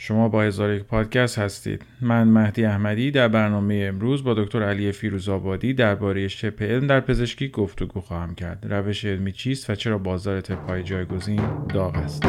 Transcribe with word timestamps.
شما 0.00 0.28
با 0.28 0.42
هزار 0.42 0.72
یک 0.74 0.82
پادکست 0.82 1.38
هستید. 1.38 1.82
من 2.00 2.28
مهدی 2.28 2.64
احمدی 2.64 3.10
در 3.10 3.28
برنامه 3.28 3.84
امروز 3.88 4.24
با 4.24 4.34
دکتر 4.34 4.62
علی 4.62 4.92
فیروزآبادی 4.92 5.74
درباره 5.74 6.28
شپ 6.28 6.62
علم 6.62 6.86
در 6.86 7.00
پزشکی 7.00 7.48
گفتگو 7.48 8.00
خواهم 8.00 8.34
کرد. 8.34 8.66
روش 8.72 9.04
علمی 9.04 9.32
چیست 9.32 9.70
و 9.70 9.74
چرا 9.74 9.98
بازار 9.98 10.40
طب 10.40 10.80
جایگزین 10.80 11.42
داغ 11.74 11.96
است؟ 11.96 12.26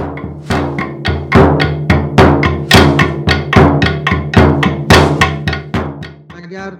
اگر 6.43 6.71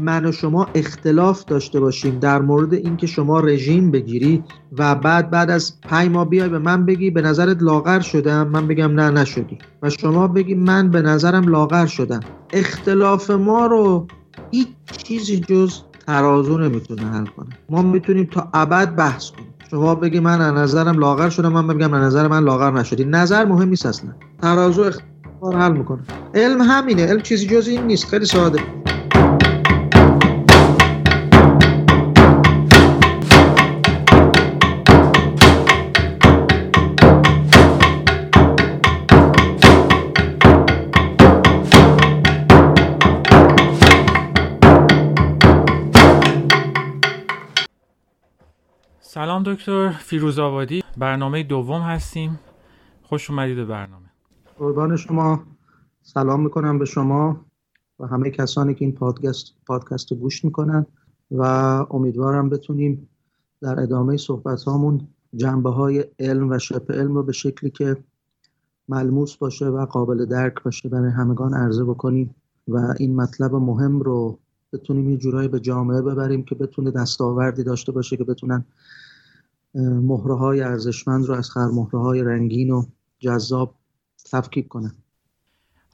من 0.00 0.26
و 0.26 0.32
شما 0.32 0.68
اختلاف 0.74 1.44
داشته 1.44 1.80
باشیم 1.80 2.18
در 2.18 2.40
مورد 2.40 2.74
اینکه 2.74 3.06
شما 3.06 3.40
رژیم 3.40 3.90
بگیری 3.90 4.44
و 4.78 4.94
بعد 4.94 5.30
بعد 5.30 5.50
از 5.50 5.80
پنج 5.80 6.10
ماه 6.10 6.28
بیای 6.28 6.48
به 6.48 6.58
من 6.58 6.86
بگی 6.86 7.10
به 7.10 7.22
نظرت 7.22 7.62
لاغر 7.62 8.00
شدم 8.00 8.48
من 8.48 8.66
بگم 8.66 9.00
نه 9.00 9.10
نشدی. 9.10 9.58
و 9.82 9.90
شما 9.90 10.28
بگی 10.28 10.54
من 10.54 10.90
به 10.90 11.02
نظرم 11.02 11.48
لاغر 11.48 11.86
شدم. 11.86 12.20
اختلاف 12.52 13.30
ما 13.30 13.66
رو 13.66 14.06
هیچ 14.50 14.68
چیزی 15.04 15.40
جز 15.40 15.80
ترازو 16.06 16.58
نمی‌تونه 16.58 17.02
حل 17.02 17.26
کنه. 17.26 17.48
ما 17.70 17.82
می‌تونیم 17.82 18.28
تا 18.32 18.48
ابد 18.54 18.96
بحث 18.96 19.30
کنیم. 19.30 19.54
شما 19.70 19.94
بگی 19.94 20.20
من 20.20 20.40
از 20.40 20.54
نظرم 20.54 20.98
لاغر 20.98 21.28
شدم 21.28 21.52
من 21.52 21.66
بگم 21.66 21.92
از 21.92 22.02
نظر 22.02 22.28
من 22.28 22.44
لاغر 22.44 22.70
نشدی. 22.70 23.04
نظر 23.04 23.44
مهم 23.44 23.68
نیست 23.68 23.86
اصلا. 23.86 24.10
ترازو 24.42 24.82
اختلاف 24.82 25.54
حل 25.54 25.72
می‌کنه. 25.72 26.00
علم 26.34 26.60
همینه. 26.60 27.06
علم 27.06 27.20
چیزی 27.20 27.46
جز 27.46 27.68
این 27.68 27.86
نیست. 27.86 28.06
خیلی 28.06 28.24
ساده. 28.24 28.58
سلام 49.18 49.42
دکتر. 49.42 49.90
فیروز 49.90 50.38
آبادی. 50.38 50.82
برنامه 50.98 51.42
دوم 51.42 51.80
هستیم. 51.82 52.38
خوش 53.02 53.30
اومدید 53.30 53.56
به 53.56 53.64
برنامه. 53.64 54.06
قربان 54.58 54.96
شما. 54.96 55.42
سلام 56.02 56.42
می‌کنم 56.42 56.78
به 56.78 56.84
شما 56.84 57.46
و 57.98 58.06
همه 58.06 58.30
کسانی 58.30 58.74
که 58.74 58.84
این 58.84 58.94
پادکست 58.94 59.54
پادکست 59.66 60.12
رو 60.12 60.18
گوش 60.18 60.44
می‌کنن 60.44 60.86
و 61.30 61.42
امیدوارم 61.90 62.48
بتونیم 62.48 63.08
در 63.60 63.80
ادامه 63.80 64.16
صحبت 64.16 64.62
هامون 64.62 65.08
جنبه 65.36 65.70
های 65.70 66.04
علم 66.18 66.50
و 66.50 66.58
شبه 66.58 66.94
علم 66.94 67.14
رو 67.14 67.22
به 67.22 67.32
شکلی 67.32 67.70
که 67.70 67.96
ملموس 68.88 69.36
باشه 69.36 69.66
و 69.66 69.86
قابل 69.86 70.24
درک 70.24 70.62
باشه 70.62 70.88
برای 70.88 71.10
همگان 71.10 71.54
عرضه 71.54 71.84
بکنیم 71.84 72.34
و 72.68 72.94
این 72.98 73.16
مطلب 73.16 73.54
مهم 73.54 74.00
رو 74.00 74.38
بتونیم 74.72 75.10
یه 75.10 75.16
جورایی 75.16 75.48
به 75.48 75.60
جامعه 75.60 76.02
ببریم 76.02 76.42
که 76.44 76.54
بتونه 76.54 76.90
دستاوردی 76.90 77.64
داشته 77.64 77.92
باشه 77.92 78.16
که 78.16 78.24
بتونن 78.24 78.64
مهره 79.74 80.36
های 80.36 80.60
ارزشمند 80.60 81.26
رو 81.26 81.34
از 81.34 81.50
خرمهره 81.50 81.98
های 81.98 82.22
رنگین 82.22 82.70
و 82.70 82.82
جذاب 83.18 83.74
تفکیک 84.32 84.68
کنن 84.68 84.92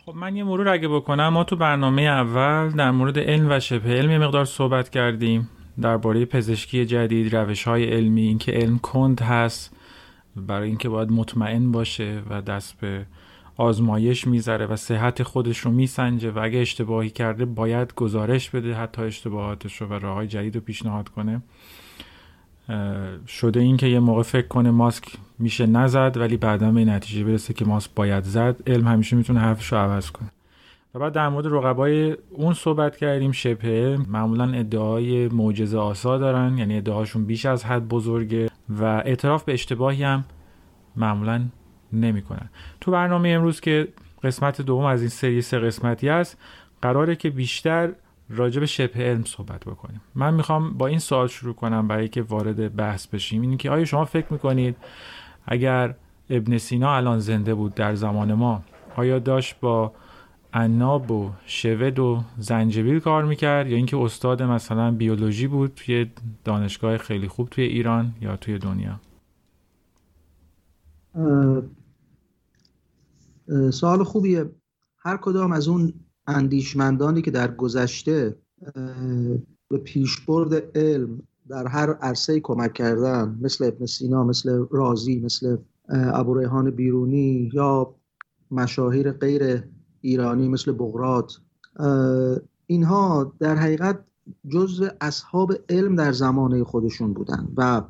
خب 0.04 0.14
من 0.14 0.36
یه 0.36 0.44
مرور 0.44 0.68
اگه 0.68 0.88
بکنم 0.88 1.28
ما 1.28 1.44
تو 1.44 1.56
برنامه 1.56 2.02
اول 2.02 2.70
در 2.70 2.90
مورد 2.90 3.18
علم 3.18 3.46
و 3.50 3.60
شبه 3.60 3.90
علم 3.90 4.10
یه 4.10 4.18
مقدار 4.18 4.44
صحبت 4.44 4.90
کردیم 4.90 5.48
درباره 5.80 6.24
پزشکی 6.24 6.86
جدید 6.86 7.36
روش 7.36 7.64
های 7.64 7.84
علمی 7.84 8.20
اینکه 8.20 8.52
علم 8.52 8.78
کند 8.78 9.20
هست 9.20 9.76
برای 10.36 10.68
اینکه 10.68 10.88
باید 10.88 11.12
مطمئن 11.12 11.72
باشه 11.72 12.22
و 12.30 12.42
دست 12.42 12.80
به 12.80 13.06
آزمایش 13.56 14.26
می‌ذاره 14.26 14.66
و 14.66 14.76
صحت 14.76 15.22
خودش 15.22 15.58
رو 15.58 15.70
میسنجه 15.70 16.30
و 16.30 16.38
اگه 16.38 16.58
اشتباهی 16.58 17.10
کرده 17.10 17.44
باید 17.44 17.94
گزارش 17.94 18.50
بده 18.50 18.74
حتی 18.74 19.02
اشتباهاتش 19.02 19.80
رو 19.80 19.86
و 19.86 19.92
راه 19.92 20.14
های 20.14 20.26
جدید 20.26 20.54
رو 20.54 20.60
پیشنهاد 20.60 21.08
کنه. 21.08 21.42
شده 23.26 23.60
این 23.60 23.76
که 23.76 23.86
یه 23.86 24.00
موقع 24.00 24.22
فکر 24.22 24.46
کنه 24.46 24.70
ماسک 24.70 25.04
میشه 25.38 25.66
نزد 25.66 26.16
ولی 26.16 26.36
بعدا 26.36 26.72
به 26.72 26.84
نتیجه 26.84 27.24
برسه 27.24 27.54
که 27.54 27.64
ماسک 27.64 27.90
باید 27.94 28.24
زد 28.24 28.56
علم 28.66 28.88
همیشه 28.88 29.16
می‌تونه 29.16 29.40
حرفش 29.40 29.72
رو 29.72 29.78
عوض 29.78 30.10
کنه. 30.10 30.30
و 30.94 30.98
بعد 30.98 31.12
در 31.12 31.28
مورد 31.28 31.46
رقبای 31.46 32.16
اون 32.30 32.54
صحبت 32.54 32.96
کردیم 32.96 33.32
شبه 33.32 33.98
معمولا 34.08 34.52
ادعای 34.52 35.28
معجزه 35.28 35.78
آسا 35.78 36.18
دارن 36.18 36.58
یعنی 36.58 36.76
ادعاشون 36.76 37.24
بیش 37.24 37.46
از 37.46 37.64
حد 37.64 37.88
بزرگه 37.88 38.50
و 38.68 38.84
اعتراف 38.84 39.44
به 39.44 39.52
اشتباهی 39.52 40.02
هم 40.02 40.24
معمولا 40.96 41.44
نمی‌کنن. 41.92 42.48
تو 42.80 42.90
برنامه 42.90 43.28
امروز 43.28 43.60
که 43.60 43.88
قسمت 44.22 44.60
دوم 44.60 44.84
از 44.84 45.00
این 45.00 45.08
سری 45.08 45.42
سه 45.42 45.58
قسمتی 45.58 46.08
است 46.08 46.38
قراره 46.82 47.16
که 47.16 47.30
بیشتر 47.30 47.92
راجع 48.28 48.60
به 48.60 48.66
شبه 48.66 49.00
علم 49.00 49.24
صحبت 49.24 49.64
بکنیم. 49.64 50.00
من 50.14 50.34
می‌خوام 50.34 50.74
با 50.74 50.86
این 50.86 50.98
سوال 50.98 51.26
شروع 51.26 51.54
کنم 51.54 51.88
برای 51.88 52.08
که 52.08 52.22
وارد 52.22 52.76
بحث 52.76 53.06
بشیم. 53.06 53.42
اینه 53.42 53.56
که 53.56 53.70
آیا 53.70 53.84
شما 53.84 54.04
فکر 54.04 54.32
می‌کنید 54.32 54.76
اگر 55.46 55.94
ابن 56.30 56.58
سینا 56.58 56.96
الان 56.96 57.18
زنده 57.18 57.54
بود 57.54 57.74
در 57.74 57.94
زمان 57.94 58.34
ما 58.34 58.62
آیا 58.96 59.18
داشت 59.18 59.60
با 59.60 59.92
عناب 60.52 61.10
و 61.10 61.30
شود 61.46 61.98
و 61.98 62.22
زنجبیل 62.38 63.00
کار 63.00 63.24
می‌کرد 63.24 63.66
یا 63.66 63.76
اینکه 63.76 63.96
استاد 63.96 64.42
مثلا 64.42 64.90
بیولوژی 64.90 65.46
بود 65.46 65.74
توی 65.74 66.10
دانشگاه 66.44 66.98
خیلی 66.98 67.28
خوب 67.28 67.48
توی 67.48 67.64
ایران 67.64 68.14
یا 68.20 68.36
توی 68.36 68.58
دنیا؟ 68.58 69.00
سوال 73.70 74.04
خوبیه. 74.04 74.50
هر 74.98 75.16
کدام 75.16 75.52
از 75.52 75.68
اون 75.68 75.92
اندیشمندانی 76.26 77.22
که 77.22 77.30
در 77.30 77.54
گذشته 77.54 78.36
به 79.68 79.78
پیشبرد 79.84 80.76
علم 80.78 81.22
در 81.48 81.66
هر 81.66 81.92
عرصه 81.92 82.40
کمک 82.40 82.72
کردن 82.72 83.38
مثل 83.42 83.64
ابن 83.64 83.86
سینا 83.86 84.24
مثل 84.24 84.64
رازی 84.70 85.20
مثل 85.20 85.56
ابو 85.88 86.38
ریحان 86.38 86.70
بیرونی 86.70 87.50
یا 87.54 87.94
مشاهیر 88.50 89.12
غیر 89.12 89.62
ایرانی 90.00 90.48
مثل 90.48 90.72
بغرات 90.72 91.40
اینها 92.66 93.32
در 93.38 93.56
حقیقت 93.56 94.04
جزء 94.48 94.88
اصحاب 95.00 95.52
علم 95.68 95.96
در 95.96 96.12
زمانه 96.12 96.64
خودشون 96.64 97.12
بودن. 97.12 97.48
و 97.56 97.82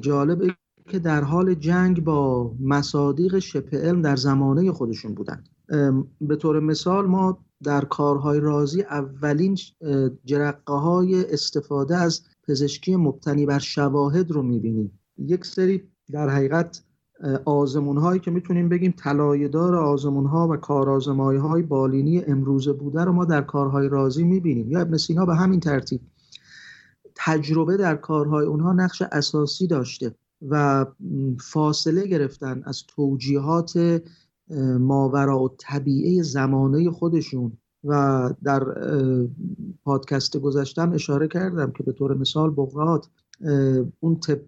جالب 0.00 0.56
که 0.88 0.98
در 0.98 1.24
حال 1.24 1.54
جنگ 1.54 2.04
با 2.04 2.54
مصادیق 2.60 3.38
شبه 3.38 3.78
علم 3.78 4.02
در 4.02 4.16
زمانه 4.16 4.72
خودشون 4.72 5.14
بودن. 5.14 5.44
به 6.20 6.36
طور 6.36 6.60
مثال 6.60 7.06
ما 7.06 7.38
در 7.64 7.84
کارهای 7.84 8.40
رازی 8.40 8.82
اولین 8.82 9.58
جرقه 10.24 10.72
های 10.72 11.32
استفاده 11.32 11.96
از 11.96 12.20
پزشکی 12.48 12.96
مبتنی 12.96 13.46
بر 13.46 13.58
شواهد 13.58 14.30
رو 14.30 14.42
می‌بینیم 14.42 15.00
یک 15.18 15.44
سری 15.44 15.82
در 16.12 16.28
حقیقت 16.28 16.82
آزمون 17.44 17.96
هایی 17.96 18.20
که 18.20 18.30
می‌تونیم 18.30 18.68
بگیم 18.68 18.94
طلایه‌دار 18.96 19.76
آزمون 19.76 20.26
ها 20.26 20.48
و 20.48 20.56
کارآزمایی 20.56 21.38
های 21.38 21.62
بالینی 21.62 22.24
امروزه 22.24 22.72
بوده 22.72 23.04
رو 23.04 23.12
ما 23.12 23.24
در 23.24 23.42
کارهای 23.42 23.88
رازی 23.88 24.24
می‌بینیم. 24.24 24.70
یا 24.70 24.80
ابن 24.80 24.96
سینا 24.96 25.26
به 25.26 25.34
همین 25.36 25.60
ترتیب. 25.60 26.00
تجربه 27.14 27.76
در 27.76 27.96
کارهای 27.96 28.46
اونها 28.46 28.72
نقش 28.72 29.02
اساسی 29.02 29.66
داشته 29.66 30.14
و 30.48 30.86
فاصله 31.40 32.06
گرفتن 32.06 32.62
از 32.64 32.82
توجیهات 32.86 34.02
ماورا 34.78 35.42
و 35.42 35.48
طبیعه 35.58 36.22
زمانه 36.22 36.90
خودشون 36.90 37.52
و 37.84 38.30
در 38.44 38.64
پادکست 39.84 40.36
گذاشتم 40.36 40.92
اشاره 40.92 41.28
کردم 41.28 41.70
که 41.70 41.82
به 41.82 41.92
طور 41.92 42.14
مثال 42.14 42.50
بغرات 42.50 43.08
اون 44.00 44.20
طب 44.20 44.40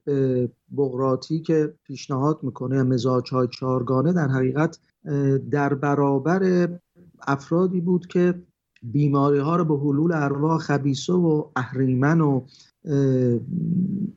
بغراتی 0.76 1.40
که 1.40 1.74
پیشنهاد 1.84 2.38
می‌کنه 2.42 2.82
مزاج 2.82 3.30
های 3.30 3.48
چارگانه 3.48 4.12
در 4.12 4.28
حقیقت 4.28 4.78
در 5.50 5.74
برابر 5.74 6.68
افرادی 7.26 7.80
بود 7.80 8.06
که 8.06 8.42
بیماری 8.82 9.38
ها 9.38 9.56
رو 9.56 9.64
به 9.64 9.74
حلول 9.74 10.12
ارواح 10.12 10.58
خبیسه 10.58 11.12
و 11.12 11.44
اهریمن 11.56 12.20
و 12.20 12.46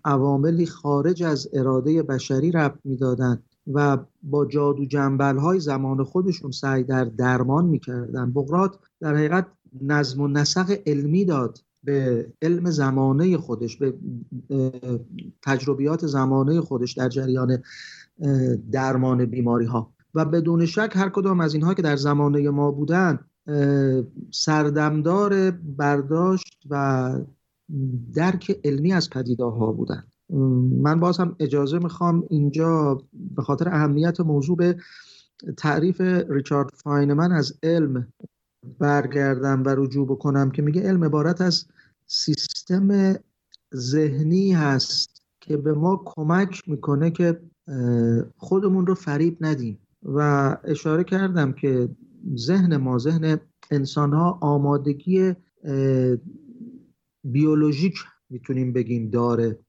عواملی 0.06 0.66
خارج 0.66 1.24
از 1.24 1.50
اراده 1.54 2.04
بشری 2.04 2.52
ربط 2.52 2.80
می‌دادند 2.84 3.44
و 3.74 3.98
با 4.24 4.46
جادو 4.46 4.86
جنبل 4.86 5.38
های 5.38 5.60
زمان 5.60 6.04
خودشون 6.04 6.52
سعی 6.52 6.84
در 6.84 7.06
درمان 7.06 7.66
می‌کردن. 7.66 8.32
بغرات 8.32 8.80
در 9.00 9.16
حقیقت 9.16 9.48
نظم 9.82 10.22
و 10.22 10.28
نسق 10.28 10.80
علمی 10.86 11.26
داد 11.26 11.60
به 11.84 12.28
علم 12.42 12.70
زمانه 12.70 13.38
خودش 13.38 13.78
به 13.78 13.94
تجربیات 15.42 16.08
زمانه 16.08 16.62
خودش 16.62 16.94
در 16.94 17.10
جریان 17.10 17.64
درمان 18.72 19.26
بیماری 19.26 19.66
ها 19.66 19.94
و 20.14 20.26
بدون 20.26 20.66
شک 20.66 20.92
هر 20.96 21.10
کدام 21.10 21.40
از 21.40 21.54
اینها 21.54 21.74
که 21.74 21.82
در 21.82 21.96
زمانه 21.96 22.50
ما 22.50 22.72
بودن 22.72 23.20
سردمدار 24.32 25.52
برداشت 25.52 26.64
و 26.70 27.12
درک 28.14 28.60
علمی 28.64 28.94
از 28.94 29.10
پدیده 29.10 29.44
ها 29.44 29.72
بودن. 29.72 30.04
من 30.30 31.00
باز 31.00 31.18
هم 31.18 31.36
اجازه 31.40 31.80
می‌خوام 31.80 32.24
اینجا 32.30 32.98
به 33.36 33.42
خاطر 33.42 33.70
اهمیت 33.70 34.20
موضوع 34.20 34.58
به 34.58 34.78
تعریف 35.58 36.02
ریچارد 36.30 36.70
فاینمن 36.74 37.32
از 37.32 37.60
علم 37.64 38.08
برگردم 38.80 39.64
و 39.66 39.70
رجوع 39.70 40.08
بکنم 40.08 40.52
که 40.52 40.62
میگه 40.62 40.82
علم 40.82 41.04
عبارت 41.04 41.42
از 41.42 41.66
سیستم 42.08 43.16
ذهنی 43.76 44.54
هست 44.54 45.22
که 45.42 45.58
به 45.58 45.74
ما 45.74 46.02
کمک 46.06 46.70
می‌کنه 46.70 47.12
که 47.12 47.42
خودمون 48.38 48.88
رو 48.88 48.96
فریب 48.96 49.38
ندیم. 49.42 49.80
و 50.04 50.58
اشاره 50.64 51.04
کردم 51.04 51.54
که 51.54 51.90
ذهن 52.36 52.78
ما 52.78 52.98
ذهن 52.98 53.40
انسان 53.72 54.14
ها 54.14 54.38
آمادگی 54.42 55.34
بیولوژیک 57.24 57.96
می‌تونیم 58.30 58.74
بگیم 58.74 59.10
داره. 59.10 59.60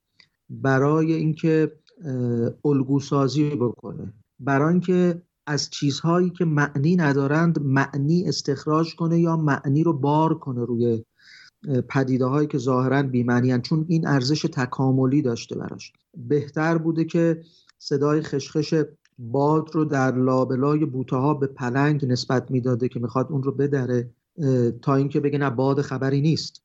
برای 0.51 1.13
اینکه 1.13 1.73
الگو 2.65 3.01
سازی 3.01 3.51
بکنه. 3.51 4.13
برای 4.41 4.73
اینکه 4.73 5.23
از 5.47 5.71
چیزهایی 5.71 6.31
که 6.31 6.45
معنی 6.45 6.97
ندارند 6.97 7.63
معنی 7.63 8.25
استخراج 8.29 8.95
کنه 8.95 9.21
یا 9.21 9.37
معنی 9.37 9.83
رو 9.83 9.93
بار 9.93 10.39
کنه 10.39 10.65
روی 10.65 11.05
پدیده 11.89 12.25
هایی 12.25 12.49
که 12.49 12.59
ظاهرا 12.59 13.03
بیمعنی 13.03 13.61
چون 13.61 13.85
این 13.89 14.07
ارزش 14.07 14.43
تکاملی 14.43 15.23
داشته 15.23 15.59
براش. 15.59 15.93
بهتر 16.17 16.79
بوده 16.79 17.05
که 17.05 17.43
صدای 17.79 18.21
خشخش 18.23 18.75
باد 19.19 19.71
رو 19.75 19.85
در 19.85 20.17
لابلای 20.17 20.85
بوته 20.85 21.17
ها 21.17 21.35
به 21.35 21.47
پلنگ 21.47 22.07
نسبت 22.07 22.51
می‌داده 22.51 22.89
که 22.89 23.01
می‌خواد 23.01 23.27
اون 23.31 23.43
رو 23.43 23.53
بدره 23.53 24.11
تا 24.83 24.95
اینکه 24.95 25.21
بگه 25.21 25.39
نه 25.39 25.51
باد 25.51 25.81
خبری 25.81 26.21
نیست. 26.21 26.63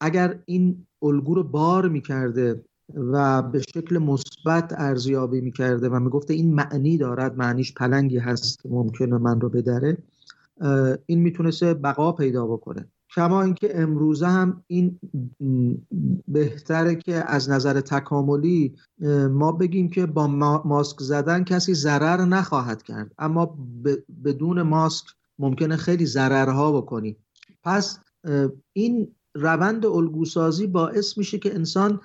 اگر 0.00 0.38
این 0.44 0.86
الگو 1.02 1.34
رو 1.34 1.42
بار 1.42 1.88
می‌کرده 1.88 2.64
و 2.94 3.42
به 3.42 3.60
شکل 3.60 3.98
مثبت 3.98 4.72
ارزیابی 4.76 5.40
می‌کرده 5.40 5.88
و 5.88 6.00
می‌گفته 6.00 6.34
این 6.34 6.54
معنی 6.54 6.98
دارد 6.98 7.36
معنیش 7.38 7.74
پلنگی 7.74 8.18
هست 8.18 8.66
ممکنه 8.66 9.18
من 9.18 9.40
رو 9.40 9.48
بدره 9.48 9.98
این 11.06 11.18
می‌تونسته 11.20 11.74
بقا 11.74 12.12
پیدا 12.12 12.46
بکنه. 12.46 12.88
کما 13.14 13.42
اینکه 13.42 13.80
امروزه 13.80 14.26
هم 14.26 14.62
این 14.66 15.00
بهتره 16.28 16.94
که 16.94 17.14
از 17.26 17.50
نظر 17.50 17.80
تکاملی 17.80 18.74
ما 19.30 19.52
بگیم 19.52 19.90
که 19.90 20.06
با 20.06 20.26
ماسک 20.64 21.00
زدن 21.00 21.44
کسی 21.44 21.74
ضرر 21.74 22.24
نخواهد 22.24 22.82
کرد. 22.82 23.12
اما 23.18 23.58
بدون 24.24 24.62
ماسک 24.62 25.06
ممکنه 25.38 25.76
خیلی 25.76 26.06
ضررها 26.06 26.80
بکنی. 26.80 27.16
پس 27.62 27.98
این 28.72 29.15
روند 29.36 29.86
الگوسازی 29.86 30.66
باعث 30.66 31.18
میشه 31.18 31.38
که 31.38 31.54
انسان 31.54 32.00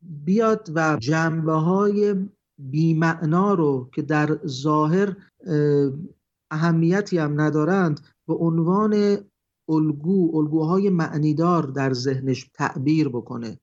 بیاد 0.00 0.70
و 0.74 0.96
جنبه 1.00 1.52
های 1.52 2.14
بیمعنا 2.58 3.54
رو 3.54 3.90
که 3.94 4.02
در 4.02 4.38
ظاهر 4.46 5.16
اهمیتی 6.50 7.18
هم 7.18 7.40
ندارند 7.40 8.00
به 8.26 8.34
عنوان 8.34 9.16
الگو 9.68 10.36
الگوهای 10.36 10.90
معنیدار 10.90 11.62
در 11.62 11.92
ذهنش 11.92 12.50
تعبیر 12.54 13.08
بکنه. 13.08 13.58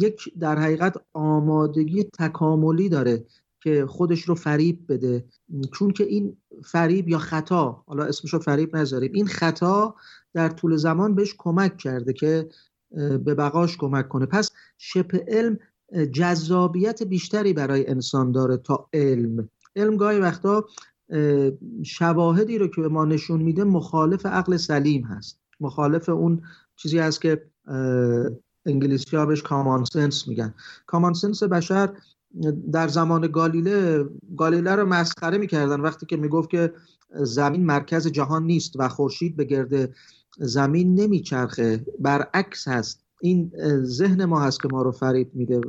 یک 0.00 0.38
در 0.38 0.58
حقیقت 0.58 0.96
آمادگی 1.12 2.04
تکاملی 2.04 2.88
داره 2.88 3.24
که 3.62 3.86
خودش 3.86 4.22
رو 4.22 4.34
فریب 4.34 4.92
بده. 4.92 5.24
چون 5.72 5.90
که 5.90 6.04
این 6.04 6.36
فریب 6.64 7.08
یا 7.08 7.18
خطا 7.18 7.84
حالا 7.86 8.04
اسمش 8.04 8.32
رو 8.32 8.38
فریب 8.38 8.76
نذاریم. 8.76 9.12
این 9.14 9.26
خطا 9.26 9.94
در 10.38 10.48
طول 10.48 10.76
زمان 10.76 11.14
بهش 11.14 11.34
کمک 11.38 11.76
کرده 11.76 12.12
که 12.12 12.48
به 13.24 13.34
بقاش 13.34 13.76
کمک 13.76 14.08
کنه. 14.08 14.26
پس 14.26 14.50
شبه 14.78 15.24
علم 15.28 15.58
جذابیت 16.12 17.02
بیشتری 17.02 17.52
برای 17.52 17.90
انسان 17.90 18.32
داره 18.32 18.56
تا 18.56 18.88
علم. 18.92 19.48
علم 19.76 19.96
گاهی 19.96 20.18
وقتا 20.18 20.64
شواهدی 21.84 22.58
رو 22.58 22.68
که 22.68 22.80
به 22.80 22.88
ما 22.88 23.04
نشون 23.04 23.42
میده 23.42 23.64
مخالف 23.64 24.26
عقل 24.26 24.56
سلیم 24.56 25.04
هست. 25.04 25.40
مخالف 25.60 26.08
اون 26.08 26.42
چیزی 26.76 26.98
هست 26.98 27.20
که 27.20 27.44
انگلیسی 28.66 29.16
ها 29.16 29.26
بهش 29.26 29.42
کامان 29.42 29.84
سنس 29.84 30.28
میگن. 30.28 30.54
کامان 30.86 31.14
سنس 31.14 31.42
بشر 31.42 31.92
در 32.72 32.88
زمان 32.88 33.26
گالیله 33.26 34.04
گالیله 34.36 34.74
رو 34.74 34.86
مسخره 34.86 35.38
می‌کردن. 35.38 35.80
وقتی 35.80 36.06
که 36.06 36.16
می‌گفت 36.16 36.50
که 36.50 36.72
زمین 37.10 37.66
مرکز 37.66 38.06
جهان 38.06 38.42
نیست 38.46 38.72
و 38.78 38.88
خورشید 38.88 39.36
به 39.36 39.44
گرد 39.44 39.94
زمین 40.38 40.94
نمیچرخه. 40.94 41.84
برعکس 41.98 42.68
هست. 42.68 43.04
این 43.20 43.52
ذهن 43.82 44.24
ما 44.24 44.40
هست 44.40 44.62
که 44.62 44.68
ما 44.72 44.82
رو 44.82 44.92
فریب 44.92 45.30
میده. 45.34 45.60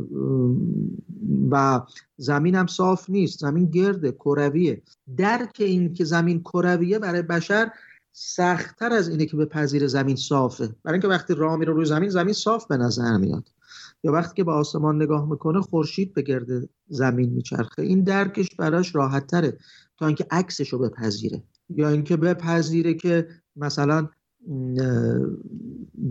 و 1.51 1.81
زمین 2.18 2.56
هم 2.56 2.68
صاف 2.68 3.10
نیست. 3.10 3.39
زمین 3.39 3.66
گرده 3.66 4.12
کرویه. 4.12 4.81
درک 5.18 5.56
این 5.60 5.94
که 5.94 6.06
زمین 6.06 6.42
کرویه 6.42 7.00
برای 7.00 7.21
بشر 7.21 7.71
سختتر 8.13 8.94
از 8.94 9.10
اینه 9.10 9.25
که 9.25 9.38
به 9.38 9.45
پذیر 9.45 9.88
زمین 9.88 10.16
صافه. 10.16 10.75
برای 10.83 10.94
اینکه 10.94 11.07
وقتی 11.07 11.33
راه 11.33 11.56
میره 11.56 11.74
روی 11.74 11.86
زمین 11.86 12.10
زمین 12.10 12.33
صاف 12.33 12.68
به 12.68 12.77
نظر 12.77 13.18
میاد. 13.18 13.50
یا 14.04 14.12
وقتی 14.12 14.36
که 14.36 14.44
به 14.44 14.51
آسمان 14.51 15.01
نگاه 15.01 15.30
می‌کنه 15.30 15.62
خورشید 15.62 16.13
به 16.13 16.22
گرد 16.22 16.69
زمین 16.88 17.30
میچرخه. 17.30 17.81
این 17.81 18.04
درکش 18.04 18.56
براش 18.56 18.95
راحت 18.95 19.27
تره 19.27 19.57
تا 19.98 20.07
اینکه 20.07 20.25
عکسش 20.31 20.69
رو 20.69 20.80
بپذیره. 20.80 21.44
یا 21.69 21.89
اینکه 21.89 22.18
بپذیره 22.18 22.94
که 22.94 23.27
مثلا 23.56 24.07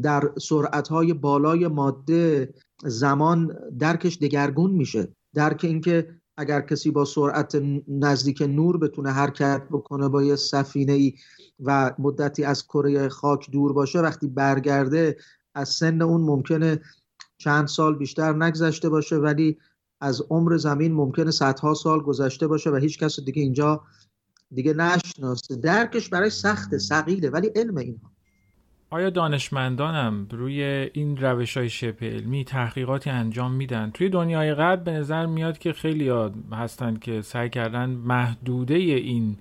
در 0.02 0.30
سرعتهای 0.40 1.12
بالای 1.12 1.69
ماده 1.69 2.54
زمان 2.84 3.56
درکش 3.78 4.19
دگرگون 4.19 4.70
میشه. 4.70 5.08
درک 5.34 5.64
اینکه 5.64 6.19
اگر 6.36 6.60
کسی 6.60 6.90
با 6.90 7.04
سرعت 7.04 7.62
نزدیک 7.88 8.42
نور 8.42 8.78
بتونه 8.78 9.10
حرکت 9.10 9.62
بکنه 9.70 10.08
با 10.08 10.22
یه 10.22 10.36
سفینه 10.36 10.92
ای 10.92 11.14
و 11.60 11.94
مدتی 11.98 12.44
از 12.44 12.64
کره 12.64 13.08
خاک 13.08 13.50
دور 13.50 13.72
باشه 13.72 14.00
وقتی 14.00 14.26
برگرده 14.26 15.16
از 15.54 15.69
سن 15.69 16.02
اون 16.02 16.20
ممکنه 16.20 16.80
چند 17.38 17.69
سال 17.69 17.98
بیشتر 17.98 18.32
نگذشته 18.32 18.88
باشه 18.88 19.16
ولی 19.16 19.58
از 20.00 20.22
عمر 20.30 20.56
زمین 20.56 20.92
ممکنه 20.92 21.30
صدها 21.30 21.75
سال 21.75 22.00
گذشته 22.00 22.46
باشه 22.46 22.70
و 22.70 22.76
هیچ 22.76 22.98
کس 22.98 23.20
دیگه 23.20 23.42
اینجا 23.42 23.82
دیگه 24.54 24.75
نشناسه. 24.75 25.56
درکش 25.56 26.08
برای 26.08 26.30
سخته 26.30 26.78
سقیله 26.78 27.30
ولی 27.30 27.48
علم 27.56 27.76
اینها. 27.76 28.17
آیا 28.90 29.11
دانشمندانم 29.11 30.26
روی 30.31 30.62
این 30.93 31.17
روش 31.17 31.56
های 31.56 31.70
شبه 31.70 32.11
علمی 32.11 32.44
تحقیقاتی 32.44 33.11
انجام 33.11 33.52
میدن؟ 33.52 33.90
توی 33.90 34.08
دنیای 34.08 34.55
غرب 34.55 34.85
به 34.85 34.90
نظر 34.90 35.26
میاد 35.26 35.58
که 35.58 35.73
خیلی 35.73 36.12
هستن 36.52 36.96
که 36.96 37.23
سعی 37.23 37.50
کردن 37.50 37.90
محدوده 37.90 38.75
این 38.75 39.37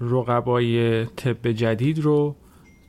رقبای 0.00 1.04
طب 1.04 1.52
جدید 1.52 1.98
رو 1.98 2.36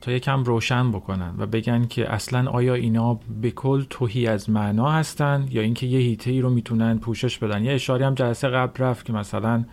تا 0.00 0.12
یکم 0.12 0.44
روشن 0.44 0.90
بکنن 0.92 1.34
و 1.38 1.46
بگن 1.46 1.86
که 1.86 2.12
اصلا 2.12 2.50
آیا 2.50 2.74
اینا 2.74 3.20
به 3.42 3.50
کل 3.50 3.84
توهی 3.90 4.26
از 4.26 4.50
معنا 4.50 4.90
هستن 4.90 5.46
یا 5.50 5.62
اینکه 5.62 5.86
یه 5.86 5.98
هیته 5.98 6.30
ای 6.30 6.40
رو 6.40 6.50
می‌تونن 6.50 6.98
پوشش 6.98 7.38
بدن؟ 7.38 7.64
یه 7.64 7.72
اشاری 7.72 8.04
هم 8.04 8.14
جلسه 8.14 8.48
قبل 8.48 8.84
رفت 8.84 9.06
که 9.06 9.12
مثلا 9.12 9.64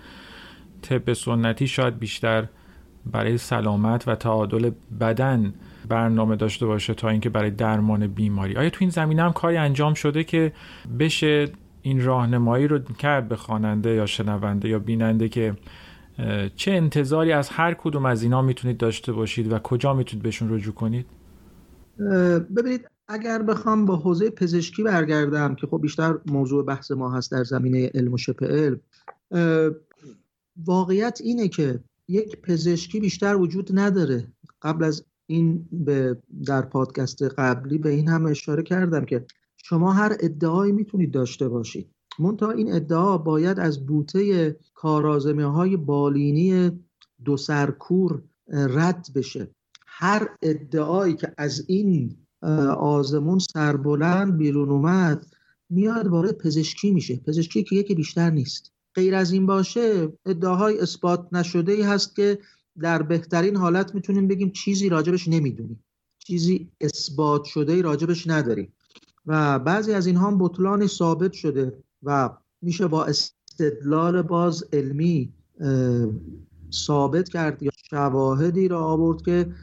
طب 0.81 1.13
سنتی 1.13 1.67
شاید 1.67 1.99
بیشتر 1.99 2.47
برای 3.11 3.37
سلامت 3.37 4.07
و 4.07 4.15
تعادل 4.15 4.71
بدن 4.99 5.53
برنامه 5.89 6.35
داشته 6.35 6.65
باشه 6.65 6.93
تا 6.93 7.09
اینکه 7.09 7.29
برای 7.29 7.51
درمان 7.51 8.07
بیماری. 8.07 8.55
آیا 8.55 8.69
تو 8.69 8.77
این 8.81 8.89
زمینه 8.89 9.23
هم 9.23 9.33
کاری 9.33 9.57
انجام 9.57 9.93
شده 9.93 10.23
که 10.23 10.53
بشه 10.99 11.51
این 11.81 12.05
راهنمایی 12.05 12.67
رو 12.67 12.79
کرد 12.79 13.29
به 13.29 13.35
خواننده 13.35 13.89
یا 13.89 14.05
شنونده 14.05 14.69
یا 14.69 14.79
بیننده 14.79 15.29
که 15.29 15.55
چه 16.55 16.71
انتظاری 16.71 17.31
از 17.31 17.49
هر 17.49 17.73
کدوم 17.73 18.05
از 18.05 18.23
اینا 18.23 18.41
می‌تونید 18.41 18.77
داشته 18.77 19.13
باشید 19.13 19.51
و 19.51 19.59
کجا 19.59 19.93
می‌تونید 19.93 20.23
بهشون 20.23 20.53
رجوع 20.53 20.73
کنید؟ 20.73 21.05
ببینید 22.57 22.87
اگر 23.07 23.41
بخوام 23.41 23.85
با 23.85 23.95
حوزه 23.95 24.29
پزشکی 24.29 24.83
برگردم 24.83 25.55
که 25.55 25.67
خب 25.67 25.81
بیشتر 25.81 26.17
موضوع 26.25 26.65
بحث 26.65 26.91
ما 26.91 27.11
هست 27.11 27.31
در 27.31 27.43
زمینه 27.43 27.91
علم 27.93 28.13
و 28.13 28.17
شبه 28.17 28.47
علم 28.47 28.79
واقعیت 30.65 31.19
اینه 31.23 31.47
که 31.47 31.79
یک 32.07 32.41
پزشکی 32.41 32.99
بیشتر 32.99 33.35
وجود 33.35 33.79
نداره. 33.79 34.27
قبل 34.61 34.83
از 34.83 35.05
این 35.27 35.67
به 35.71 36.17
در 36.45 36.61
پادکست 36.61 37.23
قبلی 37.23 37.77
به 37.77 37.89
این 37.89 38.07
هم 38.07 38.25
اشاره 38.25 38.63
کردم 38.63 39.05
که 39.05 39.25
شما 39.57 39.91
هر 39.93 40.17
ادعایی 40.19 40.71
می‌تونید 40.71 41.11
داشته 41.11 41.49
باشید. 41.49 41.91
منتها 42.19 42.51
این 42.51 42.73
ادعا 42.73 43.17
باید 43.17 43.59
از 43.59 43.85
بوته 43.85 44.55
کارازمه 44.73 45.45
های 45.45 45.77
بالینی 45.77 46.71
دو 47.25 47.37
سرکور 47.37 48.23
رد 48.47 49.07
بشه. 49.15 49.47
هر 49.87 50.29
ادعایی 50.41 51.13
که 51.13 51.33
از 51.37 51.65
این 51.67 52.17
آزمون 52.77 53.39
سربلند 53.39 54.37
بیرون 54.37 54.69
اومد 54.69 55.25
میاد 55.69 56.07
وارد 56.07 56.37
پزشکی 56.37 56.91
میشه. 56.91 57.15
پزشکی 57.15 57.63
که 57.63 57.75
یکی 57.75 57.95
بیشتر 57.95 58.29
نیست. 58.29 58.73
غیر 58.97 59.15
از 59.15 59.31
این 59.31 59.45
باشه 59.45 60.13
ادعاهای 60.25 60.79
اثبات 60.79 61.27
نشده 61.31 61.71
ای 61.71 61.81
هست 61.81 62.15
که 62.15 62.39
در 62.79 63.01
بهترین 63.01 63.55
حالت 63.55 63.95
می‌تونیم 63.95 64.27
بگیم 64.27 64.49
چیزی 64.51 64.89
راجبش 64.89 65.27
نمی‌دونیم. 65.27 65.83
چیزی 66.19 66.71
اثبات 66.81 67.43
شده 67.43 67.73
ای 67.73 67.81
راجبش 67.81 68.27
نداریم. 68.27 68.73
و 69.25 69.59
بعضی 69.59 69.93
از 69.93 70.07
اینها 70.07 70.27
هم 70.27 70.37
بطلان 70.37 70.87
ثابت 70.87 71.33
شده 71.33 71.83
و 72.03 72.29
میشه 72.61 72.87
با 72.87 73.05
استدلال 73.05 74.21
باز 74.21 74.63
علمی 74.73 75.33
ثابت 76.73 77.29
کرد 77.29 77.63
یا 77.63 77.71
شواهدی 77.89 78.67
را 78.67 78.85
آورد 78.85 79.21
که 79.21 79.53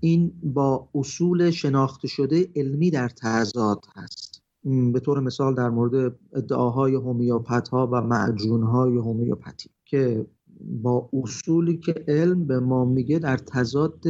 این 0.00 0.32
با 0.42 0.88
اصول 0.94 1.50
شناخته 1.50 2.08
شده 2.08 2.48
علمی 2.56 2.90
در 2.90 3.08
تضاد 3.08 3.84
هست. 3.94 4.33
به 4.64 5.00
طور 5.00 5.20
مثال 5.20 5.54
در 5.54 5.70
مورد 5.70 6.16
ادعاهای 6.32 6.94
هومیوپت 6.94 7.68
ها 7.68 7.86
و 7.92 8.00
معجون 8.00 8.62
های 8.62 8.96
هومیوپتی 8.96 9.70
که 9.84 10.26
با 10.60 11.10
اصولی 11.12 11.76
که 11.76 12.04
علم 12.08 12.46
به 12.46 12.60
ما 12.60 12.84
میگه 12.84 13.18
در 13.18 13.36
تضاد 13.36 14.04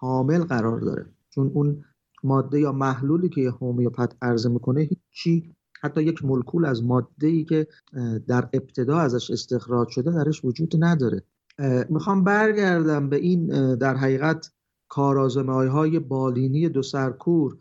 کامل 0.00 0.44
قرار 0.44 0.80
داره. 0.80 1.06
چون 1.30 1.50
اون 1.54 1.84
ماده 2.24 2.60
یا 2.60 2.72
محلولی 2.72 3.28
که 3.28 3.50
هومیوپت 3.50 4.16
عرضه 4.22 4.48
می‌کنه 4.48 4.80
هیچی 4.80 5.54
حتی 5.82 6.02
یک 6.02 6.24
مولکول 6.24 6.64
از 6.64 6.84
ماده 6.84 7.26
ای 7.26 7.44
که 7.44 7.66
در 8.28 8.48
ابتدا 8.52 8.98
ازش 8.98 9.30
استخراج 9.30 9.88
شده 9.88 10.10
درش 10.10 10.44
وجود 10.44 10.74
نداره. 10.78 11.22
می‌خوام 11.88 12.24
برگردم 12.24 13.08
به 13.08 13.16
این 13.16 13.46
در 13.74 13.96
حقیقت 13.96 14.52
کارازمه 14.88 15.70
های 15.70 15.98
بالینی 15.98 16.68
دو 16.68 16.82
سرکور. 16.82 17.56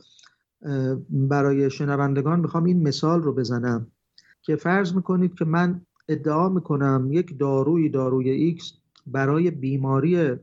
برای 1.10 1.70
شنوندگان 1.70 2.39
می‌خوام 2.39 2.63
این 2.63 2.88
مثال 2.88 3.24
رو 3.24 3.34
بزنم 3.34 3.88
که 4.41 4.56
فرض 4.56 4.94
می‌کنید 4.94 5.36
که 5.36 5.46
من 5.46 5.82
ادعا 6.08 6.50
می‌کنم 6.50 7.08
یک 7.12 7.39
داروی 7.39 7.89
داروی 7.89 8.58
X 8.58 8.63
برای 9.08 9.51
بیماری 9.51 10.36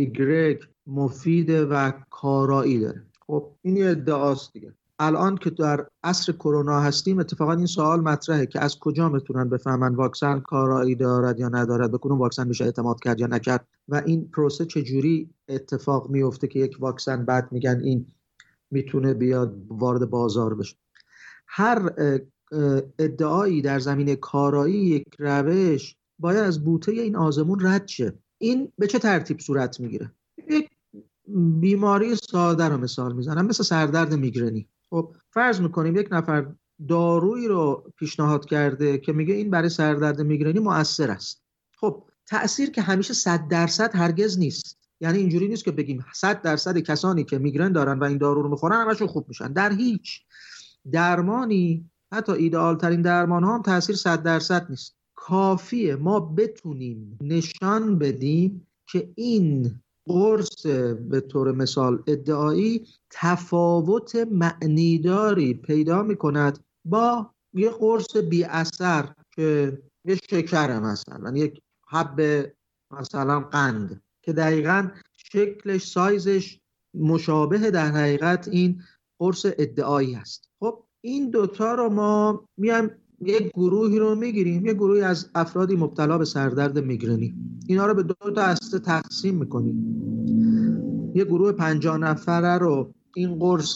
Y 0.00 0.64
مفید 0.86 1.50
و 1.50 1.92
کارایی 2.10 2.80
داره. 2.80 3.02
خب 3.26 3.50
این 3.62 3.86
ادعاست 3.88 4.52
دیگه. 4.52 4.72
الان 4.98 5.36
که 5.36 5.50
در 5.50 5.86
عصر 6.04 6.32
کرونا 6.32 6.80
هستیم 6.80 7.18
اتفاقا 7.18 7.52
این 7.52 7.66
سوال 7.66 8.00
مطرحه 8.00 8.46
که 8.46 8.60
از 8.60 8.78
کجا 8.78 9.08
می‌تونن 9.08 9.48
بفهمن 9.48 9.94
واکسن 9.94 10.40
کارایی 10.40 10.94
دارد 10.94 11.40
یا 11.40 11.48
ندارد 11.48 11.90
به 11.90 11.98
کدوم 11.98 12.18
واکسن 12.18 12.48
میشه 12.48 12.64
اعتماد 12.64 13.00
کرد 13.00 13.20
یا 13.20 13.26
نکرد 13.26 13.66
و 13.88 14.02
این 14.06 14.28
پروسه 14.28 14.64
چجوری 14.64 15.30
اتفاق 15.48 16.10
میفته 16.10 16.46
که 16.46 16.58
یک 16.58 16.76
واکسن 16.80 17.24
بعد 17.24 17.52
میگن 17.52 17.80
این 17.84 18.06
می‌تونه 18.74 19.14
بیاد 19.14 19.56
وارد 19.68 20.10
بازار 20.10 20.54
بشه. 20.54 20.76
هر 21.46 21.90
ادعایی 22.98 23.62
در 23.62 23.78
زمین 23.78 24.14
کارایی 24.14 24.74
یک 24.74 25.06
روش 25.18 25.96
باید 26.18 26.38
از 26.38 26.64
بوته 26.64 26.92
این 26.92 27.16
آزمون 27.16 27.58
رد 27.62 27.88
شه. 27.88 28.18
این 28.38 28.72
به 28.78 28.86
چه 28.86 28.98
ترتیب 28.98 29.40
صورت 29.40 29.80
می‌گیره؟ 29.80 30.12
یک 30.50 30.70
بیماری 31.60 32.16
ساده 32.16 32.64
رو 32.64 32.76
مثال 32.76 33.16
می‌زنم 33.16 33.46
مثل 33.46 33.62
سردرد 33.62 34.14
میگرنی. 34.14 34.68
خب 34.90 35.14
فرض 35.30 35.60
می‌کنیم 35.60 35.96
یک 35.96 36.08
نفر 36.10 36.46
دارویی 36.88 37.48
رو 37.48 37.92
پیشنهاد 37.96 38.44
کرده 38.44 38.98
که 38.98 39.12
میگه 39.12 39.34
این 39.34 39.50
برای 39.50 39.68
سردرد 39.68 40.20
میگرنی 40.20 40.58
مؤثر 40.58 41.10
است. 41.10 41.42
خب 41.76 42.04
تاثیر 42.26 42.70
که 42.70 42.82
همیشه 42.82 43.14
صد 43.14 43.48
درصد 43.48 43.90
هرگز 43.94 44.38
نیست. 44.38 44.78
یعنی 45.00 45.18
اینجوری 45.18 45.48
نیست 45.48 45.64
که 45.64 45.72
بگیم 45.72 46.04
صد 46.14 46.42
درصد 46.42 46.78
کسانی 46.78 47.24
که 47.24 47.38
میگرن 47.38 47.72
دارن 47.72 47.98
و 47.98 48.04
این 48.04 48.18
دارو 48.18 48.42
رو 48.42 48.48
می‌خورن 48.48 48.80
همشون 48.80 49.08
خوب 49.08 49.28
میشن. 49.28 49.52
در 49.52 49.72
هیچ 49.72 50.20
درمانی 50.92 51.90
حتی 52.12 52.32
ایدئال 52.32 52.76
ترین 52.76 53.02
درمان 53.02 53.44
ها 53.44 53.54
هم 53.54 53.62
تاثیر 53.62 53.96
صد 53.96 54.22
درصد 54.22 54.66
نیست. 54.70 54.96
کافیه 55.14 55.96
ما 55.96 56.20
بتونیم 56.20 57.18
نشان 57.22 57.98
بدیم 57.98 58.66
که 58.86 59.12
این 59.14 59.80
قرص 60.06 60.66
به 61.10 61.20
طور 61.20 61.52
مثال 61.52 62.02
ادعایی 62.06 62.86
تفاوت 63.10 64.16
معنیداری 64.16 65.54
پیدا 65.54 66.02
می 66.02 66.16
کند 66.16 66.58
با 66.84 67.30
یه 67.52 67.70
قرص 67.70 68.16
بی 68.16 68.44
اثر 68.44 69.14
که 69.34 69.78
یه 70.04 70.14
شکر 70.14 70.80
مثلا 70.80 71.36
یک 71.36 71.62
حب 71.88 72.20
مثلا 72.90 73.40
قند. 73.40 74.03
که 74.24 74.32
دقیقا 74.32 74.88
شکلش 75.16 75.86
سایزش 75.86 76.58
مشابه 76.94 77.70
در 77.70 77.90
حقیقت 77.90 78.48
این 78.48 78.82
قرص 79.18 79.46
ادعایی 79.58 80.14
است. 80.14 80.48
خب 80.60 80.82
این 81.00 81.30
دوتا 81.30 81.74
رو 81.74 81.88
ما 81.88 82.44
میایم 82.56 82.90
یک 83.20 83.50
گروهی 83.54 83.98
رو 83.98 84.14
می‌گیریم 84.14 84.66
یک 84.66 84.74
گروهی 84.74 85.00
از 85.00 85.30
افرادی 85.34 85.76
مبتلا 85.76 86.18
به 86.18 86.24
سردرد 86.24 86.78
میگرنی. 86.84 87.34
اینا 87.66 87.86
رو 87.86 87.94
به 87.94 88.02
دو 88.02 88.30
تا 88.30 88.42
هسته 88.42 88.78
تقسیم 88.78 89.34
می‌کنیم. 89.34 89.76
یک 91.14 91.26
گروه 91.26 91.52
پنجاه 91.52 91.98
نفره 91.98 92.58
رو 92.58 92.94
این 93.14 93.38
قرص 93.38 93.74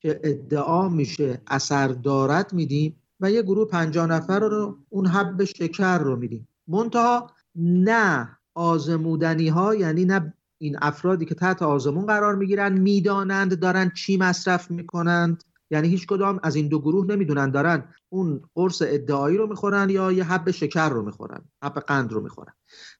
که 0.00 0.20
ادعا 0.24 0.88
میشه 0.88 1.42
اثر 1.46 1.88
دارد 1.88 2.52
میدیم 2.52 2.96
و 3.20 3.30
یه 3.30 3.42
گروه 3.42 3.68
پنجاه 3.68 4.06
نفر 4.06 4.40
رو 4.40 4.78
اون 4.88 5.06
حب 5.06 5.44
شکر 5.44 5.98
رو 5.98 6.16
میدیم. 6.16 6.48
منتها 6.68 7.30
نه 7.56 8.38
آزمودنی 8.54 9.48
ها 9.48 9.74
یعنی 9.74 10.04
نه 10.04 10.34
این 10.58 10.76
افرادی 10.82 11.24
که 11.24 11.34
تحت 11.34 11.62
آزمون 11.62 12.06
قرار 12.06 12.34
می‌گیرن 12.34 12.78
می‌دانند 12.78 13.58
دارن 13.58 13.92
چی 13.94 14.16
مصرف 14.16 14.70
می‌کنند. 14.70 15.44
یعنی 15.70 15.88
هیچ 15.88 16.06
کدام 16.06 16.40
از 16.42 16.56
این 16.56 16.68
دو 16.68 16.78
گروه 16.80 17.06
نمی‌دونن 17.06 17.50
دارن 17.50 17.84
اون 18.08 18.42
قرص 18.54 18.82
ادعایی 18.86 19.36
رو 19.36 19.46
می‌خورن 19.46 19.90
یا 19.90 20.12
یه 20.12 20.24
حب 20.24 20.50
شکر 20.50 20.88
رو 20.88 21.02
می‌خورن 21.02 21.40
حب 21.64 21.72
قند 21.72 22.12
رو 22.12 22.20
می‌خورن. 22.20 22.52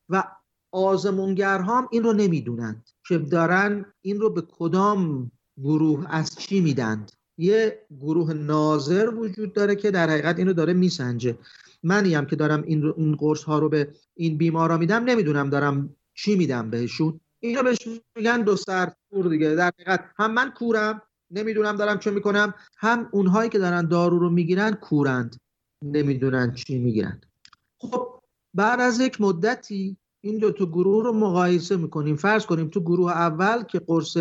و 0.08 0.24
آزمونگرها 0.72 1.78
هم 1.78 1.88
این 1.90 2.02
رو 2.02 2.12
نمی‌دونند 2.12 2.88
که 3.08 3.18
دارن 3.18 3.84
این 4.00 4.20
رو 4.20 4.30
به 4.30 4.42
کدام 4.58 5.30
گروه 5.62 6.06
از 6.08 6.36
چی 6.36 6.60
میدند. 6.60 7.12
یه 7.38 7.86
گروه 8.00 8.32
ناظر 8.32 9.14
وجود 9.14 9.52
داره 9.52 9.76
که 9.76 9.90
در 9.90 10.10
حقیقت 10.10 10.38
اینو 10.38 10.52
داره 10.52 10.72
میسنجه. 10.72 11.38
منی 11.84 12.26
که 12.26 12.36
دارم 12.36 12.62
این, 12.62 12.92
این 12.96 13.16
قرص 13.16 13.42
ها 13.42 13.58
رو 13.58 13.68
به 13.68 13.88
این 14.14 14.38
بیمارا 14.38 14.76
میدم 14.76 15.04
نمی‌دونم 15.04 15.50
دارم 15.50 15.96
چی 16.14 16.36
میدم 16.36 16.70
بهشون. 16.70 17.20
اینا 17.40 17.62
بهش 17.62 17.78
میگن 18.16 18.42
دو 18.42 18.56
سر 18.56 18.92
کور 19.10 19.28
دیگه. 19.28 19.54
در 19.54 19.66
حقیقت 19.66 20.04
هم 20.16 20.32
من 20.32 20.50
کورم 20.50 21.02
نمی‌دونم 21.30 21.76
دارم 21.76 21.98
چه 21.98 22.10
می‌کنم 22.10 22.54
هم 22.76 23.08
اونهایی 23.12 23.50
که 23.50 23.58
دارن 23.58 23.88
دارو 23.88 24.18
رو 24.18 24.30
می‌گیرن 24.30 24.74
کورند. 24.74 25.36
نمی‌دونن 25.82 26.52
چی 26.54 26.78
می‌گیرن. 26.78 27.20
خب 27.78 28.20
بعد 28.54 28.80
از 28.80 29.00
یک 29.00 29.20
مدتی 29.20 29.96
این 30.20 30.38
دو 30.38 30.52
تا 30.52 30.66
گروه 30.66 31.04
رو 31.04 31.12
مقایسه 31.12 31.76
می‌کنیم. 31.76 32.16
فرض 32.16 32.46
کنیم 32.46 32.68
تو 32.68 32.80
گروه 32.80 33.12
اول 33.12 33.62
که 33.62 33.78
قرص 33.78 34.16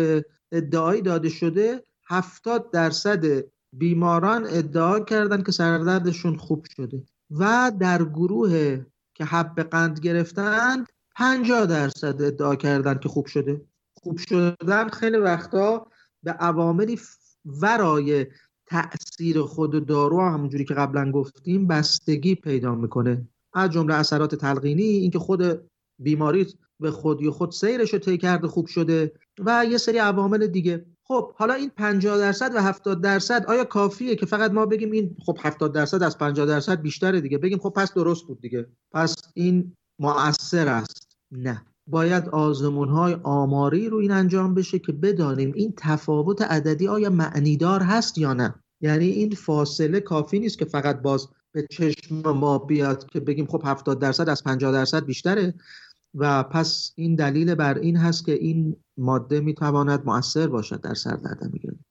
ادعایی 0.52 1.02
داده 1.02 1.28
شده 1.28 1.84
هفتاد 2.06 2.70
درصد 2.70 3.44
بیماران 3.72 4.46
ادعا 4.48 5.00
کردن 5.00 5.42
که 5.42 5.52
سردردشون 5.52 6.36
خوب 6.36 6.66
شده. 6.76 7.02
و 7.30 7.72
در 7.80 8.04
گروه 8.04 8.84
که 9.14 9.24
حب 9.24 9.60
قند 9.60 10.00
گرفتند 10.00 10.86
50 11.16 11.66
درصد 11.66 12.22
ادعا 12.22 12.56
کردن 12.56 12.98
که 12.98 13.08
خوب 13.08 13.26
شده. 13.26 13.60
خوب 13.94 14.18
شدن 14.18 14.88
خیلی 14.88 15.16
وقتا 15.16 15.86
به 16.22 16.30
عواملی 16.30 17.00
ورای 17.44 18.26
تاثیر 18.66 19.42
خود 19.42 19.86
دارو 19.86 20.20
همونجوری 20.20 20.64
که 20.64 20.74
قبلا 20.74 21.10
گفتیم 21.10 21.66
بستگی 21.66 22.34
پیدا 22.34 22.74
می‌کنه. 22.74 23.28
از 23.52 23.70
جمله 23.70 23.94
اثرات 23.94 24.34
تلقینی 24.34 24.82
اینکه 24.82 25.18
خود 25.18 25.70
بیماری 25.98 26.46
به 26.80 26.90
خودی 26.90 27.30
خود 27.30 27.50
سیرش 27.50 27.92
رو 27.92 27.98
طی 27.98 28.18
کرده 28.18 28.48
خوب 28.48 28.66
شده 28.66 29.12
و 29.38 29.66
یه 29.70 29.78
سری 29.78 29.98
عوامل 29.98 30.46
دیگه. 30.46 30.86
خب 31.06 31.32
حالا 31.36 31.54
این 31.54 31.70
50 31.76 32.18
درصد 32.18 32.54
و 32.54 32.62
70 32.62 33.02
درصد 33.02 33.44
آیا 33.46 33.64
کافیه 33.64 34.16
که 34.16 34.26
فقط 34.26 34.50
ما 34.50 34.66
بگیم 34.66 34.90
این 34.90 35.16
خب 35.26 35.38
70 35.42 35.72
درصد 35.72 36.02
از 36.02 36.18
50 36.18 36.46
درصد 36.46 36.80
بیشتره 36.80 37.20
دیگه. 37.20 37.38
بگیم 37.38 37.58
خب 37.58 37.70
پس 37.70 37.94
درست 37.94 38.26
بود 38.26 38.40
دیگه. 38.40 38.66
پس 38.92 39.16
این 39.34 39.72
مؤثر 39.98 40.68
است. 40.68 41.16
نه. 41.32 41.62
باید 41.86 42.28
آزمون 42.28 42.88
های 42.88 43.16
آماری 43.22 43.88
رو 43.88 43.96
این 43.96 44.10
انجام 44.10 44.54
بشه 44.54 44.78
که 44.78 44.92
بدانیم 44.92 45.52
این 45.54 45.74
تفاوت 45.76 46.42
عددی 46.42 46.88
آیا 46.88 47.10
معنیدار 47.10 47.82
هست 47.82 48.18
یا 48.18 48.32
نه. 48.32 48.54
یعنی 48.80 49.06
این 49.06 49.30
فاصله 49.30 50.00
کافی 50.00 50.38
نیست 50.38 50.58
که 50.58 50.64
فقط 50.64 51.02
باز 51.02 51.28
به 51.52 51.66
چشم 51.70 52.30
ما 52.30 52.58
بیاد 52.58 53.10
که 53.10 53.20
بگیم 53.20 53.46
خب 53.46 53.62
70 53.64 53.98
درصد 53.98 54.28
از 54.28 54.44
50 54.44 54.72
درصد 54.72 55.04
بیشتره. 55.04 55.54
و 56.14 56.42
پس 56.42 56.92
این 56.96 57.14
دلیل 57.14 57.54
بر 57.54 57.78
این 57.78 57.96
هست 57.96 58.24
که 58.24 58.32
این 58.32 58.76
ماده 58.96 59.40
می‌تواند 59.40 60.06
مؤثر 60.06 60.46
باشد 60.46 60.80
در 60.80 60.94
سردرد 60.94 61.52
میگیرنی 61.52 61.84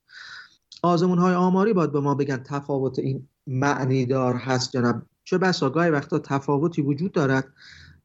آزمون 0.82 1.18
های 1.18 1.34
آماری 1.34 1.72
باید 1.72 1.92
به 1.92 2.00
ما 2.00 2.14
بگن 2.14 2.36
تفاوت 2.36 2.98
این 2.98 3.28
معنیدار 3.46 4.34
هست 4.34 4.74
یا 4.74 5.02
چه 5.24 5.38
بسا 5.38 5.70
گاهی 5.70 5.90
وقتا 5.90 6.18
تفاوتی 6.18 6.82
وجود 6.82 7.12
دارد 7.12 7.52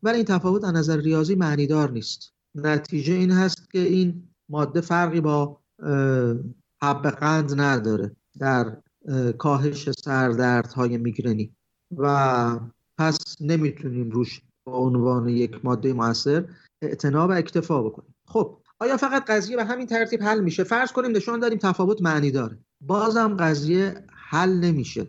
ولی 0.04 0.16
این 0.16 0.26
تفاوت 0.26 0.64
از 0.64 0.74
نظر 0.74 0.98
ریاضی 0.98 1.36
معنیدار 1.36 1.92
نیست. 1.92 2.34
نتیجه 2.56 3.14
این 3.14 3.32
هست 3.32 3.72
که 3.72 3.80
این 3.80 4.24
ماده 4.50 4.82
فرقی 4.82 5.22
با 5.22 5.60
حب 6.82 7.10
قند 7.10 7.62
نداره 7.62 8.16
در 8.40 8.78
کاهش 9.38 9.92
سردردهای 9.92 10.98
میگرنی. 10.98 11.56
و 11.98 12.60
پس 12.98 13.36
نمی‌تونیم 13.42 14.10
روش 14.10 14.42
به 14.66 14.72
عنوان 14.72 15.30
یک 15.30 15.66
ماده 15.66 15.94
موثر 15.94 16.46
اعتنا 16.82 17.28
و 17.28 17.32
اکتفا 17.32 17.84
بکنیم. 17.84 18.16
خب 18.28 18.62
آیا 18.80 18.98
فقط 18.98 19.26
قضیه 19.26 19.56
به 19.56 19.66
همین 19.66 19.88
ترتیب 19.88 20.24
حل 20.24 20.40
میشه؟ 20.40 20.64
فرض 20.64 20.92
کنیم 20.92 21.12
نشان 21.12 21.40
داریم 21.40 21.58
تفاوت 21.58 22.02
معنی 22.02 22.32
داره. 22.32 22.58
بازم 22.82 23.38
قضیه 23.38 24.06
حل 24.10 24.54
نمیشه. 24.54 25.08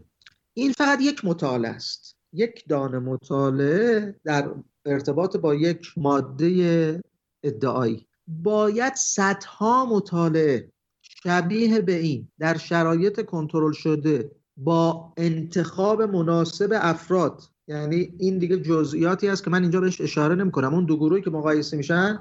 این 0.55 0.73
فقط 0.73 1.01
یک 1.01 1.25
مطالعه 1.25 1.71
است. 1.71 2.17
یک 2.33 2.65
دانه 2.69 2.99
مطالعه 2.99 4.21
در 4.25 4.55
ارتباط 4.87 5.37
با 5.37 5.55
یک 5.55 5.93
ماده 5.97 7.03
ادعایی. 7.45 8.07
باید 8.29 8.95
صدها 8.95 9.87
مطالعه 9.87 10.73
شبیه 11.03 11.81
به 11.81 11.95
این 11.95 12.29
در 12.39 12.57
شرایط 12.57 13.25
کنترل 13.25 13.73
شده 13.73 14.31
با 14.57 15.13
انتخاب 15.17 16.03
مناسب 16.03 16.71
افراد 16.75 17.43
یعنی 17.71 18.15
این 18.19 18.39
دیگه 18.39 18.57
جزئیاتی 18.57 19.29
است 19.29 19.45
که 19.45 19.51
من 19.51 19.63
اینجا 19.63 19.81
بهش 19.81 20.01
اشاره 20.01 20.35
نمی 20.35 20.51
کنم 20.51 20.75
اون 20.75 20.85
دو 20.85 20.97
گروهی 20.97 21.23
که 21.23 21.31
مقایسه 21.31 21.77
میشن 21.77 22.19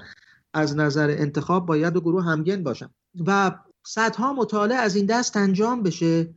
از 0.53 0.75
نظر 0.75 1.09
انتخاب 1.09 1.65
باید 1.65 1.93
دو 1.93 2.01
گروه 2.01 2.23
همگن 2.23 2.63
باشن. 2.63 2.89
و 3.27 3.51
صدها 3.85 4.33
مطالعه 4.33 4.77
از 4.77 4.95
این 4.95 5.05
دست 5.05 5.37
انجام 5.37 5.83
بشه 5.83 6.33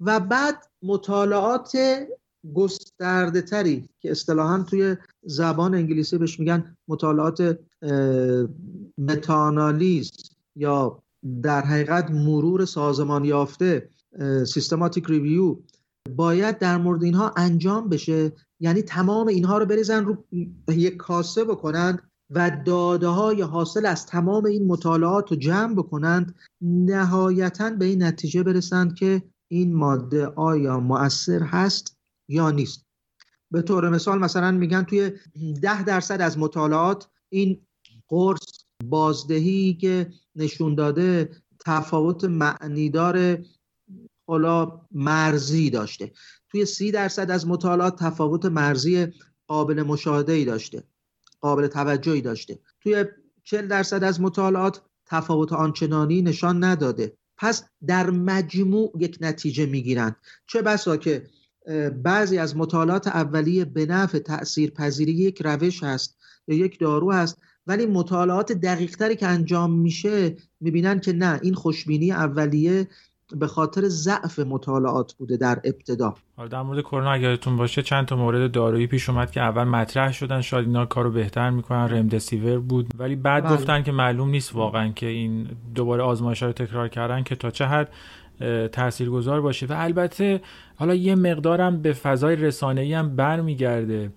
و 0.00 0.20
بعد 0.20 0.66
مطالعات 0.82 1.78
گسترده 2.54 3.42
تری 3.42 3.88
که 4.00 4.10
اصطلاحا 4.10 4.62
توی 4.62 4.96
زبان 5.22 5.74
انگلیسی 5.74 6.18
بهش 6.18 6.40
میگن 6.40 6.76
مطالعات 6.88 7.58
متانالیز 8.98 10.10
یا 10.56 11.02
در 11.42 11.60
حقیقت 11.60 12.10
مرور 12.10 12.64
سازمان 12.64 13.24
یافته 13.24 13.88
سیستماتیک 14.46 15.04
ریویو 15.08 15.56
باید 16.16 16.58
در 16.58 16.76
مورد 16.76 17.02
اینها 17.04 17.32
انجام 17.36 17.88
بشه. 17.88 18.32
یعنی 18.60 18.82
تمام 18.82 19.26
اینها 19.26 19.58
رو 19.58 19.66
بریزن 19.66 20.04
رو 20.04 20.24
یک 20.68 20.96
کاسه 20.96 21.44
بکنند 21.44 22.02
و 22.30 22.62
داده 22.64 23.08
های 23.08 23.42
حاصل 23.42 23.86
از 23.86 24.06
تمام 24.06 24.44
این 24.44 24.66
مطالعات 24.66 25.30
رو 25.30 25.36
جمع 25.36 25.74
بکنند. 25.74 26.34
نهایتا 26.62 27.70
به 27.70 27.84
این 27.84 28.02
نتیجه 28.02 28.42
برسند 28.42 28.94
که 28.94 29.22
این 29.48 29.76
ماده 29.76 30.26
آیا 30.26 30.80
مؤثر 30.80 31.42
هست 31.42 31.98
یا 32.28 32.50
نیست. 32.50 32.86
به 33.50 33.62
طور 33.62 33.88
مثال 33.88 34.18
مثلا 34.18 34.50
میگن 34.50 34.82
توی 34.82 35.12
ده 35.62 35.84
درصد 35.84 36.20
از 36.20 36.38
مطالعات 36.38 37.08
این 37.28 37.60
قرص 38.08 38.64
بازدهی 38.84 39.74
که 39.74 40.12
نشون 40.36 40.74
داده 40.74 41.30
تفاوت 41.60 42.24
معنیدار 42.24 43.38
حالا 44.30 44.80
مرزی 44.92 45.70
داشته. 45.70 46.12
توی 46.48 46.64
سی 46.64 46.90
درصد 46.90 47.30
از 47.30 47.46
مطالعات 47.46 47.96
تفاوت 47.98 48.44
مرزی 48.44 49.06
قابل 49.46 49.82
مشاهده 49.82 50.44
داشته 50.44 50.84
قابل 51.40 51.66
توجهی 51.66 52.20
داشته. 52.20 52.58
توی 52.80 53.04
40 53.44 53.68
درصد 53.68 54.04
از 54.04 54.20
مطالعات 54.20 54.82
تفاوت 55.06 55.52
آنچنانی 55.52 56.22
نشان 56.22 56.64
نداده. 56.64 57.16
پس 57.36 57.64
در 57.86 58.10
مجموع 58.10 58.92
یک 58.98 59.18
نتیجه 59.20 59.66
می‌گیرند. 59.66 60.16
چه 60.46 60.62
بسا 60.62 60.96
که 60.96 61.26
بعضی 62.02 62.38
از 62.38 62.56
مطالعات 62.56 63.06
اولیه 63.06 63.64
به 63.64 63.86
نفع 63.86 64.18
تأثیر 64.18 64.70
پذیری 64.70 65.12
یک 65.12 65.42
روش 65.44 65.82
هست 65.82 66.16
یا 66.48 66.56
یک 66.56 66.78
دارو 66.78 67.12
هست 67.12 67.38
ولی 67.66 67.86
مطالعات 67.86 68.52
دقیقتری 68.52 69.16
که 69.16 69.26
انجام 69.26 69.78
میشه 69.78 70.36
می‌بینن 70.60 71.00
که 71.00 71.12
نه 71.12 71.40
این 71.42 71.54
خوشبینی 71.54 72.12
اولیه 72.12 72.88
به 73.36 73.46
خاطر 73.46 73.82
ضعف 73.88 74.38
مطالعات 74.38 75.12
بوده 75.12 75.36
در 75.36 75.60
ابتدا. 75.64 76.14
حالا 76.36 76.48
در 76.48 76.62
مورد 76.62 76.80
کرونا 76.80 77.12
اگرتون 77.12 77.56
باشه 77.56 77.82
چند 77.82 78.06
تا 78.06 78.16
مورد 78.16 78.52
دارویی 78.52 78.86
پیش 78.86 79.08
اومد 79.08 79.30
که 79.30 79.40
اول 79.40 79.64
مطرح 79.64 80.12
شدن 80.12 80.40
شاید 80.40 80.66
اینا 80.66 80.86
کارو 80.86 81.10
بهتر 81.10 81.50
می‌کنن. 81.50 81.88
رمدسیور 81.88 82.58
بود. 82.58 82.86
ولی 82.98 83.16
بعد 83.16 83.44
بله. 83.44 83.56
گفتن 83.56 83.82
که 83.82 83.92
معلوم 83.92 84.30
نیست 84.30 84.54
واقعا 84.54 84.88
که 84.88 85.06
این 85.06 85.48
دوباره 85.74 86.02
آزمایش 86.02 86.42
رو 86.42 86.52
تکرار 86.52 86.88
کردن 86.88 87.22
که 87.22 87.34
تا 87.34 87.50
چه 87.50 87.66
حد 87.66 87.88
تاثیرگذار 88.72 89.40
باشه. 89.40 89.66
و 89.66 89.74
البته 89.76 90.40
حالا 90.76 90.94
یه 90.94 91.14
مقدارم 91.14 91.82
به 91.82 91.92
فضای 91.92 92.36
رسانه‌ای 92.36 92.94
هم 92.94 93.16
برمیگرده. 93.16 94.12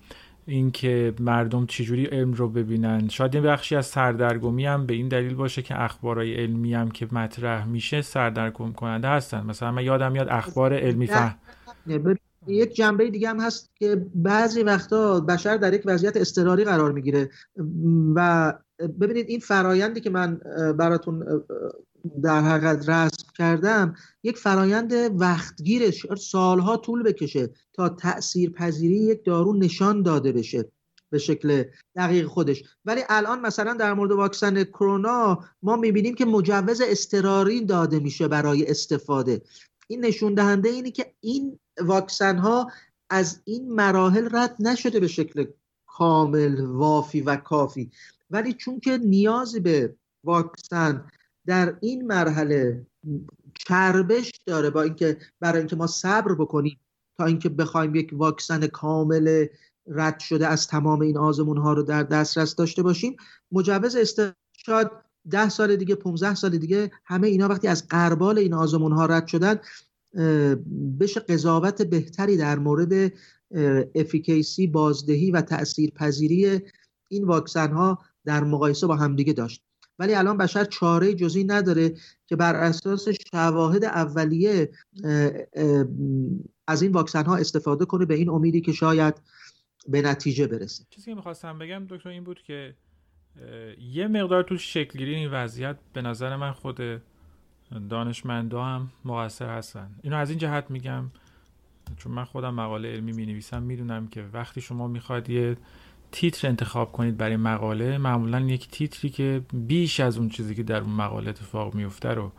اینکه 0.46 1.14
مردم 1.20 1.66
چجوری 1.66 2.06
علم 2.06 2.34
رو 2.34 2.50
ببینن. 2.50 3.08
شاید 3.08 3.36
این 3.36 3.44
بخشی 3.44 3.75
از 3.75 3.86
سردرگمی 3.86 4.66
هم 4.66 4.86
به 4.86 4.94
این 4.94 5.08
دلیل 5.08 5.36
باشه 5.36 5.62
که 5.62 5.84
اخبارای 5.84 6.34
علمی 6.34 6.74
هم 6.74 6.92
که 6.92 7.08
مطرح 7.12 7.66
میشه 7.68 8.01
سردرگم 8.01 8.74
کننده 8.74 9.08
هستن. 9.08 9.46
مثلا 9.46 9.72
من 9.72 9.84
یادم 9.84 10.12
میاد 10.12 10.27
اخبار 10.29 10.74
علمی 10.74 11.08
فهم. 11.08 11.36
یک 12.48 12.74
جنبه 12.74 13.10
دیگه 13.10 13.29
هم 13.29 13.40
هست 13.40 13.72
که 13.75 14.06
بعضی 14.16 14.64
وقتا 14.64 15.20
بشر 15.20 15.58
در 15.58 15.74
یک 15.74 15.82
وضعیت 15.86 16.18
اضطراری 16.18 16.64
قرار 16.64 16.92
می‌گیره. 16.92 17.29
و 18.16 18.53
ببینید 19.00 19.29
این 19.29 19.40
فرایندی 19.40 20.01
که 20.01 20.10
من 20.10 20.40
براتون 20.77 21.24
در 22.24 22.42
حقیقت 22.42 22.89
رسم 22.89 23.27
کردم 23.37 23.96
یک 24.24 24.37
فرایند 24.37 25.22
وقتگیرش 25.22 26.05
سالها 26.18 26.77
طول 26.77 27.03
بکشه 27.03 27.50
تا 27.74 27.89
تأثیر 27.89 28.50
پذیری 28.50 28.96
یک 28.96 29.25
دارو 29.25 29.53
نشان 29.53 30.01
داده 30.01 30.31
بشه 30.31 30.72
به 31.09 31.20
شکل 31.20 31.63
دقیق 31.96 32.27
خودش. 32.27 32.63
ولی 32.85 33.01
الان 33.09 33.39
مثلا 33.39 33.74
در 33.74 33.94
مورد 33.94 34.11
واکسن 34.11 34.63
کرونا 34.63 35.39
ما 35.63 35.75
می‌بینیم 35.75 36.16
که 36.16 36.25
مجوز 36.25 36.81
استراری 36.81 37.66
داده 37.66 38.00
میشه 38.00 38.27
برای 38.27 38.68
استفاده. 38.68 39.42
این 39.87 40.05
نشون 40.05 40.33
دهنده 40.33 40.70
اینه 40.70 40.92
که 40.92 41.13
این 41.20 41.59
واکسن 41.81 42.37
ها 42.37 42.72
از 43.09 43.42
این 43.46 43.74
مراحل 43.74 44.29
رد 44.31 44.55
نشده 44.59 45.00
به 45.00 45.07
شکل 45.07 45.46
کامل 45.85 46.61
وافی 46.61 47.22
و 47.22 47.35
کافی. 47.35 47.92
ولی 48.29 48.53
چون 48.53 48.79
که 48.79 48.98
نیازی 48.98 49.59
به 49.59 49.96
واکسن 50.24 51.05
در 51.46 51.77
این 51.82 52.08
مرحله 52.08 52.86
چربش 53.68 54.32
داره 54.46 54.70
با 54.70 54.82
اینکه 54.82 55.18
برای 55.40 55.60
اینکه 55.60 55.75
ما 55.75 55.88
صبر 55.88 56.36
بکنیم 56.36 56.79
تا 57.18 57.25
اینکه 57.25 57.50
بخوایم 57.50 57.96
یک 57.96 58.10
واکسن 58.14 58.68
کامل 58.68 59.46
رد 59.88 60.20
شده 60.20 60.48
از 60.48 60.68
تمام 60.68 61.01
این 61.01 61.18
آزمون 61.18 61.58
ها 61.58 61.74
رو 61.74 61.84
در 61.84 62.03
دسترس 62.03 62.56
داشته 62.56 62.84
باشیم 62.84 63.16
مجوز 63.51 63.98
شاید 64.53 64.88
ده 65.29 65.50
سال 65.50 65.75
دیگه 65.75 65.96
15 65.96 66.36
سال 66.36 66.58
دیگه 66.58 66.92
همه 67.06 67.27
اینا 67.27 67.48
وقتی 67.48 67.68
از 67.68 67.88
قربال 67.88 68.38
این 68.38 68.53
آزمون 68.53 68.92
ها 68.92 69.06
رد 69.06 69.27
شدن 69.27 69.60
بشه 71.00 71.20
قضاوت 71.20 71.82
بهتری 71.82 72.38
در 72.38 72.60
مورد 72.60 73.14
افیکیسی 73.96 74.68
بازدهی 74.68 75.32
و 75.32 75.42
تأثیر 75.42 75.92
پذیری 75.92 76.62
این 77.08 77.24
واکسن 77.24 77.72
ها 77.72 78.00
در 78.25 78.44
مقایسه 78.44 78.88
با 78.88 78.96
همدیگه 78.96 79.34
داشت. 79.34 79.64
ولی 80.00 80.16
الان 80.16 80.38
بشر 80.38 80.66
چاره 80.66 81.14
جزی 81.14 81.44
نداره 81.44 81.94
که 82.27 82.36
بر 82.36 82.56
اساس 82.56 83.08
شواهد 83.32 83.84
اولیه 83.84 84.70
از 86.68 86.82
این 86.82 86.92
واکسن 86.92 87.25
ها 87.25 87.36
استفاده 87.36 87.86
کنه 87.86 88.06
به 88.06 88.14
این 88.14 88.29
امیدی 88.29 88.62
که 88.62 88.72
شاید 88.72 89.22
به 89.88 90.01
نتیجه 90.01 90.48
برسه. 90.48 90.86
چیزی 90.90 91.12
که 91.12 91.16
می‌خواستم 91.16 91.60
بگم 91.60 91.86
دکتر 91.90 92.10
این 92.10 92.24
بود 92.24 92.42
که 92.42 92.75
یه 93.79 94.08
مقدار 94.08 94.44
تو 94.44 94.58
شکلگیری 94.58 95.16
این 95.16 95.32
وضعیت 95.32 95.77
به 95.94 96.01
نظر 96.01 96.36
من 96.36 96.51
خود 96.51 96.79
دانشمندا 97.90 98.64
هم 98.64 98.92
مقصر 99.06 99.50
هستن. 99.58 99.96
اینو 100.03 100.16
از 100.18 100.29
این 100.29 100.40
جهت 100.40 100.72
میگم 100.72 101.06
چون 101.98 102.12
من 102.12 102.24
خودم 102.24 102.53
مقاله 102.53 102.92
علمی 102.92 103.12
می 103.12 103.25
نویسم 103.25 103.64
می‌دونم 103.64 104.08
که 104.08 104.24
وقتی 104.34 104.62
شما 104.62 104.88
می‌خواد 104.88 105.29
یه 105.29 105.58
تیتر 106.14 106.48
انتخاب 106.48 106.92
کنید 106.92 107.18
برای 107.18 107.38
مقاله 107.38 107.98
معمولا 107.98 108.40
یک 108.40 108.68
تیتری 108.68 109.10
که 109.10 109.42
بیش 109.54 110.00
از 110.00 110.18
اون 110.18 110.30
چیزی 110.30 110.56
که 110.56 110.64
در 110.64 110.82
اون 110.82 110.90
مقاله 110.90 111.30
اتفاق 111.30 111.76
میفته 111.76 112.10
رو 112.10 112.32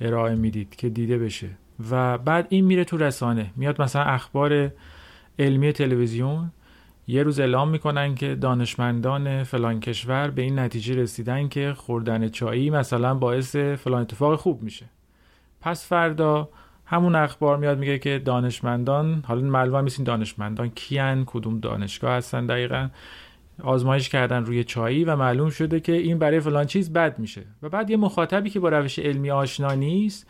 ارائه 0.00 0.34
می‌دید 0.34 0.76
که 0.76 0.88
دیده 0.88 1.18
بشه. 1.18 1.50
و 1.90 2.18
بعد 2.18 2.46
این 2.48 2.64
میره 2.64 2.84
تو 2.84 2.96
رسانه. 2.96 3.50
میاد 3.56 3.82
مثلا 3.82 4.02
اخبار 4.02 4.72
علمی 5.38 5.72
تلویزیون 5.72 6.52
یه 7.06 7.22
روز 7.22 7.40
اعلام 7.40 7.68
می‌کنن 7.68 8.14
که 8.14 8.34
دانشمندان 8.34 9.42
فلان 9.42 9.80
کشور 9.80 10.30
به 10.30 10.42
این 10.42 10.58
نتیجه 10.58 10.94
رسیدن 10.94 11.48
که 11.48 11.74
خوردن 11.76 12.28
چایی 12.28 12.70
مثلا 12.70 13.14
باعث 13.14 13.56
فلان 13.56 14.00
اتفاق 14.00 14.38
خوب 14.38 14.62
میشه. 14.62 14.86
پس 15.60 15.86
فردا 15.86 16.48
همون 16.90 17.14
اخبار 17.14 17.56
میاد 17.56 17.78
میگه 17.78 17.98
که 17.98 18.22
دانشمندان 18.24 19.22
حالا 19.26 19.40
معلوم 19.40 19.76
نیست 19.76 20.04
دانشمندان 20.04 20.68
کیان 20.68 21.24
کدوم 21.26 21.60
دانشگاه 21.60 22.12
هستن 22.12 22.46
دقیقا. 22.46 22.88
آزمایش 23.62 24.08
کردن 24.08 24.44
روی 24.44 24.64
چایی 24.64 25.04
و 25.04 25.16
معلوم 25.16 25.50
شده 25.50 25.80
که 25.80 25.92
این 25.92 26.18
برای 26.18 26.40
فلان 26.40 26.66
چیز 26.66 26.92
بد 26.92 27.18
میشه. 27.18 27.42
و 27.62 27.68
بعد 27.68 27.90
یه 27.90 27.96
مخاطبی 27.96 28.50
که 28.50 28.60
با 28.60 28.68
روش 28.68 28.98
علمی 28.98 29.30
آشنا 29.30 29.74
نیست 29.74 30.26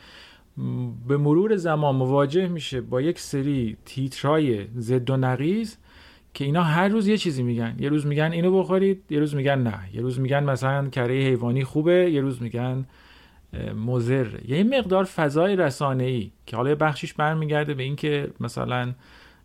به 1.08 1.16
مرور 1.16 1.56
زمان 1.56 1.96
مواجه 1.96 2.48
میشه 2.48 2.80
با 2.80 3.00
یک 3.00 3.18
سری 3.18 3.76
تیترهای 3.84 4.66
زد 4.76 5.10
و 5.10 5.16
نقیز 5.16 5.78
که 6.34 6.44
اینا 6.44 6.62
هر 6.62 6.88
روز 6.88 7.08
یه 7.08 7.16
چیزی 7.16 7.42
میگن. 7.42 7.76
یه 7.78 7.88
روز 7.88 8.06
میگن 8.06 8.32
اینو 8.32 8.58
بخورید 8.58 9.02
یه 9.10 9.18
روز 9.20 9.34
میگن 9.34 9.58
نه. 9.62 9.78
یه 9.92 10.00
روز 10.00 10.20
میگن 10.20 10.44
مثلا 10.44 10.88
کره 10.88 11.14
حیوانی 11.14 11.64
خوبه 11.64 12.10
یه 12.10 12.20
روز 12.20 12.42
میگن 12.42 12.86
مزر 13.76 14.28
یه 14.48 14.64
مقدار 14.64 15.04
فضای 15.04 15.56
رسانه 15.56 16.04
ای 16.04 16.30
که 16.46 16.56
حالا 16.56 16.74
بخشیش 16.74 17.14
برمیگرده 17.14 17.74
به 17.74 17.82
اینکه 17.82 18.30
مثلا 18.40 18.94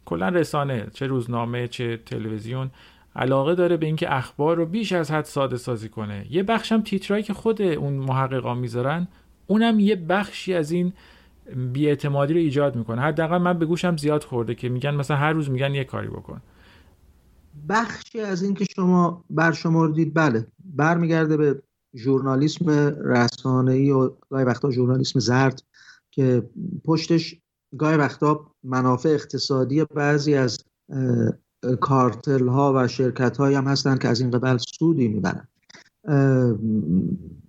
کلا 0.06 0.30
رسانه 0.30 0.88
چه 0.94 1.08
روزنامه 1.08 1.68
چه 1.68 1.98
تلویزیون 1.98 2.72
علاقه 3.16 3.56
داره 3.56 3.78
به 3.78 3.86
اینکه 3.86 4.16
اخبار 4.16 4.58
رو 4.58 4.66
بیش 4.66 4.92
از 4.92 5.12
حد 5.12 5.26
ساده 5.26 5.58
سازی 5.58 5.90
کنه. 5.90 6.26
یه 6.30 6.44
بخشم 6.44 6.82
تیترایی 6.82 7.24
که 7.24 7.34
خود 7.34 7.62
اون 7.62 7.94
محققا 7.94 8.54
می‌ذارن 8.54 9.08
اونم 9.48 9.80
یه 9.80 9.96
بخشی 9.96 10.54
از 10.54 10.72
این 10.72 10.94
بیاعتمادی 11.74 12.34
رو 12.34 12.40
ایجاد 12.40 12.76
می‌کنه. 12.76 13.02
حداقل 13.02 13.38
من 13.38 13.60
به 13.60 13.66
گوشم 13.66 13.98
زیاد 13.98 14.24
خورده 14.24 14.56
که 14.56 14.70
میگن 14.70 14.96
مثلا 14.96 15.18
هر 15.18 15.34
روز 15.34 15.50
میگن 15.50 15.76
یه 15.76 15.84
کاری 15.84 16.08
بکن. 16.08 16.42
بخشی 17.70 18.20
از 18.20 18.44
این 18.44 18.54
که 18.54 18.66
شما 18.76 19.24
برشمردید 19.30 20.14
بله 20.14 20.48
برمیگرده 20.66 21.38
به 21.38 21.62
ژورنالیسم 21.96 22.70
رسانه‌ای 23.06 23.92
و 23.92 24.10
گاهی 24.30 24.46
وقتا 24.46 24.72
ژورنالیسم 24.72 25.20
زرد 25.20 25.62
که 26.12 26.50
پشتش 26.86 27.36
گاهی 27.78 27.98
وقتا 27.98 28.52
منافع 28.64 29.10
اقتصادی 29.10 29.84
بعضی 29.84 30.36
از 30.36 30.58
کارتل 31.82 32.48
ها 32.48 32.74
و 32.76 32.88
شرکت 32.88 33.38
های 33.38 33.54
هم 33.54 33.68
هستن 33.68 33.98
که 33.98 34.08
از 34.08 34.22
این 34.22 34.32
قبل 34.32 34.58
سودی 34.58 35.08
می‌برن. 35.08 35.48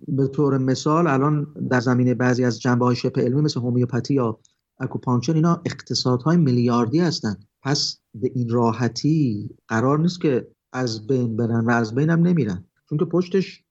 به 0.07 0.27
طور 0.27 0.57
مثال 0.57 1.07
الان 1.07 1.53
در 1.69 1.79
زمینه 1.79 2.13
بعضی 2.13 2.45
از 2.45 2.61
جنبه 2.61 2.85
های 2.85 2.95
شبه 2.95 3.21
علمی 3.21 3.41
مثل 3.41 3.59
هومیوپاتی 3.59 4.13
یا 4.13 4.39
اکوپانچر 4.79 5.33
اینا 5.33 5.61
اقتصادهای 5.65 6.37
میلیاردی 6.37 6.99
هستند 6.99 7.47
پس 7.63 7.99
به 8.15 8.31
این 8.35 8.49
راحتی 8.49 9.49
قرار 9.67 9.99
نیست 9.99 10.21
که 10.21 10.47
از 10.73 11.07
بین 11.07 11.35
برن 11.35 11.65
و 11.65 11.69
از 11.69 11.95
بین 11.95 12.09
هم 12.09 12.21
نمیرن. 12.21 12.65
چون 12.89 12.97
که 12.97 13.05
پشتش 13.05 13.64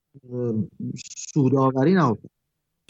سوداوری 1.07 1.95
نهفته 1.95 2.29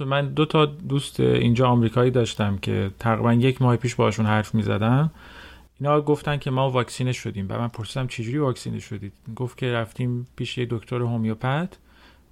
من 0.01 0.35
دو 0.35 0.47
تا 0.47 0.67
دوست 0.67 1.21
اینجا 1.21 1.69
آمریکایی 1.69 2.11
داشتم 2.11 2.59
که 2.59 2.91
تقریبا 2.99 3.33
یک 3.33 3.63
ماه 3.63 3.77
پیش 3.77 3.95
باشون 3.95 4.27
حرف 4.27 4.55
می‌زدم 4.55 5.11
اینا 5.81 6.01
گفتن 6.01 6.37
که 6.37 6.51
ما 6.51 6.71
واکسینه 6.71 7.13
شدیم. 7.13 7.47
و 7.51 7.59
من 7.59 7.69
پرسیدم 7.69 8.07
چجوری 8.07 8.39
واکسینه 8.39 8.79
شدید؟ 8.79 9.13
گفت 9.37 9.59
که 9.59 9.73
رفتیم 9.73 10.27
پیش 10.37 10.59
یه 10.59 10.67
دکتر 10.71 10.97
هومیوپت 10.97 11.79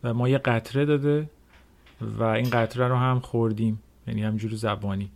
و 0.04 0.14
ما 0.14 0.28
یه 0.28 0.38
قطره 0.38 0.84
داده 0.84 1.30
و 2.00 2.22
این 2.22 2.50
قطره 2.50 2.88
رو 2.88 2.96
هم 2.96 3.20
خوردیم. 3.20 3.82
یعنی 4.06 4.22
همجور 4.22 4.54
زبانی. 4.54 5.10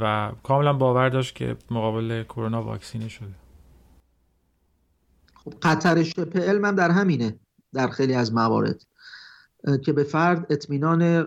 و 0.00 0.32
کاملا 0.42 0.72
باور 0.72 1.08
داشت 1.08 1.34
که 1.34 1.56
مقابل 1.70 2.22
کرونا 2.22 2.62
واکسینه 2.62 3.08
شده. 3.08 3.34
خب 5.34 5.54
قطر 5.62 6.02
شبه 6.02 6.40
علم 6.40 6.64
هم 6.64 6.74
در 6.74 6.90
همینه 6.90 7.36
در 7.72 7.88
خیلی 7.88 8.14
از 8.14 8.34
موارد. 8.34 8.82
که 9.84 9.92
به 9.92 10.04
فرد 10.04 10.46
اطمینان 10.50 11.26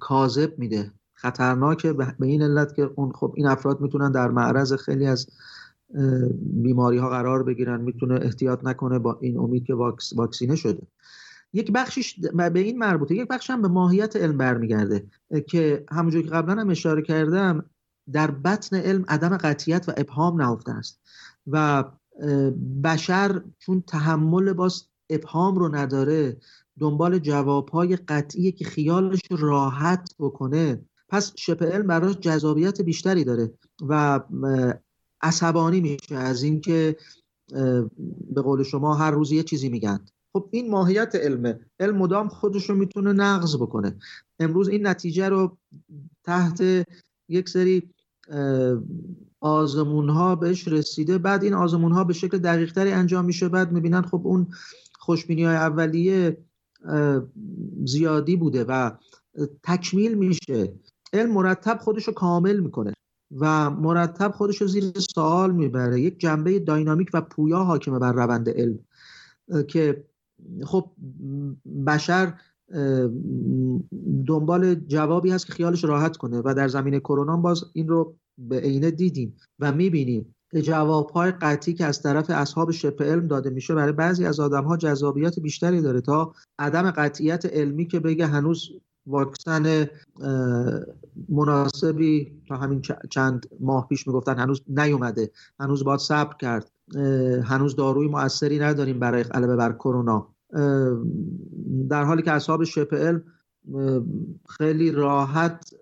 کاذب 0.00 0.58
میده. 0.58 0.92
خطرناکه 1.14 1.92
به 1.92 2.14
این 2.20 2.42
علت 2.42 2.74
که 2.74 2.90
اون 2.96 3.12
خب 3.12 3.32
این 3.36 3.46
افراد 3.46 3.80
می‌تونن 3.80 4.12
در 4.12 4.30
معرض 4.30 4.72
خیلی 4.72 5.06
از 5.06 5.26
بیماری 6.40 6.98
ها 6.98 7.08
قرار 7.08 7.42
بگیرن 7.42 7.80
می‌تونه 7.80 8.14
احتیاط 8.22 8.64
نکنه 8.64 8.98
با 8.98 9.18
این 9.20 9.38
امید 9.38 9.64
که 9.64 9.74
واکسینه 10.16 10.56
شده. 10.56 10.86
یک 11.52 11.72
بخشش 11.72 12.20
به 12.52 12.60
این 12.60 12.78
مربوطه 12.78 13.14
یک 13.14 13.28
بخش 13.28 13.50
هم 13.50 13.62
به 13.62 13.68
ماهیت 13.68 14.16
علم 14.16 14.38
برمیگرده 14.38 15.06
که 15.48 15.84
همونجور 15.90 16.22
که 16.22 16.30
قبلا 16.30 16.60
هم 16.60 16.70
اشاره 16.70 17.02
کردم 17.02 17.64
در 18.12 18.30
بطن 18.30 18.76
علم 18.76 19.04
عدم 19.08 19.36
قطیت 19.36 19.88
و 19.88 19.92
ابهام 19.96 20.42
نهفته 20.42 20.72
است 20.72 21.00
و 21.46 21.84
بشر 22.84 23.42
چون 23.58 23.80
تحمل 23.86 24.52
باز 24.52 24.82
ابهام 25.10 25.58
رو 25.58 25.74
نداره 25.74 26.36
دنبال 26.80 27.18
جوابهای 27.18 27.96
قطعی 27.96 28.52
که 28.52 28.64
خیالش 28.64 29.20
راحت 29.30 30.10
بکنه. 30.18 30.84
پس 31.08 31.32
شبه 31.36 31.66
علم 31.66 31.86
براش 31.86 32.18
جذابیت 32.18 32.82
بیشتری 32.82 33.24
داره 33.24 33.52
و 33.88 34.20
عصبانی 35.22 35.80
میشه 35.80 36.14
از 36.14 36.42
اینکه 36.42 36.96
به 38.34 38.42
قول 38.42 38.62
شما 38.62 38.94
هر 38.94 39.10
روز 39.10 39.32
یه 39.32 39.42
چیزی 39.42 39.68
میگن. 39.68 40.04
خب 40.32 40.48
این 40.50 40.70
ماهیت 40.70 41.14
علمه. 41.14 41.60
علم 41.80 41.96
مدام 41.96 42.28
خودش 42.28 42.70
رو 42.70 42.76
می‌تونه 42.76 43.12
نقض 43.12 43.56
بکنه. 43.56 43.96
امروز 44.38 44.68
این 44.68 44.86
نتیجه 44.86 45.28
رو 45.28 45.56
تحت 46.24 46.86
یک 47.28 47.48
سری 47.48 47.90
آزمون 49.40 50.08
ها 50.08 50.34
بهش 50.34 50.68
رسیده. 50.68 51.18
بعد 51.18 51.44
این 51.44 51.54
آزمون 51.54 51.92
ها 51.92 52.04
به 52.04 52.12
شکل 52.12 52.38
دقیق 52.38 52.72
تری 52.72 52.90
انجام 52.90 53.24
میشه. 53.24 53.48
بعد 53.48 53.72
می‌بینن 53.72 54.02
خب 54.02 54.20
اون 54.24 54.46
خوشبینی 54.98 55.44
های 55.44 55.56
اولیه 55.56 56.44
زیادی 57.84 58.36
بوده 58.36 58.64
و 58.64 58.90
تکمیل 59.62 60.14
میشه. 60.14 60.72
علم 61.12 61.32
مرتب 61.32 61.78
خودش 61.78 62.04
رو 62.04 62.12
کامل 62.12 62.60
می‌کنه 62.60 62.92
و 63.36 63.70
مرتب 63.70 64.30
خودش 64.30 64.60
رو 64.60 64.66
زیر 64.66 64.84
سوال 65.14 65.52
می‌بره. 65.52 66.00
یک 66.00 66.18
جنبه 66.18 66.58
داینامیک 66.58 67.10
و 67.14 67.20
پویا 67.20 67.58
حاکمه 67.58 67.98
بر 67.98 68.12
روند 68.12 68.48
علم 68.48 68.78
که 69.68 70.04
خب 70.62 70.90
بشر 71.86 72.34
دنبال 74.26 74.74
جوابی 74.74 75.30
هست 75.30 75.46
که 75.46 75.52
خیالش 75.52 75.84
راحت 75.84 76.16
کنه 76.16 76.42
و 76.44 76.54
در 76.56 76.68
زمینه 76.68 77.00
کرونا 77.00 77.36
باز 77.36 77.64
این 77.72 77.88
رو 77.88 78.16
به 78.38 78.60
عینه 78.60 78.90
دیدیم 78.90 79.36
و 79.58 79.72
می‌بینیم. 79.72 80.33
جوابهای 80.62 81.30
قطعی 81.30 81.74
که 81.74 81.84
از 81.84 82.02
طرف 82.02 82.30
اصحاب 82.30 82.70
شبه 82.70 83.04
علم 83.04 83.26
داده 83.26 83.50
میشه 83.50 83.74
برای 83.74 83.92
بعضی 83.92 84.26
از 84.26 84.40
آدم 84.40 84.64
ها 84.64 84.76
جذابیت 84.76 85.40
بیشتری 85.40 85.80
داره 85.80 86.00
تا 86.00 86.34
عدم 86.58 86.90
قطعیت 86.90 87.46
علمی 87.46 87.86
که 87.86 88.00
بگه 88.00 88.26
هنوز 88.26 88.70
واکسن 89.06 89.86
مناسبی 91.28 92.32
تا 92.48 92.56
همین 92.56 92.82
چند 93.10 93.46
ماه 93.60 93.88
پیش 93.88 94.06
می‌گفتن 94.06 94.38
هنوز 94.38 94.62
نیومده 94.68 95.30
هنوز 95.60 95.84
باید 95.84 96.00
صبر 96.00 96.36
کرد 96.36 96.70
هنوز 97.44 97.76
داروی 97.76 98.08
موثری 98.08 98.58
نداریم 98.58 98.98
برای 98.98 99.22
غلبه 99.22 99.56
بر 99.56 99.72
کرونا. 99.72 100.28
در 101.88 102.04
حالی 102.04 102.22
که 102.22 102.32
اصحاب 102.32 102.64
شبه 102.64 102.96
علم 102.96 103.22
خیلی 104.48 104.90
راحت 104.90 105.74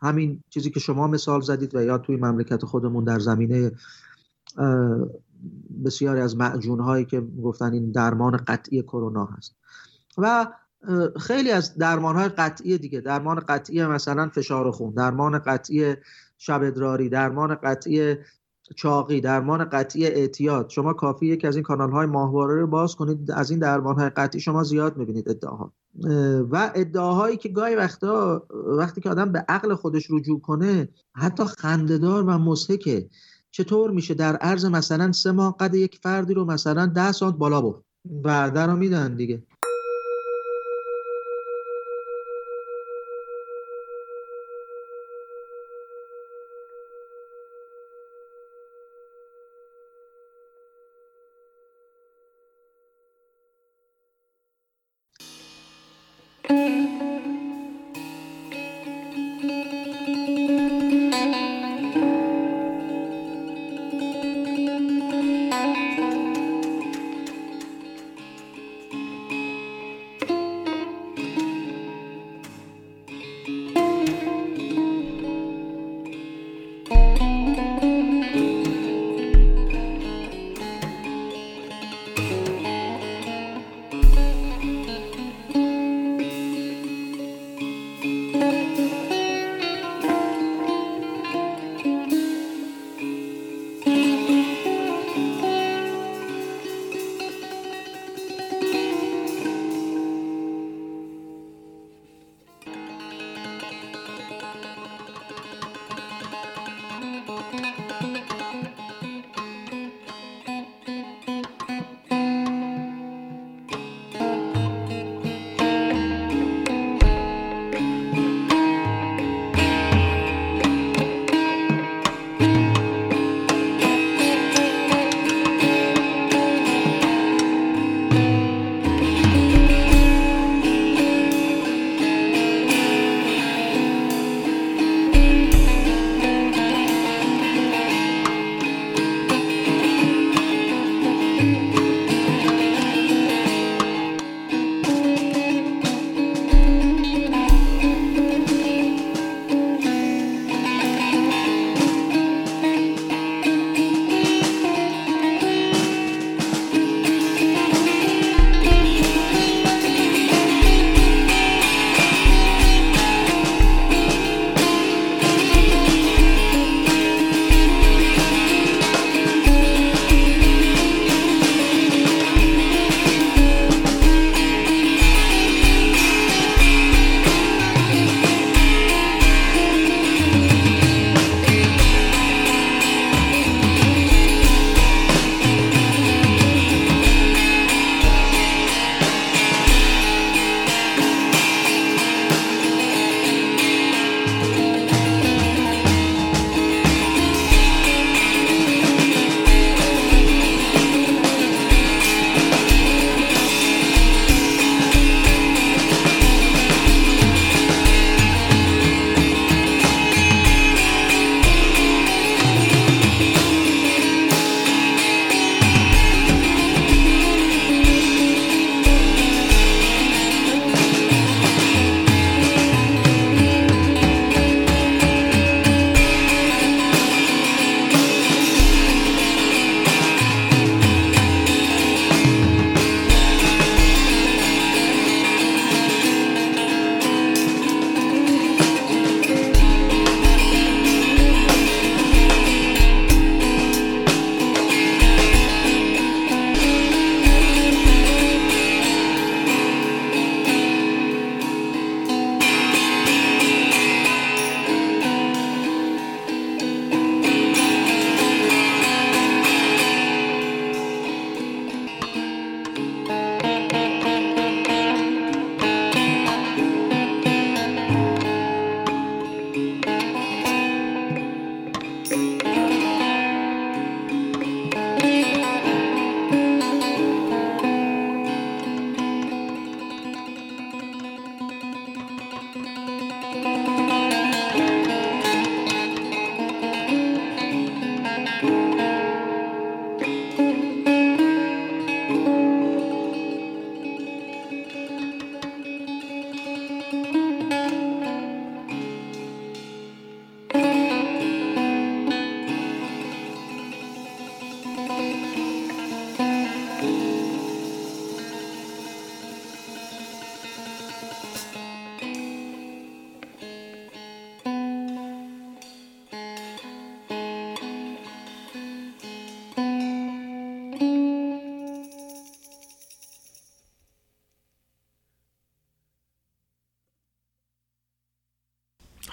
همین 0.00 0.42
چیزی 0.50 0.70
که 0.70 0.80
شما 0.80 1.06
مثال 1.06 1.40
زدید 1.40 1.74
و 1.74 1.82
یا 1.82 1.98
توی 1.98 2.16
مملکت 2.16 2.64
خودمون 2.64 3.04
در 3.04 3.18
زمینه 3.18 3.72
بسیاری 5.84 6.20
از 6.20 6.36
معجون 6.36 6.80
هایی 6.80 7.04
که 7.04 7.20
گفتن 7.20 7.72
این 7.72 7.92
درمان 7.92 8.36
قطعی 8.36 8.82
کرونا 8.82 9.24
هست. 9.24 9.56
و 10.18 10.46
خیلی 11.20 11.50
از 11.50 11.74
درمان 11.74 12.16
های 12.16 12.28
قطعی 12.28 12.78
دیگه 12.78 13.00
درمان 13.00 13.40
قطعی 13.40 13.86
مثلا 13.86 14.28
فشار 14.28 14.70
خون 14.70 14.94
درمان 14.94 15.38
قطعی 15.38 15.94
شب 16.38 16.62
ادراری 16.62 17.08
درمان 17.08 17.54
قطعی 17.54 18.16
چاقی 18.76 19.20
درمان 19.20 19.64
قطعی 19.64 20.06
اعتیاد. 20.06 20.68
شما 20.68 20.92
کافی 20.92 21.26
یکی 21.26 21.46
از 21.46 21.56
این 21.56 21.62
کانال 21.62 21.90
های 21.90 22.06
ماهواره 22.06 22.60
رو 22.60 22.66
باز 22.66 22.96
کنید 22.96 23.30
از 23.30 23.50
این 23.50 23.58
درمان 23.58 23.94
های 23.94 24.08
قطعی 24.08 24.40
شما 24.40 24.62
زیاد 24.62 24.96
می‌بینید 24.96 25.28
ادعاها. 25.28 25.72
و 26.50 26.72
ادعاهایی 26.74 27.36
که 27.36 27.48
گاهی 27.48 27.74
وقتا 27.74 28.46
وقتی 28.66 29.00
که 29.00 29.10
آدم 29.10 29.32
به 29.32 29.44
عقل 29.48 29.74
خودش 29.74 30.06
رجوع 30.10 30.40
کنه 30.40 30.88
حتی 31.14 31.44
خندهدار 31.44 32.22
و 32.22 32.38
مسحکه 32.38 33.08
چطور 33.50 33.90
میشه؟ 33.90 34.14
در 34.14 34.36
عرض 34.36 34.64
مثلا 34.64 35.12
سه 35.12 35.32
ماه 35.32 35.56
قد 35.56 35.74
یک 35.74 35.98
فردی 36.02 36.34
رو 36.34 36.44
مثلا 36.44 36.86
ده 36.86 37.12
سانت 37.12 37.36
بالا 37.36 37.60
برد. 37.60 37.82
و 38.24 38.50
رو 38.50 38.76
میدن 38.76 39.16
دیگه. 39.16 39.42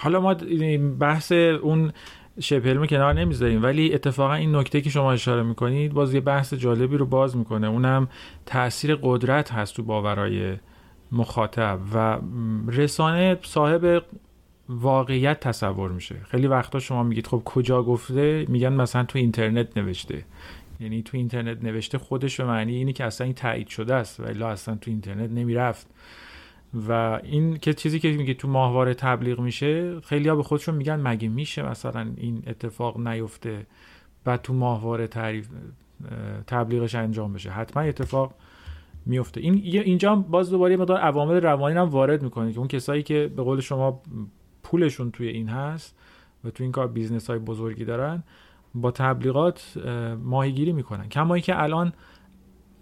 حالا 0.02 0.20
ما 0.20 0.34
بحث 0.98 1.32
اون 1.32 1.92
شبه 2.40 2.70
علم 2.70 2.86
کنار 2.86 3.14
نمی‌ذاریم 3.14 3.62
ولی 3.62 3.94
اتفاقا 3.94 4.34
این 4.34 4.56
نکته 4.56 4.80
که 4.80 4.90
شما 4.90 5.12
اشاره 5.12 5.42
می‌کنید 5.42 5.92
باز 5.92 6.14
یه 6.14 6.20
بحث 6.20 6.54
جالبی 6.54 6.96
رو 6.96 7.06
باز 7.06 7.36
می‌کنه. 7.36 7.66
اونم 7.66 8.08
تاثیر 8.46 8.98
قدرت 9.02 9.52
هست 9.52 9.76
تو 9.76 9.82
باورای 9.82 10.56
مخاطب 11.12 11.78
و 11.94 12.18
رسانه 12.68 13.38
صاحب 13.42 14.02
واقعیت 14.68 15.40
تصور 15.40 15.90
میشه. 15.90 16.16
خیلی 16.30 16.46
وقتا 16.46 16.78
شما 16.78 17.02
میگید 17.02 17.26
خب 17.26 17.42
کجا 17.44 17.82
گفته؟ 17.82 18.46
میگن 18.48 18.72
مثلا 18.72 19.04
تو 19.04 19.18
اینترنت 19.18 19.76
نوشته. 19.76 20.24
یعنی 20.80 21.02
تو 21.02 21.16
اینترنت 21.16 21.64
نوشته 21.64 21.98
خودش 21.98 22.40
به 22.40 22.46
معنی 22.46 22.74
اینی 22.74 22.92
که 22.92 23.04
اصلا 23.04 23.24
این 23.24 23.34
تایید 23.34 23.68
شده 23.68 23.94
است 23.94 24.20
ولی 24.20 24.42
اصلا 24.42 24.74
تو 24.74 24.90
اینترنت 24.90 25.30
نمی‌رفت. 25.30 25.86
و 26.74 27.20
این 27.22 27.56
که 27.56 27.74
چیزی 27.74 27.98
که 27.98 28.12
میگه 28.12 28.34
تو 28.34 28.48
ماهواره 28.48 28.94
تبلیغ 28.94 29.40
میشه 29.40 30.00
خیلی 30.00 30.30
به 30.30 30.42
خودشون 30.42 30.74
میگن 30.74 31.00
مگه 31.00 31.28
میشه 31.28 31.70
مثلا 31.70 32.10
این 32.16 32.42
اتفاق 32.46 33.00
نیفته 33.00 33.66
بعد 34.24 34.42
تو 34.42 34.52
ماهواره 34.52 35.06
تعریف 35.06 35.48
تبلیغش 36.46 36.94
انجام 36.94 37.32
بشه؟ 37.32 37.50
حتما 37.50 37.82
اتفاق 37.82 38.34
میفته. 39.06 39.40
این 39.40 39.54
اینجا 39.64 40.16
باز 40.16 40.50
دوباره 40.50 40.76
مقدار 40.76 40.98
عوامل 40.98 41.40
روانی 41.40 41.76
هم 41.76 41.88
وارد 41.88 42.22
می‌کنه 42.22 42.52
که 42.52 42.58
اون 42.58 42.68
کسایی 42.68 43.02
که 43.02 43.32
به 43.36 43.42
قول 43.42 43.60
شما 43.60 44.02
پولشون 44.62 45.10
توی 45.10 45.28
این 45.28 45.48
هست 45.48 45.96
و 46.44 46.50
توی 46.50 46.64
این 46.64 46.72
کار 46.72 46.88
business 46.88 47.30
های 47.30 47.38
بزرگی 47.38 47.84
دارن 47.84 48.22
با 48.74 48.90
تبلیغات 48.90 49.78
ماهیگیری 50.22 50.72
می‌کنن. 50.72 51.08
کما 51.08 51.38
اینکه 51.38 51.62
الان 51.62 51.92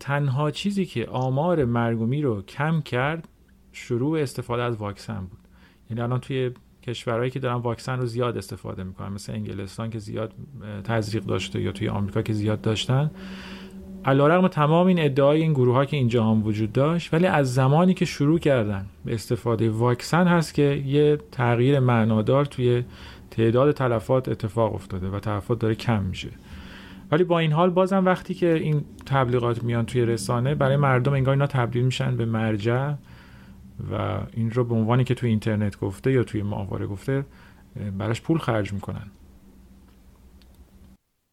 تنها 0.00 0.50
چیزی 0.50 0.86
که 0.86 1.06
آمار 1.06 1.64
مرگومی 1.64 2.22
رو 2.22 2.42
کم 2.42 2.80
کرد 2.80 3.28
شروع 3.72 4.20
استفاده 4.20 4.62
از 4.62 4.76
واکسن 4.76 5.20
بود. 5.20 5.38
یعنی 5.90 6.00
الان 6.00 6.20
توی 6.20 6.50
کشورهایی 6.82 7.30
که 7.30 7.38
دارن 7.38 7.54
واکسن 7.54 7.98
رو 7.98 8.06
زیاد 8.06 8.36
استفاده 8.36 8.84
می‌کنن 8.84 9.08
مثل 9.08 9.32
انگلستان 9.32 9.90
که 9.90 9.98
زیاد 9.98 10.32
تزریق 10.84 11.24
داشته 11.24 11.60
یا 11.60 11.72
توی 11.72 11.88
آمریکا 11.88 12.22
که 12.22 12.32
زیاد 12.32 12.60
داشتن 12.60 13.10
علیرغم 14.04 14.48
تمام 14.48 14.86
این 14.86 15.00
ادعای 15.00 15.42
این 15.42 15.52
گروه 15.52 15.74
ها 15.74 15.84
که 15.84 15.96
اینجا 15.96 16.24
هم 16.24 16.46
وجود 16.46 16.72
داشت 16.72 17.14
ولی 17.14 17.26
از 17.26 17.54
زمانی 17.54 17.94
که 17.94 18.04
شروع 18.04 18.38
کردن 18.38 18.86
به 19.04 19.14
استفاده 19.14 19.70
واکسن 19.70 20.26
هست 20.26 20.54
که 20.54 20.82
یه 20.86 21.18
تغییر 21.32 21.80
معنادار 21.80 22.44
توی 22.44 22.84
تعداد 23.30 23.72
تلفات 23.72 24.28
اتفاق 24.28 24.74
افتاده 24.74 25.08
و 25.08 25.18
تلفات 25.18 25.58
داره 25.58 25.74
کم 25.74 26.02
میشه. 26.02 26.28
ولی 27.10 27.24
با 27.24 27.38
این 27.38 27.52
حال 27.52 27.70
بازم 27.70 28.04
وقتی 28.04 28.34
که 28.34 28.54
این 28.54 28.84
تبلیغات 29.06 29.62
میان 29.62 29.86
توی 29.86 30.04
رسانه 30.04 30.54
برای 30.54 30.76
مردم 30.76 31.12
انگار 31.12 31.32
اینا 31.32 31.46
تبدیل 31.46 31.84
میشن 31.84 32.16
به 32.16 32.24
مرجع. 32.24 32.92
و 33.92 34.20
این 34.32 34.50
رو 34.50 34.64
به 34.64 34.74
عنوانی 34.74 35.04
که 35.04 35.14
توی 35.14 35.30
اینترنت 35.30 35.80
گفته 35.80 36.12
یا 36.12 36.24
توی 36.24 36.42
ماهواره 36.42 36.86
گفته 36.86 37.26
براش 37.98 38.22
پول 38.22 38.38
خرج 38.38 38.72
می‌کنن. 38.72 39.10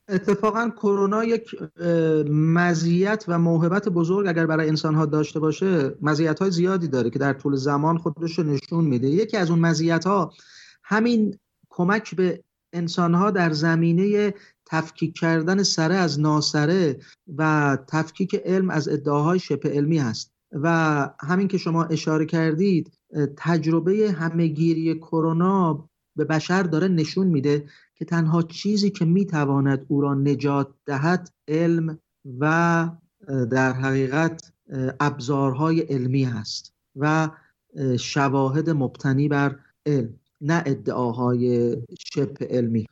اتفاقا 0.09 0.69
کرونا 0.69 1.23
یک 1.23 1.55
مزیت 2.29 3.25
و 3.27 3.39
موهبت 3.39 3.89
بزرگ 3.89 4.27
اگر 4.27 4.45
برای 4.45 4.69
انسان 4.69 4.95
ها 4.95 5.05
داشته 5.05 5.39
باشه 5.39 5.95
مزیت 6.01 6.39
های 6.39 6.51
زیادی 6.51 6.87
داره 6.87 7.09
که 7.09 7.19
در 7.19 7.33
طول 7.33 7.55
زمان 7.55 7.97
خودش 7.97 8.39
رو 8.39 8.43
نشون 8.43 8.85
میده. 8.85 9.09
یکی 9.09 9.37
از 9.37 9.49
اون 9.49 9.59
مزیت 9.59 10.07
ها 10.07 10.33
همین 10.83 11.37
کمک 11.69 12.15
به 12.15 12.43
انسان 12.73 13.13
ها 13.13 13.31
در 13.31 13.51
زمینه 13.51 14.33
تفکیک 14.65 15.19
کردن 15.19 15.63
سره 15.63 15.95
از 15.95 16.19
ناسره 16.19 16.99
و 17.37 17.77
تفکیک 17.87 18.35
علم 18.45 18.69
از 18.69 18.87
ادعاهای 18.87 19.39
شبه 19.39 19.69
علمی 19.69 19.97
هست. 19.97 20.34
و 20.61 21.09
همین 21.19 21.47
که 21.47 21.57
شما 21.57 21.83
اشاره 21.83 22.25
کردید 22.25 22.91
تجربه 23.37 24.11
همهگیری 24.11 24.95
کرونا 24.95 25.89
به 26.15 26.25
بشر 26.25 26.63
داره 26.63 26.87
نشون 26.87 27.27
میده 27.27 27.65
که 27.95 28.05
تنها 28.05 28.41
چیزی 28.41 28.89
که 28.89 29.05
می‌تواند 29.05 29.85
او 29.87 30.01
را 30.01 30.13
نجات 30.13 30.67
دهد 30.85 31.29
علم 31.47 31.99
و 32.39 32.89
در 33.51 33.73
حقیقت 33.73 34.53
ابزارهای 34.99 35.79
علمی 35.79 36.23
هست 36.23 36.73
و 36.95 37.29
شواهد 37.99 38.69
مبتنی 38.69 39.27
بر 39.27 39.59
علم 39.85 40.19
نه 40.41 40.63
ادعاهای 40.65 41.75
شبه 41.99 42.47
علمی. 42.49 42.85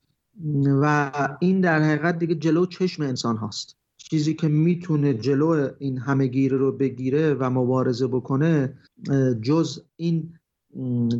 و 0.65 1.11
این 1.39 1.61
در 1.61 1.81
حقیقت 1.81 2.19
دیگه 2.19 2.35
جلو 2.35 2.65
چشم 2.65 3.03
انسان 3.03 3.37
هاست. 3.37 3.82
چیزی 4.13 4.33
که 4.33 4.47
می‌تونه 4.47 5.13
جلو 5.13 5.69
این 5.79 5.97
همهگیری 5.97 6.57
رو 6.57 6.71
بگیره 6.71 7.33
و 7.33 7.49
مبارزه 7.49 8.07
بکنه 8.07 8.77
جز 9.41 9.81
این 9.95 10.33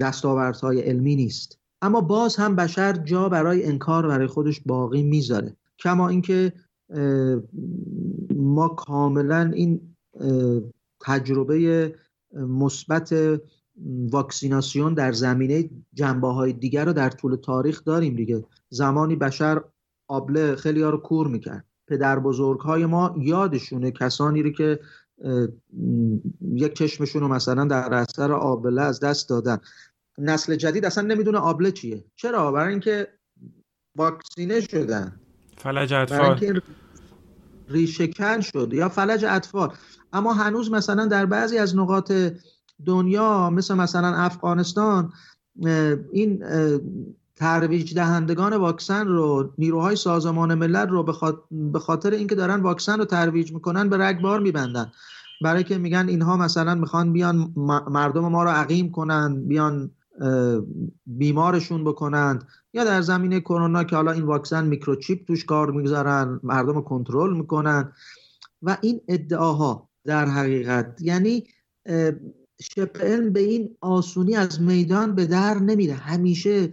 دستاوردهای 0.02 0.82
علمی 0.82 1.16
نیست. 1.16 1.60
اما 1.82 2.02
باز 2.02 2.36
هم 2.36 2.56
بشر 2.56 2.94
جا 2.94 3.30
برای 3.30 3.66
انکار 3.66 4.08
برای 4.08 4.28
خودش 4.28 4.62
باقی 4.66 5.04
می‌ذاره. 5.04 5.56
کما 5.80 6.10
اینکه 6.10 6.54
ما 8.36 8.68
کاملا 8.68 9.52
این 9.56 9.96
تجربه 11.02 11.96
مثبت 12.34 13.16
واکسیناسیون 14.12 14.94
در 14.94 15.12
زمینه 15.12 15.70
جنبه 15.94 16.28
های 16.28 16.54
دیگر 16.54 16.86
رو 16.86 16.94
در 16.94 17.10
طول 17.10 17.36
تاریخ 17.36 17.84
داریم 17.84 18.16
دیگه. 18.16 18.44
زمانی 18.70 19.16
بشر 19.16 19.62
آبله 20.08 20.56
خیلی 20.56 20.82
ها 20.82 20.90
رو 20.90 20.98
کور 20.98 21.28
می‌کرد. 21.28 21.66
پدر 21.88 22.20
بزرگ 22.20 22.60
های 22.60 22.86
ما 22.86 23.16
یادشونه 23.18 23.92
کسانی 23.92 24.44
رو 24.44 24.50
که 24.50 24.80
یک 26.42 26.74
چشمشون 26.74 27.22
رو 27.22 27.28
مثلا 27.28 27.66
در 27.66 27.94
اثر 27.94 28.32
آبله 28.32 28.82
از 28.82 29.00
دست 29.00 29.30
دادن. 29.30 29.58
نسل 30.18 30.56
جدید 30.56 30.86
اصلا 30.86 31.08
نمی‌دونه 31.08 31.38
آبله 31.38 31.72
چیه. 31.72 32.06
چرا؟ 32.16 32.52
برای 32.52 32.70
اینکه 32.70 33.08
واکسینه 33.98 34.62
شدن. 34.62 35.20
فلج 35.58 35.94
اطفال. 35.94 36.62
ریشکن 37.70 38.42
شد 38.42 38.70
یا 38.74 38.90
فلج 38.90 39.26
اطفال. 39.26 39.74
اما 40.14 40.34
هنوز 40.34 40.72
مثلا 40.72 41.06
در 41.06 41.26
بعضی 41.26 41.58
از 41.58 41.76
نقاط 41.76 42.12
دنیا 42.86 43.50
مثل 43.50 43.76
مثلا 43.76 44.16
افغانستان 44.16 45.14
این 46.12 46.44
ترویج 47.36 47.96
دهندگان 47.96 48.54
واکسن 48.54 49.08
رو 49.08 49.54
نیروهای 49.58 49.96
سازمان 49.96 50.54
ملل 50.54 50.88
رو 50.88 51.04
به 51.52 51.80
خاطر 51.80 52.12
اینکه 52.12 52.36
دارن 52.36 52.62
واکسن 52.62 53.00
رو 53.00 53.06
ترویج 53.06 53.54
می‌کنن 53.54 53.90
به 53.90 53.98
رگبار 53.98 54.40
میبندن. 54.40 54.92
برای 55.42 55.64
که 55.64 55.78
میگن 55.78 56.10
اینها 56.10 56.38
مثلا 56.38 56.76
می‌خوان 56.76 57.14
بیان 57.14 57.54
مردم 57.88 58.28
ما 58.28 58.44
رو 58.44 58.50
عقیم 58.50 58.92
کنن 58.92 59.48
بیان 59.48 59.92
بیمارشون 61.06 61.84
بکنند. 61.84 62.48
یا 62.74 62.84
در 62.84 63.02
زمینه 63.02 63.40
کرونا 63.40 63.84
که 63.84 63.96
حالا 63.96 64.12
این 64.12 64.24
واکسن 64.24 64.66
میکروچیپ 64.66 65.28
توش 65.28 65.46
کار 65.46 65.72
می‌گذارن 65.72 66.40
مردم 66.44 66.74
رو 66.74 66.82
کنترل 66.82 67.34
می‌کنن. 67.34 67.92
و 68.62 68.78
این 68.82 69.02
ادعاها 69.08 69.90
در 70.06 70.26
حقیقت 70.26 70.98
یعنی 71.02 71.44
علم 73.00 73.34
به 73.34 73.40
این 73.40 73.76
آسونی 73.82 74.36
از 74.36 74.62
میدان 74.62 75.16
به 75.16 75.26
در 75.26 75.60
نمیره. 75.60 75.94
همیشه 75.94 76.72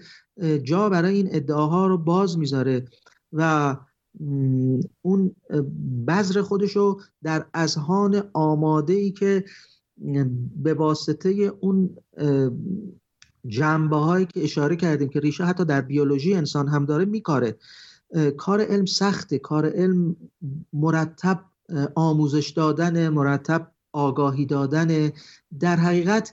جا 0.62 0.88
برای 0.88 1.14
این 1.14 1.28
ادعاها 1.32 1.86
رو 1.86 1.98
باز 1.98 2.38
می‌ذاره 2.38 2.84
و 3.32 3.76
اون 5.02 5.36
بذر 6.06 6.42
خودشو 6.42 7.00
در 7.22 7.46
اذهان 7.54 8.22
آماده 8.32 8.92
ای 8.92 9.10
که 9.10 9.44
به 10.56 10.74
واسطه 10.74 11.30
اون 11.60 11.96
جنبه 13.46 13.96
هایی 13.96 14.26
که 14.26 14.44
اشاره 14.44 14.76
کردیم 14.76 15.08
که 15.08 15.20
ریشه 15.20 15.44
حتی 15.44 15.64
در 15.64 15.80
بیولوژی 15.80 16.34
انسان 16.34 16.68
هم 16.68 16.84
داره 16.84 17.04
میکاره. 17.04 17.56
کار 18.36 18.60
علم 18.60 18.84
سخته. 18.84 19.38
کار 19.38 19.66
علم 19.66 20.16
مرتب 20.72 21.44
آموزش 21.94 22.50
دادن 22.50 23.08
مرتب 23.08 23.72
آگاهی 23.92 24.46
دادن 24.46 25.12
در 25.60 25.76
حقیقت 25.76 26.32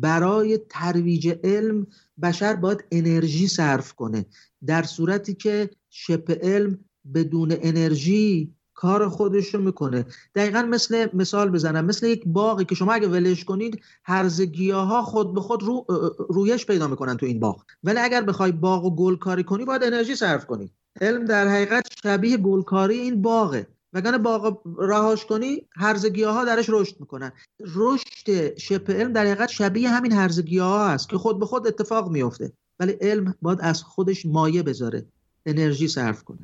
برای 0.00 0.60
ترویج 0.68 1.28
علم 1.44 1.86
بشر 2.22 2.54
باید 2.54 2.84
انرژی 2.90 3.48
صرف 3.48 3.92
کنه. 3.92 4.26
در 4.66 4.82
صورتی 4.82 5.34
که 5.34 5.70
شبه 5.90 6.40
علم 6.42 6.78
بدون 7.14 7.56
انرژی 7.60 8.52
کار 8.74 9.08
خودش 9.08 9.54
رو 9.54 9.60
می‌کنه. 9.60 10.04
دقیقا 10.34 10.62
مثل 10.62 11.08
مثال 11.14 11.50
بزنم. 11.50 11.84
مثل 11.84 12.06
یک 12.06 12.22
باقی 12.26 12.64
که 12.64 12.74
شما 12.74 12.92
اگه 12.92 13.08
ولش 13.08 13.44
کنید 13.44 13.80
هرزگیاه 14.04 14.88
ها 14.88 15.02
خود 15.02 15.34
به 15.34 15.40
خود 15.40 15.62
رو، 15.62 15.86
رویش 16.28 16.66
پیدا 16.66 16.86
می‌کنن 16.86 17.16
تو 17.16 17.26
این 17.26 17.40
باغ. 17.40 17.64
ولی 17.84 17.98
اگر 17.98 18.22
بخوای 18.22 18.52
باغ 18.52 18.84
و 18.84 18.96
گل 18.96 19.16
کاری 19.16 19.44
کنی 19.44 19.64
باید 19.64 19.82
انرژی 19.82 20.14
صرف 20.14 20.46
کنی. 20.46 20.72
علم 21.00 21.24
در 21.24 21.48
حقیقت 21.48 21.86
شبیه 22.02 22.36
گلکاری 22.36 22.98
این 22.98 23.22
باغه. 23.22 23.66
وگرنه 23.96 24.18
باغ 24.18 24.58
رهاش 24.78 25.24
کنی 25.26 25.62
هرزگیاه 25.76 26.34
ها 26.34 26.44
درش 26.44 26.66
رشد 26.68 26.96
می‌کنن. 27.00 27.32
رشد 27.74 28.58
شبه 28.58 28.94
علم 28.94 29.12
در 29.12 29.20
حقیقت 29.20 29.48
شبیه 29.48 29.88
همین 29.88 30.12
هرزگیاه 30.12 30.68
ها 30.68 30.88
هست 30.88 31.08
که 31.08 31.18
خود 31.18 31.40
به 31.40 31.46
خود 31.46 31.66
اتفاق 31.66 32.10
میفته 32.10 32.52
ولی 32.80 32.92
علم 32.92 33.34
باید 33.42 33.58
از 33.62 33.82
خودش 33.82 34.26
مایه 34.26 34.62
بذاره 34.62 35.06
انرژی 35.46 35.88
صرف 35.88 36.24
کنه. 36.24 36.38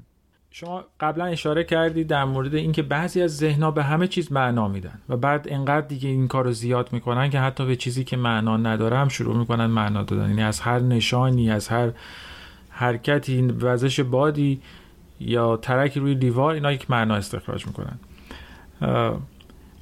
شما 0.50 0.84
قبلا 1.00 1.24
اشاره 1.24 1.64
کردید 1.64 2.06
در 2.06 2.24
مورد 2.24 2.54
اینکه 2.54 2.82
بعضی 2.82 3.22
از 3.22 3.36
ذهنها 3.36 3.70
به 3.70 3.82
همه 3.82 4.08
چیز 4.08 4.32
معنا 4.32 4.68
میدن 4.68 5.02
و 5.08 5.16
بعد 5.16 5.46
انقدر 5.48 5.86
دیگه 5.86 6.08
این 6.08 6.28
کار 6.28 6.44
رو 6.44 6.52
زیاد 6.52 6.92
می‌کنن 6.92 7.30
که 7.30 7.38
حتی 7.38 7.66
به 7.66 7.76
چیزی 7.76 8.04
که 8.04 8.16
معنا 8.16 8.56
نداره 8.56 8.96
هم 8.96 9.08
شروع 9.08 9.36
می‌کنن 9.36 9.66
معنا 9.66 10.02
دادن. 10.02 10.28
یعنی 10.28 10.42
از 10.42 10.60
هر 10.60 10.78
نشانی 10.78 11.50
از 11.50 11.68
هر 11.68 11.92
حرکتی 12.68 13.42
وزش 13.42 14.00
بادی 14.00 14.62
یا 15.26 15.56
ترکی 15.56 16.00
روی 16.00 16.14
دیوار 16.14 16.54
اینا 16.54 16.72
یک 16.72 16.90
معنا 16.90 17.14
استخراج 17.14 17.66
می‌کنن. 17.66 17.98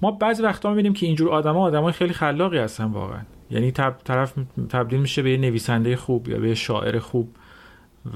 ما 0.03 0.11
بعضی 0.11 0.43
وقتا 0.43 0.71
می‌بینیم 0.71 0.93
که 0.93 1.07
اینجور 1.07 1.29
آدما 1.29 1.61
آدمای 1.61 1.93
خیلی 1.93 2.13
خلاقی 2.13 2.59
هستن 2.59 2.85
واقعا. 2.85 3.21
یعنی 3.51 3.71
طرف 4.05 4.35
تبدیل 4.69 5.01
میشه 5.01 5.23
به 5.23 5.31
یه 5.31 5.37
نویسنده 5.37 5.97
خوب 5.97 6.29
یا 6.29 6.39
به 6.39 6.49
یه 6.49 6.55
شاعر 6.55 6.99
خوب 6.99 7.29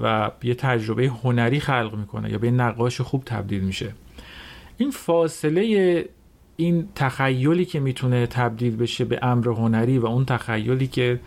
و 0.02 0.30
یه 0.42 0.54
تجربه 0.54 1.06
هنری 1.06 1.60
خلق 1.60 1.94
می‌کنه 1.94 2.30
یا 2.30 2.38
به 2.38 2.50
نقاش 2.50 3.00
خوب 3.00 3.22
تبدیل 3.24 3.60
میشه. 3.60 3.92
این 4.76 4.90
فاصله 4.90 6.04
این 6.56 6.88
تخیلی 6.94 7.64
که 7.64 7.80
می‌تونه 7.80 8.26
تبدیل 8.26 8.76
بشه 8.76 9.04
به 9.04 9.18
امر 9.22 9.48
هنری 9.48 9.98
و 9.98 10.06
اون 10.06 10.24
تخیلی 10.24 10.86
که 10.86 11.20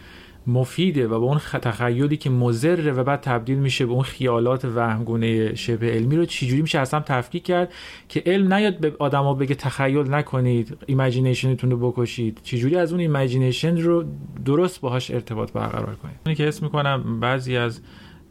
مفیده 0.47 1.07
و 1.07 1.10
به 1.10 1.15
اون 1.15 1.38
تخیلی 1.38 2.17
که 2.17 2.29
مضره 2.30 2.91
و 2.91 3.03
بعد 3.03 3.21
تبدیل 3.21 3.57
میشه 3.57 3.86
به 3.86 3.91
اون 3.91 4.03
خیالات 4.03 4.65
وهمگونه 4.65 5.55
شبه 5.55 5.91
علمی 5.91 6.15
رو 6.15 6.25
چجوری 6.25 6.62
میشه 6.62 6.79
اصلا 6.79 6.99
تفکیک 6.99 7.43
کرد 7.43 7.73
که 8.10 8.23
علم 8.25 8.53
نیاد 8.53 8.77
به 8.77 8.93
آدما 8.99 9.33
بگه 9.33 9.55
تخیل 9.55 10.13
نکنید 10.13 10.77
imagination 10.86 11.53
تون 11.53 11.71
رو 11.71 11.91
بکشید. 11.91 12.39
چجوری 12.43 12.75
از 12.75 12.91
اون 12.91 13.01
imagination 13.01 13.77
رو 13.77 14.03
درست 14.45 14.81
باهاش 14.81 15.12
ارتباط 15.12 15.51
برقرار 15.51 15.95
کنید؟ 15.95 16.38
که 16.38 16.43
حس 16.43 16.63
می‌کنم 16.63 17.19
بعضی 17.19 17.57
از 17.57 17.82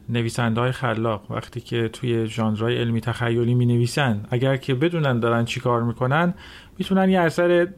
نویسنده 0.09 0.61
های 0.61 0.73
خلاق 0.73 1.31
وقتی 1.31 1.61
که 1.61 1.89
توی 1.89 2.27
ژانرهای 2.27 2.77
علمی 2.77 3.01
تخیلی 3.01 3.55
می 3.55 3.67
نویسن 3.67 4.27
اگر 4.31 4.57
که 4.57 4.75
بدونن 4.75 5.21
دارن 5.21 5.45
چی 5.45 5.61
کار 5.61 5.83
می‌کنن 5.83 6.35
می‌تونن 6.79 7.11
یه 7.11 7.21
اثر 7.21 7.69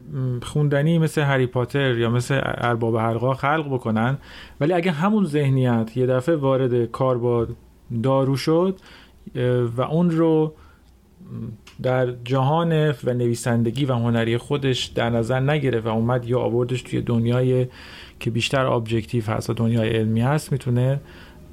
خوندنی 0.41 0.99
مثل 0.99 1.21
هری 1.21 1.47
پاتر 1.47 1.97
یا 1.97 2.09
مثل 2.09 2.41
ارباب 2.43 2.97
حلقا 2.97 3.33
خلق 3.33 3.73
بکنن. 3.73 4.17
ولی 4.59 4.73
اگه 4.73 4.91
همون 4.91 5.25
ذهنیت 5.25 5.97
یه 5.97 6.05
دفعه 6.05 6.35
وارد 6.35 6.85
کار 6.85 7.17
با 7.17 7.47
دارو 8.03 8.37
شد 8.37 8.79
و 9.77 9.81
اون 9.81 10.09
رو 10.09 10.53
در 11.81 12.11
جهان 12.11 12.91
و 13.03 13.13
نویسندگی 13.13 13.85
و 13.85 13.93
هنری 13.93 14.37
خودش 14.37 14.85
در 14.85 15.09
نظر 15.09 15.39
نگرفت 15.39 15.85
و 15.85 15.89
اومد 15.89 16.25
یا 16.25 16.39
آوردش 16.39 16.81
توی 16.81 17.01
دنیای 17.01 17.67
که 18.19 18.29
بیشتر 18.31 18.65
ابجکتیو 18.65 19.23
هست 19.23 19.49
و 19.49 19.53
دنیای 19.53 19.89
علمی 19.89 20.21
هست 20.21 20.51
می‌تونه 20.51 20.99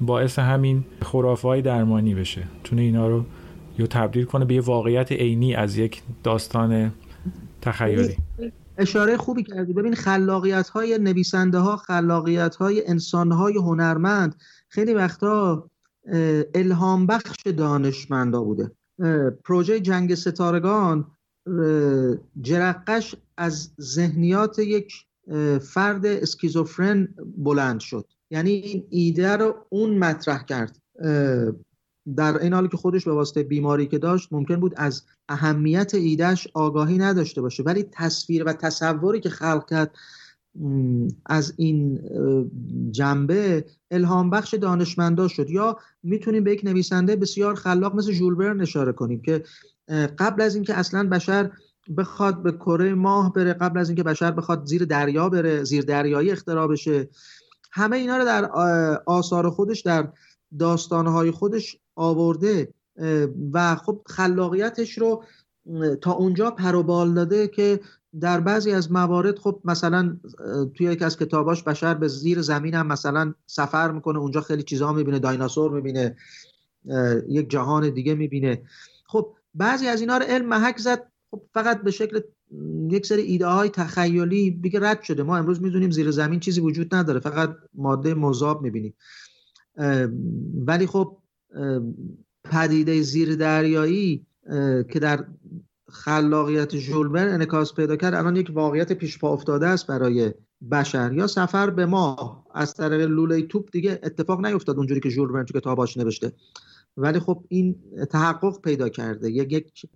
باعث 0.01 0.39
همین 0.39 0.85
خرافه 1.01 1.47
های 1.47 1.61
درمانی 1.61 2.15
بشه. 2.15 2.43
تونه 2.63 2.81
اینا 2.81 3.07
رو 3.07 3.25
یا 3.79 3.87
تبدیل 3.87 4.25
کنه 4.25 4.45
به 4.45 4.53
یه 4.53 4.61
واقعیت 4.61 5.11
عینی 5.11 5.55
از 5.55 5.77
یک 5.77 6.01
داستان 6.23 6.93
تخیلی. 7.61 8.17
اشاره 8.77 9.17
خوبی 9.17 9.43
کردی. 9.43 9.73
ببین 9.73 9.95
خلاقیت 9.95 10.69
های 10.69 10.97
نویسنده 10.97 11.57
ها 11.57 11.77
خلاقیت 11.77 12.55
های 12.55 12.87
انسان 12.87 13.31
های 13.31 13.57
هنرمند 13.57 14.35
خیلی 14.69 14.93
وقتا 14.93 15.69
الهام 16.55 17.07
بخش 17.07 17.47
دانشمندا 17.57 18.43
بوده. 18.43 18.71
پروژه 19.45 19.79
جنگ 19.79 20.15
ستارگان 20.15 21.05
جرقش 22.41 23.15
از 23.37 23.71
ذهنیات 23.81 24.59
یک 24.59 24.93
فرد 25.61 26.05
اسکیزوفرن 26.05 27.07
بلند 27.37 27.79
شد. 27.79 28.05
یعنی 28.31 28.49
این 28.49 28.83
ایده 28.89 29.35
رو 29.35 29.55
اون 29.69 29.97
مطرح 29.97 30.43
کرد. 30.43 30.77
در 32.15 32.37
این 32.41 32.53
حالی 32.53 32.67
که 32.67 32.77
خودش 32.77 33.05
به 33.05 33.11
واسطه 33.11 33.43
بیماری 33.43 33.87
که 33.87 33.97
داشت 33.97 34.33
ممکن 34.33 34.55
بود 34.55 34.73
از 34.77 35.03
اهمیت 35.29 35.95
ایدهش 35.95 36.47
آگاهی 36.53 36.97
نداشته 36.97 37.41
باشه. 37.41 37.63
ولی 37.63 37.83
تصویر 37.91 38.43
و 38.43 38.53
تصوری 38.53 39.19
که 39.19 39.29
خلق 39.29 39.69
کرد 39.69 39.95
از 41.25 41.53
این 41.57 42.01
جنبه 42.91 43.65
الهام 43.91 44.29
بخش 44.29 44.53
دانشمندا 44.53 45.27
شد. 45.27 45.49
یا 45.49 45.77
می‌تونیم 46.03 46.43
به 46.43 46.51
یک 46.51 46.61
نویسنده 46.63 47.15
بسیار 47.15 47.55
خلاق 47.55 47.95
مثل 47.95 48.11
ژول 48.11 48.61
اشاره 48.61 48.91
کنیم 48.91 49.21
که 49.21 49.43
قبل 50.19 50.41
از 50.41 50.55
اینکه 50.55 50.73
اصلا 50.79 51.09
بشر 51.09 51.51
بخواد 51.97 52.43
به 52.43 52.51
کره 52.51 52.93
ماه 52.93 53.33
بره 53.33 53.53
قبل 53.53 53.79
از 53.79 53.89
اینکه 53.89 54.03
بشر 54.03 54.31
بخواد 54.31 54.65
زیر 54.65 54.85
دریا 54.85 55.29
بره 55.29 55.63
زیر 55.63 55.83
دریایی 55.83 56.31
اختراع 56.31 56.67
بشه 56.67 57.09
همه 57.71 57.97
اینا 57.97 58.17
رو 58.17 58.25
در 58.25 58.45
آثار 59.05 59.49
خودش 59.49 59.81
در 59.81 60.07
داستانهای 60.59 61.31
خودش 61.31 61.77
آورده 61.95 62.73
و 63.53 63.75
خب 63.75 64.01
خلاقیتش 64.05 64.97
رو 64.97 65.23
تا 66.01 66.11
اونجا 66.11 66.51
پروبال 66.51 67.13
داده 67.13 67.47
که 67.47 67.79
در 68.19 68.39
بعضی 68.39 68.71
از 68.71 68.91
موارد 68.91 69.39
خب 69.39 69.61
مثلا 69.65 70.17
توی 70.73 70.87
یکی 70.87 71.05
از 71.05 71.17
کتاباش 71.17 71.63
بشر 71.63 71.93
به 71.93 72.07
زیر 72.07 72.41
زمین 72.41 72.73
هم 72.73 72.87
مثلا 72.87 73.33
سفر 73.47 73.91
می‌کنه 73.91 74.19
اونجا 74.19 74.41
خیلی 74.41 74.63
چیزها 74.63 74.93
می‌بینه 74.93 75.19
دایناسور 75.19 75.71
می‌بینه 75.71 76.15
یک 77.29 77.49
جهان 77.49 77.89
دیگه 77.89 78.15
می‌بینه. 78.15 78.61
خب 79.05 79.35
بعضی 79.55 79.87
از 79.87 80.01
اینا 80.01 80.17
رو 80.17 80.25
علم 80.25 80.45
محک 80.45 80.77
زد 80.77 81.11
خب 81.31 81.41
فقط 81.53 81.81
به 81.81 81.91
شکل 81.91 82.19
یک 82.89 83.05
سری 83.05 83.21
ایده 83.21 83.47
های 83.47 83.69
تخیلی 83.69 84.51
دیگه 84.51 84.79
رد 84.79 85.01
شده. 85.01 85.23
ما 85.23 85.37
امروز 85.37 85.61
می‌دونیم 85.61 85.91
زیر 85.91 86.11
زمین 86.11 86.39
چیزی 86.39 86.61
وجود 86.61 86.95
نداره 86.95 87.19
فقط 87.19 87.55
ماده 87.73 88.13
مذاب 88.13 88.61
می‌بینیم. 88.61 88.93
ولی 90.67 90.87
خب 90.87 91.17
پدیده 92.43 93.01
زیر 93.01 93.35
دریایی 93.35 94.25
که 94.91 94.99
در 95.01 95.25
خلاقیت 95.89 96.75
ژولبر 96.75 97.27
انکاس 97.27 97.73
پیدا 97.73 97.95
کرد 97.95 98.13
الان 98.13 98.35
یک 98.35 98.51
واقعیت 98.53 98.93
پیش 98.93 99.19
پا 99.19 99.33
افتاده 99.33 99.67
است 99.67 99.87
برای 99.87 100.33
بشر. 100.71 101.13
یا 101.13 101.27
سفر 101.27 101.69
به 101.69 101.85
ما 101.85 102.45
از 102.53 102.73
طریق 102.73 103.01
لوله 103.01 103.41
توپ 103.41 103.69
دیگه 103.71 103.99
اتفاق 104.03 104.45
نیفتاد 104.45 104.77
اونجوری 104.77 104.99
که 104.99 105.09
ژول 105.09 105.43
تو 105.43 105.59
کتاباش 105.59 105.97
نوشته. 105.97 106.33
ولی 106.97 107.19
خب 107.19 107.43
این 107.47 107.75
تحقق 108.09 108.61
پیدا 108.61 108.89
کرده. 108.89 109.31
یک 109.31 109.87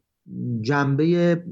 جنبه 0.61 1.43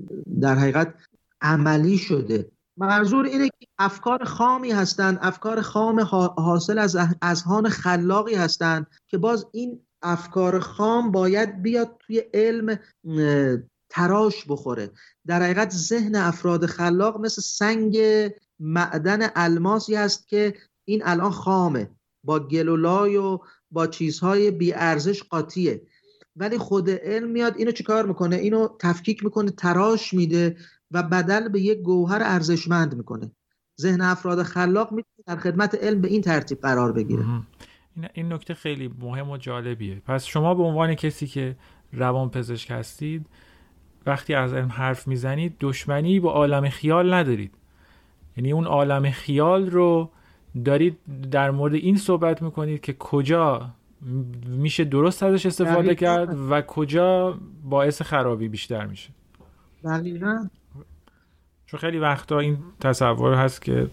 در 0.41 0.55
حقیقت 0.55 0.93
عملی 1.41 1.97
شده. 1.97 2.51
منظور 2.77 3.25
اینه 3.25 3.47
که 3.47 3.67
افکار 3.80 4.23
خامی 4.23 4.71
هستند 4.71 5.19
افکار 5.21 5.61
خام 5.61 5.99
حاصل 6.38 6.77
از 6.77 6.97
اذهان 7.21 7.69
خلاقی 7.69 8.36
هستند 8.36 8.88
که 9.07 9.17
باز 9.17 9.45
این 9.51 9.80
افکار 10.01 10.59
خام 10.59 11.11
باید 11.11 11.61
بیاد 11.61 11.97
توی 11.99 12.23
علم 12.34 12.80
تراش 13.89 14.45
بخوره. 14.49 14.91
در 15.27 15.43
حقیقت 15.43 15.71
ذهن 15.71 16.15
افراد 16.15 16.65
خلاق 16.65 17.19
مثل 17.19 17.41
سنگ 17.41 17.97
معدن 18.59 19.30
الماسی 19.36 19.95
است 19.95 20.27
که 20.27 20.53
این 20.86 21.01
الان 21.05 21.32
خامه. 21.32 21.89
با 22.23 22.39
گلولای 22.39 23.17
و 23.17 23.39
با 23.71 23.88
چیزهای 23.88 24.51
بیارزش 24.51 25.23
قاطیه. 25.23 25.82
ولی 26.40 26.58
خود 26.58 26.90
علم 26.90 27.30
میاد 27.30 27.58
اینو 27.58 27.72
چیکار 27.72 28.06
می‌کنه؟ 28.06 28.36
اینو 28.36 28.68
تفکیک 28.80 29.24
می‌کنه 29.24 29.52
تراش 29.52 30.14
میده 30.14 30.58
و 30.92 31.04
بدل 31.04 31.50
به 31.50 31.62
یک 31.62 31.82
گوهر 31.82 32.22
ارزشمند 32.24 32.96
می‌کنه. 32.96 33.32
ذهن 33.82 34.02
افراد 34.02 34.44
خلاق 34.44 34.92
می‌تونه 34.92 35.24
در 35.28 35.36
خدمت 35.36 35.76
علم 35.76 36.02
به 36.02 36.08
این 36.08 36.22
ترتیب 36.22 36.62
قرار 36.62 36.92
بگیره. 36.92 37.26
این 38.14 38.34
نکته 38.34 38.54
خیلی 38.54 38.94
مهم 39.00 39.30
و 39.30 39.38
جالبیه. 39.38 40.02
پس 40.06 40.26
شما 40.26 40.56
به 40.56 40.64
عنوان 40.64 40.96
کسی 40.96 41.28
که 41.28 41.56
روان 41.94 42.30
پزشک 42.30 42.72
هستید 42.72 43.26
وقتی 44.06 44.34
از 44.34 44.54
علم 44.54 44.68
حرف 44.68 45.08
می‌زنید 45.08 45.56
دشمنی 45.60 46.20
با 46.20 46.32
عالم 46.32 46.70
خیال 46.70 47.14
ندارید. 47.14 47.54
یعنی 48.38 48.52
اون 48.52 48.66
عالم 48.66 49.10
خیال 49.12 49.70
رو 49.70 50.10
دارید 50.66 50.98
در 51.32 51.52
مورد 51.52 51.74
این 51.74 51.98
صحبت 51.98 52.42
می‌کنید 52.42 52.82
که 52.82 52.96
کجا 53.00 53.76
میشه 54.47 54.84
درست 54.84 55.24
ازش 55.24 55.45
استفاده 55.45 55.95
کرد 55.95 56.38
و 56.50 56.62
کجا 56.62 57.38
باعث 57.64 58.02
خرابی 58.02 58.47
بیشتر 58.47 58.86
میشه. 58.86 59.10
دقیقا. 59.84 60.47
چون 61.66 61.80
خیلی 61.80 62.00
وقتا 62.00 62.39
این 62.39 62.58
تصور 62.80 63.34
هست 63.34 63.62
که 63.62 63.88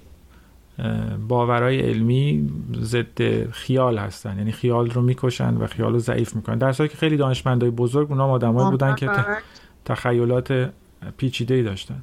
باورهای 1.29 1.81
علمی 1.81 2.51
ضد 2.81 3.51
خیال 3.51 3.99
هستن. 3.99 4.39
یعنی 4.39 4.53
خیال 4.53 4.91
رو 4.91 5.03
می‌کشن 5.03 5.57
و 5.57 5.67
خیال 5.67 5.93
رو 5.93 5.99
ضعیف 5.99 6.37
می‌کنن. 6.37 6.59
در 6.59 6.73
که 6.73 6.97
خیلی 6.97 7.17
دانشمندای 7.17 7.71
بزرگ 7.71 8.11
اونا 8.11 8.27
آدمایی 8.27 8.71
بودن 8.71 8.95
که 8.95 9.11
تخیلات 9.85 10.73
پیچیده 11.17 11.55
ای 11.55 11.63
داشتن. 11.63 12.03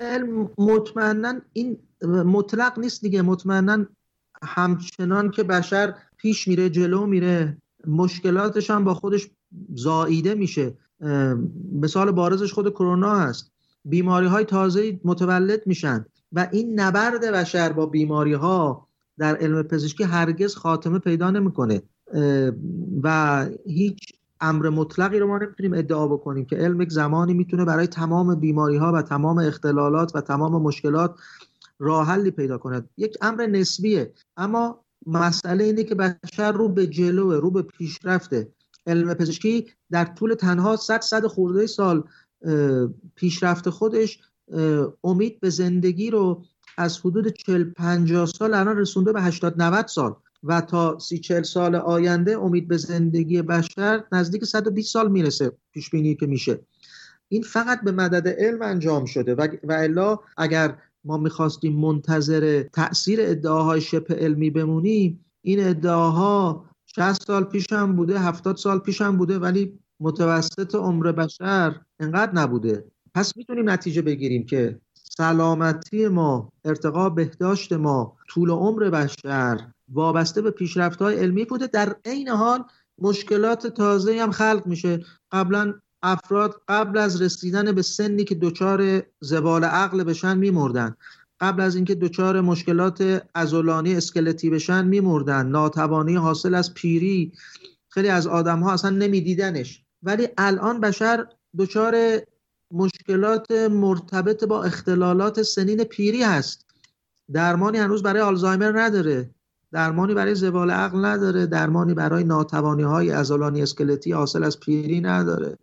علم 0.00 0.50
مطمئنا 0.58 1.34
این 1.52 1.76
مطلق 2.24 2.78
نیست 2.78 3.02
دیگه. 3.02 3.22
مطمئنا 3.22 3.86
همچنان 4.42 5.30
که 5.30 5.42
بشر 5.42 5.94
پیش 6.22 6.48
میره 6.48 6.70
جلو 6.70 7.06
میره. 7.06 7.56
مشکلاتش 7.86 8.70
هم 8.70 8.84
با 8.84 8.94
خودش 8.94 9.30
زاییده 9.74 10.34
میشه. 10.34 10.74
مثال 11.72 12.10
بارزش 12.10 12.52
خود 12.52 12.70
کرونا 12.70 13.14
هست. 13.14 13.52
بیماری 13.84 14.26
های 14.26 14.44
تازه 14.44 15.00
متولد 15.04 15.66
میشن 15.66 16.04
و 16.32 16.48
این 16.52 16.80
نبرد 16.80 17.24
بشر 17.24 17.72
با 17.72 17.86
بیماری 17.86 18.32
ها 18.32 18.88
در 19.18 19.36
علم 19.36 19.62
پزشکی 19.62 20.04
هرگز 20.04 20.54
خاتمه 20.54 20.98
پیدا 20.98 21.30
نمی‌کنه. 21.30 21.82
و 23.02 23.46
هیچ 23.66 23.98
امر 24.40 24.68
مطلقی 24.68 25.18
رو 25.18 25.26
ما 25.26 25.38
نمی‌تونیم 25.38 25.74
ادعا 25.74 26.08
بکنیم 26.08 26.44
که 26.44 26.56
علم 26.56 26.80
یک 26.80 26.92
زمانی 26.92 27.34
می‌تونه 27.34 27.64
برای 27.64 27.86
تمام 27.86 28.34
بیماری 28.34 28.76
ها 28.76 28.92
و 28.92 29.02
تمام 29.02 29.38
اختلالات 29.38 30.16
و 30.16 30.20
تمام 30.20 30.62
مشکلات 30.62 31.14
راه 31.78 32.06
حلی 32.06 32.30
پیدا 32.30 32.58
کند. 32.58 32.88
یک 32.96 33.16
امر 33.20 33.46
نسبیه. 33.46 34.12
اما 34.36 34.81
مسئله 35.06 35.64
اینه 35.64 35.84
که 35.84 35.94
بشر 35.94 36.52
رو 36.52 36.68
به 36.68 36.86
جلو 36.86 37.40
رو 37.40 37.50
به 37.50 37.62
پیشرفته. 37.62 38.48
علم 38.86 39.14
پزشکی 39.14 39.66
در 39.90 40.04
طول 40.04 40.34
تنها 40.34 40.76
100 40.76 41.00
صد 41.00 41.26
خورده 41.26 41.66
سال 41.66 42.04
پیشرفت 43.14 43.70
خودش 43.70 44.18
امید 45.04 45.40
به 45.40 45.50
زندگی 45.50 46.10
رو 46.10 46.44
از 46.78 46.98
حدود 46.98 47.28
40 47.28 47.64
50 47.64 48.26
سال 48.26 48.54
الان 48.54 48.78
رسونده 48.78 49.12
به 49.12 49.22
80 49.22 49.62
90 49.62 49.86
سال 49.86 50.16
و 50.42 50.60
تا 50.60 50.98
سی 50.98 51.18
40 51.18 51.42
سال 51.42 51.74
آینده 51.74 52.38
امید 52.38 52.68
به 52.68 52.76
زندگی 52.76 53.42
بشر 53.42 54.04
نزدیک 54.12 54.44
120 54.44 54.92
سال 54.92 55.10
می‌رسه 55.10 55.52
پیش 55.72 55.90
بینی 55.90 56.14
که 56.14 56.26
میشه. 56.26 56.60
این 57.28 57.42
فقط 57.42 57.80
به 57.80 57.92
مدد 57.92 58.28
علم 58.28 58.62
انجام 58.62 59.04
شده 59.04 59.34
و 59.34 59.48
الا 59.70 60.18
اگر 60.36 60.78
ما 61.04 61.16
می‌خواستیم 61.16 61.80
منتظر 61.80 62.62
تاثیر 62.62 63.18
ادعاهای 63.22 63.80
شبه 63.80 64.14
علمی 64.14 64.50
بمونیم. 64.50 65.24
این 65.42 65.66
ادعاها 65.68 66.64
60 66.86 67.26
سال 67.26 67.44
پیش 67.44 67.72
هم 67.72 67.96
بوده 67.96 68.18
70 68.18 68.56
سال 68.56 68.78
پیش 68.78 69.00
هم 69.00 69.16
بوده 69.16 69.38
ولی 69.38 69.78
متوسط 70.00 70.74
عمر 70.74 71.12
بشر 71.12 71.80
انقدر 72.00 72.34
نبوده. 72.34 72.84
پس 73.14 73.36
می‌تونیم 73.36 73.70
نتیجه 73.70 74.02
بگیریم 74.02 74.46
که 74.46 74.80
سلامتی 74.94 76.08
ما 76.08 76.52
ارتقا 76.64 77.08
بهداشت 77.08 77.72
ما 77.72 78.16
طول 78.28 78.50
عمر 78.50 78.90
بشر 78.90 79.60
وابسته 79.92 80.42
به 80.42 80.50
پیشرفت 80.50 81.02
های 81.02 81.16
علمی 81.16 81.44
بوده. 81.44 81.66
در 81.66 81.96
عین 82.04 82.28
حال 82.28 82.64
مشکلات 82.98 83.66
تازه 83.66 84.22
هم 84.22 84.30
خلق 84.30 84.62
میشه. 84.66 85.04
قبلا 85.32 85.74
افراد 86.02 86.62
قبل 86.68 86.98
از 86.98 87.22
رسیدن 87.22 87.72
به 87.72 87.82
سنی 87.82 88.24
که 88.24 88.34
دچار 88.34 89.02
زوال 89.20 89.64
عقل 89.64 90.04
بشن 90.04 90.38
میمردن. 90.38 90.96
قبل 91.40 91.60
از 91.60 91.76
اینکه 91.76 91.94
دچار 91.94 92.40
مشکلات 92.40 93.22
ازولانی 93.34 93.96
اسکلتی 93.96 94.50
بشن 94.50 94.84
میمردن. 94.84 95.46
ناتوانی 95.46 96.14
حاصل 96.14 96.54
از 96.54 96.74
پیری. 96.74 97.32
خیلی 97.88 98.08
از 98.08 98.26
آدم 98.26 98.60
ها 98.60 98.72
اصلا 98.72 98.90
نمیدیدنش. 98.90 99.82
ولی 100.02 100.28
الان 100.38 100.80
بشر 100.80 101.26
دچار 101.58 102.20
مشکلات 102.70 103.50
مرتبط 103.50 104.44
با 104.44 104.64
اختلالات 104.64 105.42
سنین 105.42 105.84
پیری 105.84 106.22
هست. 106.22 106.66
درمانی 107.32 107.78
هنوز 107.78 108.02
برای 108.02 108.22
آلزایمر 108.22 108.80
نداره. 108.80 109.30
درمانی 109.72 110.14
برای 110.14 110.34
زوال 110.34 110.70
عقل 110.70 111.04
نداره. 111.04 111.46
درمانی 111.46 111.94
برای 111.94 112.24
ناتوانی 112.24 112.82
های 112.82 113.10
ازولانی 113.10 113.62
اسکلتی 113.62 114.12
حاصل 114.12 114.44
از 114.44 114.60
پیری 114.60 115.00
نداره. 115.00 115.58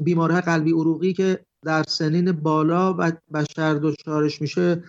بیماری 0.00 0.40
قلبی 0.40 0.70
عروقی 0.70 1.12
که 1.12 1.44
در 1.64 1.82
سنین 1.82 2.32
بالا 2.32 2.94
و 2.98 3.12
بشر 3.34 3.74
دچارش 3.74 4.40
میشه 4.42 4.84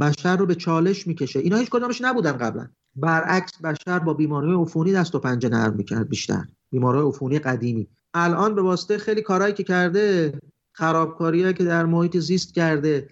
بشر 0.00 0.36
رو 0.36 0.46
به 0.46 0.54
چالش 0.54 1.06
می‌کشه. 1.06 1.38
اینا 1.38 1.56
هیچ 1.56 1.70
کدامش 1.70 2.00
نبودن 2.00 2.32
قبلا. 2.32 2.68
برعکس 2.96 3.52
بشر 3.60 3.98
با 3.98 4.14
بیماری 4.14 4.54
عفونی 4.54 4.92
دست 4.92 5.14
و 5.14 5.18
پنجه 5.18 5.48
نرم 5.48 5.74
می‌کرد 5.76 6.08
بیشتر. 6.08 6.44
بیماری 6.70 7.08
عفونی 7.08 7.38
قدیمی. 7.38 7.88
الان 8.14 8.54
به 8.54 8.62
واسطه 8.62 8.98
خیلی 8.98 9.22
کارهایی 9.22 9.54
که 9.54 9.62
کرده 9.62 10.38
خرابکاریهایی 10.72 11.54
که 11.54 11.64
در 11.64 11.86
محیط 11.86 12.16
زیست 12.16 12.54
کرده 12.54 13.08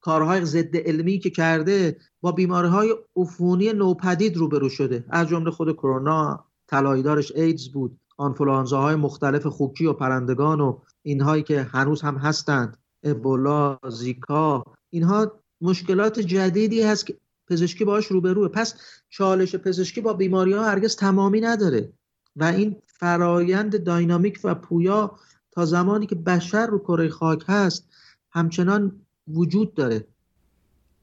کارهای 0.00 0.44
ضد 0.44 0.76
علمی 0.76 1.18
که 1.18 1.30
کرده 1.30 1.96
با 2.20 2.32
بیماری 2.32 2.68
های 2.68 2.94
عفونی 3.16 3.72
نوپدید 3.72 4.36
روبرو 4.36 4.68
شده. 4.68 5.04
از 5.08 5.28
جمله 5.28 5.50
خود 5.50 5.72
کرونا 5.72 6.44
طلاییدارش 6.66 7.32
ایدز 7.32 7.68
بود. 7.68 7.99
آنفلوانزاهای 8.20 8.94
مختلف 8.94 9.46
خوکی 9.46 9.86
و 9.86 9.92
پرندگان 9.92 10.60
و 10.60 10.78
اینهایی 11.02 11.42
که 11.42 11.62
هنوز 11.62 12.02
هم 12.02 12.16
هستند 12.16 12.76
ابولا 13.02 13.78
زیکا 13.88 14.64
اینها 14.90 15.32
مشکلات 15.60 16.20
جدیدی 16.20 16.82
هست 16.82 17.06
که 17.06 17.16
پزشکی 17.48 17.84
باش 17.84 18.06
روبروه. 18.06 18.48
پس 18.48 18.74
چالش 19.08 19.56
پزشکی 19.56 20.00
با 20.00 20.12
بیماری 20.12 20.52
ها 20.52 20.64
هرگز 20.64 20.96
تمامی 20.96 21.40
نداره 21.40 21.92
و 22.36 22.44
این 22.44 22.76
فرایند 22.86 23.84
داینامیک 23.84 24.40
و 24.44 24.54
پویا 24.54 25.18
تا 25.50 25.64
زمانی 25.64 26.06
که 26.06 26.14
بشر 26.14 26.66
رو 26.66 26.78
کره 26.78 27.08
خاک 27.08 27.44
هست 27.48 27.88
همچنان 28.30 29.00
وجود 29.28 29.74
داره. 29.74 30.04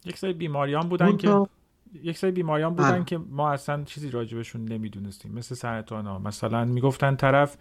یک 0.05 0.17
سری 0.17 0.33
بیماریان 0.33 0.89
بودن 0.89 1.17
که 1.17 1.45
یک 2.03 2.17
سری 2.17 2.31
بیماریان 2.31 2.75
بودن 2.75 2.91
بله. 2.91 3.03
که 3.03 3.17
ما 3.17 3.51
اصلا 3.51 3.83
چیزی 3.83 4.09
راجبشون 4.09 4.65
نمی‌دونستیم. 4.65 5.31
مثل 5.31 5.55
سرطان 5.55 6.05
ها 6.05 6.19
مثلا 6.19 6.65
می‌گفتن 6.65 7.15
طرف 7.15 7.57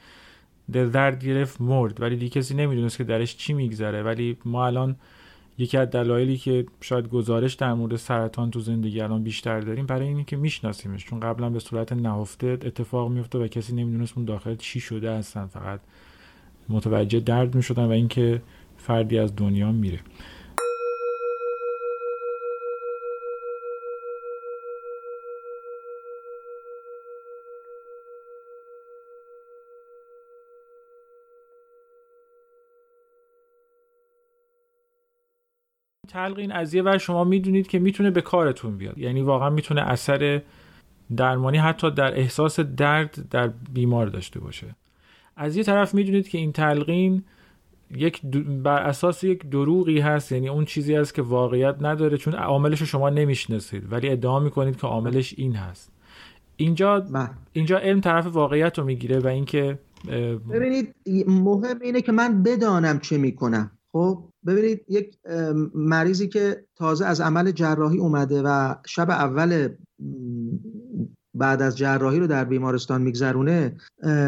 دل 0.72 0.90
درد 0.90 1.24
گرفت 1.24 1.60
مرد. 1.60 2.00
ولی 2.00 2.16
دیگه 2.16 2.40
کسی 2.40 2.54
نمی‌دونست 2.54 2.98
که 2.98 3.04
درش 3.04 3.36
چی 3.36 3.52
میگذره. 3.52 4.02
ولی 4.02 4.36
ما 4.44 4.66
الان 4.66 4.96
یکی 5.58 5.78
از 5.78 5.90
دلایلی 5.90 6.36
که 6.36 6.66
شاید 6.80 7.08
گزارش 7.08 7.54
در 7.54 7.74
مورد 7.74 7.96
سرطان 7.96 8.50
تو 8.50 8.60
زندگی 8.60 9.00
الان 9.00 9.22
بیشتر 9.22 9.60
داریم 9.60 9.86
برای 9.86 10.08
اینه 10.08 10.24
که 10.24 10.36
میشناسیمش. 10.36 11.04
چون 11.04 11.20
قبلا 11.20 11.50
به 11.50 11.58
صورت 11.58 11.92
نهفته 11.92 12.46
اتفاق 12.46 13.10
میفته 13.10 13.38
و 13.38 13.48
کسی 13.48 13.74
نمی‌دونست 13.74 14.12
اون 14.16 14.26
داخل 14.26 14.54
چی 14.54 14.80
شده 14.80 15.12
هستن 15.12 15.46
فقط 15.46 15.80
متوجه 16.68 17.20
درد 17.20 17.54
می‌شدن 17.54 17.84
و 17.84 17.90
اینکه 17.90 18.42
فردی 18.76 19.18
از 19.18 19.36
دنیا 19.36 19.72
میره. 19.72 20.00
تلقین 36.16 36.52
از 36.52 36.74
یه 36.74 36.82
ور 36.82 36.98
شما 36.98 37.24
می‌دونید 37.24 37.66
که 37.66 37.78
می‌تونه 37.78 38.10
به 38.10 38.20
کارتون 38.20 38.76
بیاد. 38.76 38.98
یعنی 38.98 39.22
واقعا 39.22 39.50
می‌تونه 39.50 39.82
اثر 39.82 40.42
درمانی 41.16 41.58
حتی 41.58 41.90
در 41.90 42.18
احساس 42.18 42.60
درد 42.60 43.28
در 43.30 43.50
بیمار 43.72 44.06
داشته 44.06 44.40
باشه. 44.40 44.66
از 45.36 45.56
یه 45.56 45.62
طرف 45.62 45.94
می‌دونید 45.94 46.28
که 46.28 46.38
این 46.38 46.52
تلقین 46.52 47.24
یک 47.90 48.20
بر 48.62 48.82
اساس 48.82 49.24
یک 49.24 49.46
دروغی 49.50 50.00
هست 50.00 50.32
یعنی 50.32 50.48
اون 50.48 50.64
چیزی 50.64 50.96
است 50.96 51.14
که 51.14 51.22
واقعیت 51.22 51.76
نداره 51.80 52.16
چون 52.16 52.34
عاملش 52.34 52.80
رو 52.80 52.86
شما 52.86 53.10
نمی‌شناسید 53.10 53.92
ولی 53.92 54.08
ادعا 54.08 54.40
می‌کنید 54.40 54.76
که 54.76 54.86
عاملش 54.86 55.34
این 55.36 55.56
هست. 55.56 55.92
اینجا 56.56 57.00
بله. 57.00 57.30
اینجا 57.52 57.78
علم 57.78 58.00
طرف 58.00 58.26
واقعیت 58.26 58.78
رو 58.78 58.84
می‌گیره 58.84 59.18
و 59.18 59.26
اینکه 59.26 59.78
ببینید 60.50 60.94
مهم 61.26 61.78
اینه 61.82 62.02
که 62.02 62.12
من 62.12 62.42
بدانم 62.42 62.98
چه 63.00 63.18
می‌کنم. 63.18 63.70
خب 63.92 64.28
ببینید 64.46 64.84
یک 64.88 65.18
مریضی 65.74 66.28
که 66.28 66.64
تازه 66.76 67.06
از 67.06 67.20
عمل 67.20 67.50
جراحی 67.50 67.98
اومده 67.98 68.42
و 68.42 68.74
شب 68.86 69.10
اول 69.10 69.68
بعد 71.34 71.62
از 71.62 71.76
جراحی 71.76 72.18
رو 72.18 72.26
در 72.26 72.44
بیمارستان 72.44 73.02
میگذرونه 73.02 73.76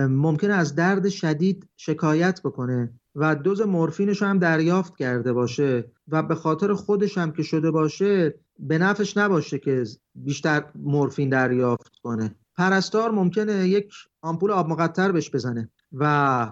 ممکنه 0.09 0.55
از 0.55 0.75
درد 0.75 1.09
شدید 1.09 1.69
شکایت 1.77 2.41
بکنه 2.43 2.93
و 3.15 3.35
دوز 3.35 3.61
مورفینش 3.61 4.23
هم 4.23 4.39
دریافت 4.39 4.97
کرده 4.97 5.33
باشه 5.33 5.85
و 6.09 6.23
به 6.23 6.35
خاطر 6.35 6.75
خودش 6.75 7.19
هم 7.19 7.33
که 7.33 7.43
شده 7.43 7.71
باشه 7.71 8.35
به 8.59 8.79
نفش 8.79 9.17
نباشه 9.17 9.59
که 9.59 9.85
بیشتر 10.15 10.65
مورفین 10.75 11.29
دریافت 11.29 11.93
کنه. 12.03 12.35
پرستار 12.57 13.11
ممکنه 13.11 13.69
یک 13.69 13.93
آمپول 14.23 14.51
آب 14.51 14.69
مقطر 14.69 15.13
بهش 15.13 15.31
بزنه 15.31 15.71
و 15.93 16.51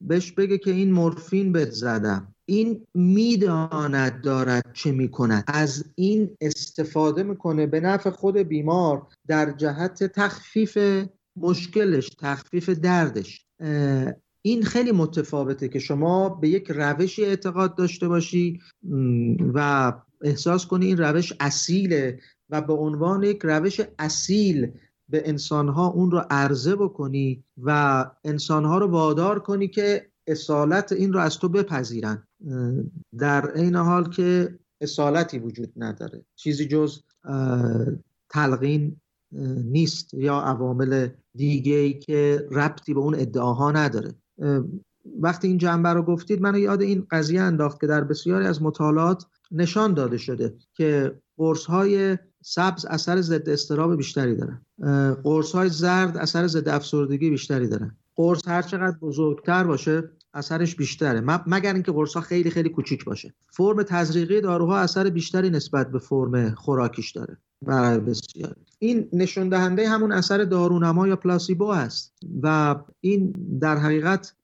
بهش 0.00 0.32
بگه 0.32 0.58
که 0.58 0.70
این 0.70 0.92
مورفین 0.92 1.52
بهت 1.52 1.70
زدم. 1.70 2.34
این 2.48 2.86
می‌داند 2.94 4.20
دارد 4.20 4.70
چه 4.72 4.92
می‌کند. 4.92 5.44
از 5.46 5.84
این 5.94 6.36
استفاده 6.40 7.22
می‌کنه 7.22 7.66
به 7.66 7.80
نفع 7.80 8.10
خود 8.10 8.36
بیمار 8.36 9.06
در 9.28 9.50
جهت 9.50 10.04
تخفیف 10.04 10.78
مشکلش 11.36 12.08
تخفیف 12.08 12.68
دردش. 12.68 13.46
این 14.42 14.62
خیلی 14.62 14.92
متفاوته 14.92 15.68
که 15.68 15.78
شما 15.78 16.28
به 16.28 16.48
یک 16.48 16.70
روشی 16.70 17.24
اعتقاد 17.24 17.76
داشته 17.76 18.08
باشی 18.08 18.60
و 19.54 19.92
احساس 20.22 20.66
کنی 20.66 20.86
این 20.86 20.96
روش 20.96 21.32
اصیله 21.40 22.20
و 22.50 22.60
به 22.60 22.72
عنوان 22.72 23.22
یک 23.22 23.40
روش 23.42 23.80
اصیل 23.98 24.70
به 25.08 25.28
انسانها 25.28 25.86
اون 25.86 26.10
رو 26.10 26.22
عرضه 26.30 26.76
بکنی 26.76 27.44
و 27.62 28.04
انسانها 28.24 28.78
رو 28.78 28.86
وادار 28.86 29.38
کنی 29.38 29.68
که 29.68 30.10
اصالت 30.26 30.92
این 30.92 31.12
رو 31.12 31.20
از 31.20 31.38
تو 31.38 31.48
بپذیرن. 31.48 32.22
در 33.18 33.52
این 33.54 33.76
حال 33.76 34.10
که 34.10 34.58
اصالتی 34.80 35.38
وجود 35.38 35.72
نداره. 35.76 36.24
چیزی 36.36 36.66
جز 36.66 37.02
تلقین 38.30 39.00
نیست 39.64 40.14
یا 40.14 40.40
عوامل 40.40 41.08
دیگه 41.34 41.74
ای 41.74 41.98
که 41.98 42.48
ربطی 42.50 42.94
به 42.94 43.00
اون 43.00 43.14
ادعاها 43.14 43.72
نداره. 43.72 44.14
وقتی 45.20 45.48
این 45.48 45.58
جنبه 45.58 45.88
رو 45.88 46.02
گفتید 46.02 46.42
من 46.42 46.54
یاد 46.54 46.82
این 46.82 47.06
قضیه 47.10 47.40
انداخت 47.40 47.80
که 47.80 47.86
در 47.86 48.04
بسیاری 48.04 48.46
از 48.46 48.62
مطالعات 48.62 49.26
نشان 49.50 49.94
داده 49.94 50.16
شده 50.16 50.54
که 50.74 51.18
قرص 51.36 51.64
های 51.64 52.18
سبز 52.42 52.84
اثر 52.84 53.20
ضد 53.20 53.48
استراب 53.48 53.96
بیشتری 53.96 54.34
دارن. 54.34 54.65
قرص 55.24 55.52
های 55.52 55.68
زرد 55.68 56.16
اثر 56.16 56.46
ضد 56.46 56.68
افسردگی 56.68 57.30
بیشتری 57.30 57.68
دارن. 57.68 57.96
قرص 58.14 58.48
هر 58.48 58.62
چقدر 58.62 58.96
بزرگتر 58.98 59.64
باشه 59.64 60.10
اثرش 60.34 60.76
بیشتره. 60.76 61.20
مگر 61.46 61.74
اینکه 61.74 61.92
قرص 61.92 62.14
ها 62.14 62.20
خیلی 62.20 62.50
خیلی 62.50 62.68
کوچیک 62.68 63.04
باشه. 63.04 63.34
فرم 63.50 63.82
تزریقی 63.82 64.40
داروها 64.40 64.78
اثر 64.78 65.10
بیشتری 65.10 65.50
نسبت 65.50 65.90
به 65.90 65.98
فرم 65.98 66.54
خوراکیش 66.54 67.12
داره. 67.12 67.36
و 67.62 68.00
بسیار 68.00 68.56
این 68.78 69.08
نشون 69.12 69.48
دهنده 69.48 69.88
همون 69.88 70.12
اثر 70.12 70.44
دارونما 70.44 71.08
یا 71.08 71.16
پلاسیبو 71.16 71.64
است 71.64 72.14
و 72.42 72.76
این 73.00 73.32
در 73.60 73.76
حقیقت 73.76 74.34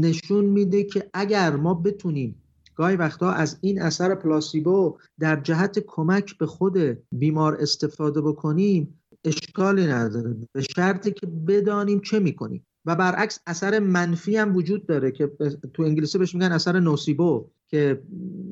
نشون 0.00 0.44
میده 0.44 0.84
که 0.84 1.10
اگر 1.14 1.56
ما 1.56 1.74
بتونیم 1.74 2.42
گاهی 2.74 2.96
وقتا 2.96 3.30
از 3.30 3.58
این 3.60 3.82
اثر 3.82 4.14
پلاسیبو 4.14 4.98
در 5.18 5.40
جهت 5.40 5.78
کمک 5.78 6.38
به 6.38 6.46
خود 6.46 6.78
بیمار 7.12 7.56
استفاده 7.60 8.20
بکنیم 8.20 9.01
اشکالی 9.24 9.86
نداره. 9.86 10.36
به 10.52 10.62
شرطی 10.62 11.12
که 11.12 11.26
بدانیم 11.26 12.00
چه 12.00 12.18
می‌کنیم. 12.18 12.66
و 12.86 12.96
برعکس 12.96 13.38
اثر 13.46 13.78
منفی 13.78 14.36
هم 14.36 14.56
وجود 14.56 14.86
داره 14.86 15.10
که 15.10 15.30
تو 15.74 15.82
انگلیسی 15.82 16.18
بهش 16.18 16.34
میگن 16.34 16.52
اثر 16.52 16.80
نوسیبو 16.80 17.50
که 17.68 18.02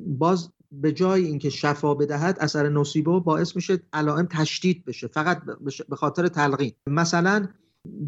باز 0.07 0.51
به 0.73 0.93
جای 0.93 1.25
اینکه 1.25 1.51
شفا 1.51 1.95
بدهد 1.95 2.39
اثر 2.41 2.69
نوسیبو 2.69 3.21
باعث 3.21 3.57
میشه 3.57 3.81
علائم 3.93 4.29
تشدید 4.31 4.85
بشه. 4.85 5.07
فقط 5.07 5.43
به 5.89 5.97
خاطر 5.97 6.29
تلقین. 6.29 6.73
مثلا 6.87 7.49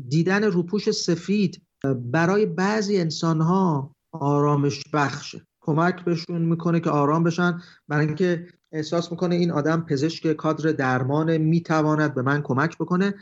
دیدن 0.08 0.44
روپوش 0.44 0.90
سفید 0.90 1.62
برای 1.96 2.46
بعضی 2.46 2.96
انسان 2.96 3.40
ها 3.40 3.94
آرامش 4.12 4.82
بخشه. 4.92 5.46
کمک 5.60 6.04
بهشون 6.04 6.42
می‌کنه 6.42 6.80
که 6.80 6.90
آرام 6.90 7.24
بشن 7.24 7.62
برای 7.88 8.06
اینکه 8.06 8.46
احساس 8.73 9.11
می‌کنه 9.11 9.35
این 9.35 9.51
آدم 9.51 9.81
پزشک 9.81 10.33
کادر 10.33 10.73
درمان 10.73 11.37
می‌تواند 11.37 12.14
به 12.14 12.23
من 12.23 12.43
کمک 12.43 12.79
بکنه. 12.79 13.14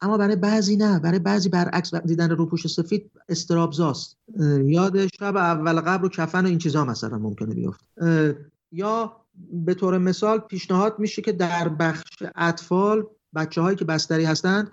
اما 0.00 0.18
برای 0.18 0.36
بعضی 0.36 0.76
نه 0.76 0.98
برای 0.98 1.18
بعضی 1.18 1.48
برعکس 1.48 1.94
دیدن 1.94 2.30
روپوش 2.30 2.66
سفید 2.66 3.10
استرابزاست. 3.28 4.16
یاد 4.64 5.06
شب 5.06 5.36
اول 5.36 5.80
قبر 5.80 6.04
و 6.04 6.08
کفن 6.08 6.44
و 6.44 6.48
این 6.48 6.58
چیزا 6.58 6.84
مثلا 6.84 7.18
ممکنه 7.18 7.54
بیفت 7.54 7.84
یا 8.72 9.16
به 9.52 9.74
طور 9.74 9.98
مثال 9.98 10.38
پیشنهاد 10.38 10.98
میشه 10.98 11.22
که 11.22 11.32
در 11.32 11.68
بخش 11.68 12.22
اطفال 12.36 13.06
بچه 13.34 13.60
هایی 13.60 13.76
که 13.76 13.84
بستری 13.84 14.24
هستند 14.24 14.70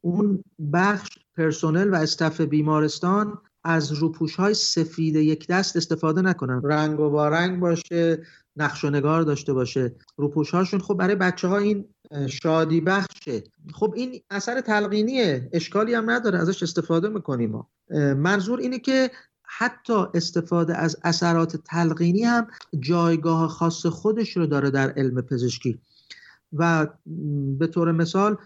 اون 0.00 0.44
بخش 0.72 1.08
پرسونل 1.36 1.90
و 1.90 1.94
استف 1.94 2.40
بیمارستان 2.40 3.38
از 3.64 3.92
روپوش 3.92 4.36
های 4.36 4.54
سفید 4.54 5.16
یک 5.16 5.46
دست 5.46 5.76
استفاده 5.76 6.22
نکنن. 6.22 6.60
رنگ 6.64 7.00
و 7.00 7.10
بارنگ 7.10 7.60
باشه. 7.60 8.22
نقش 8.56 8.84
و 8.84 8.90
نگار 8.90 9.22
داشته 9.22 9.52
باشه. 9.52 9.94
روپوش 10.16 10.50
هاشون 10.50 10.80
خب 10.80 10.94
برای 10.94 11.14
بچه 11.14 11.48
ها 11.48 11.58
این 11.58 11.84
شادی 12.26 12.80
بخشه. 12.80 13.44
خب 13.74 13.94
این 13.96 14.20
اثر 14.30 14.60
تلقینیه. 14.60 15.48
اشکالی 15.52 15.94
هم 15.94 16.10
نداره. 16.10 16.38
ازش 16.38 16.62
استفاده 16.62 17.08
می‌کنیم 17.08 17.50
ما. 17.50 17.70
منظور 18.14 18.60
اینه 18.60 18.78
که 18.78 19.10
حتی 19.44 20.04
استفاده 20.14 20.76
از 20.76 20.96
اثرات 21.04 21.56
تلقینی 21.56 22.22
هم 22.22 22.46
جایگاه 22.80 23.48
خاص 23.48 23.86
خودش 23.86 24.36
رو 24.36 24.46
داره 24.46 24.70
در 24.70 24.90
علم 24.90 25.22
پزشکی. 25.22 25.80
و 26.52 26.86
به 27.58 27.66
طور 27.66 27.92
مثال 27.92 28.36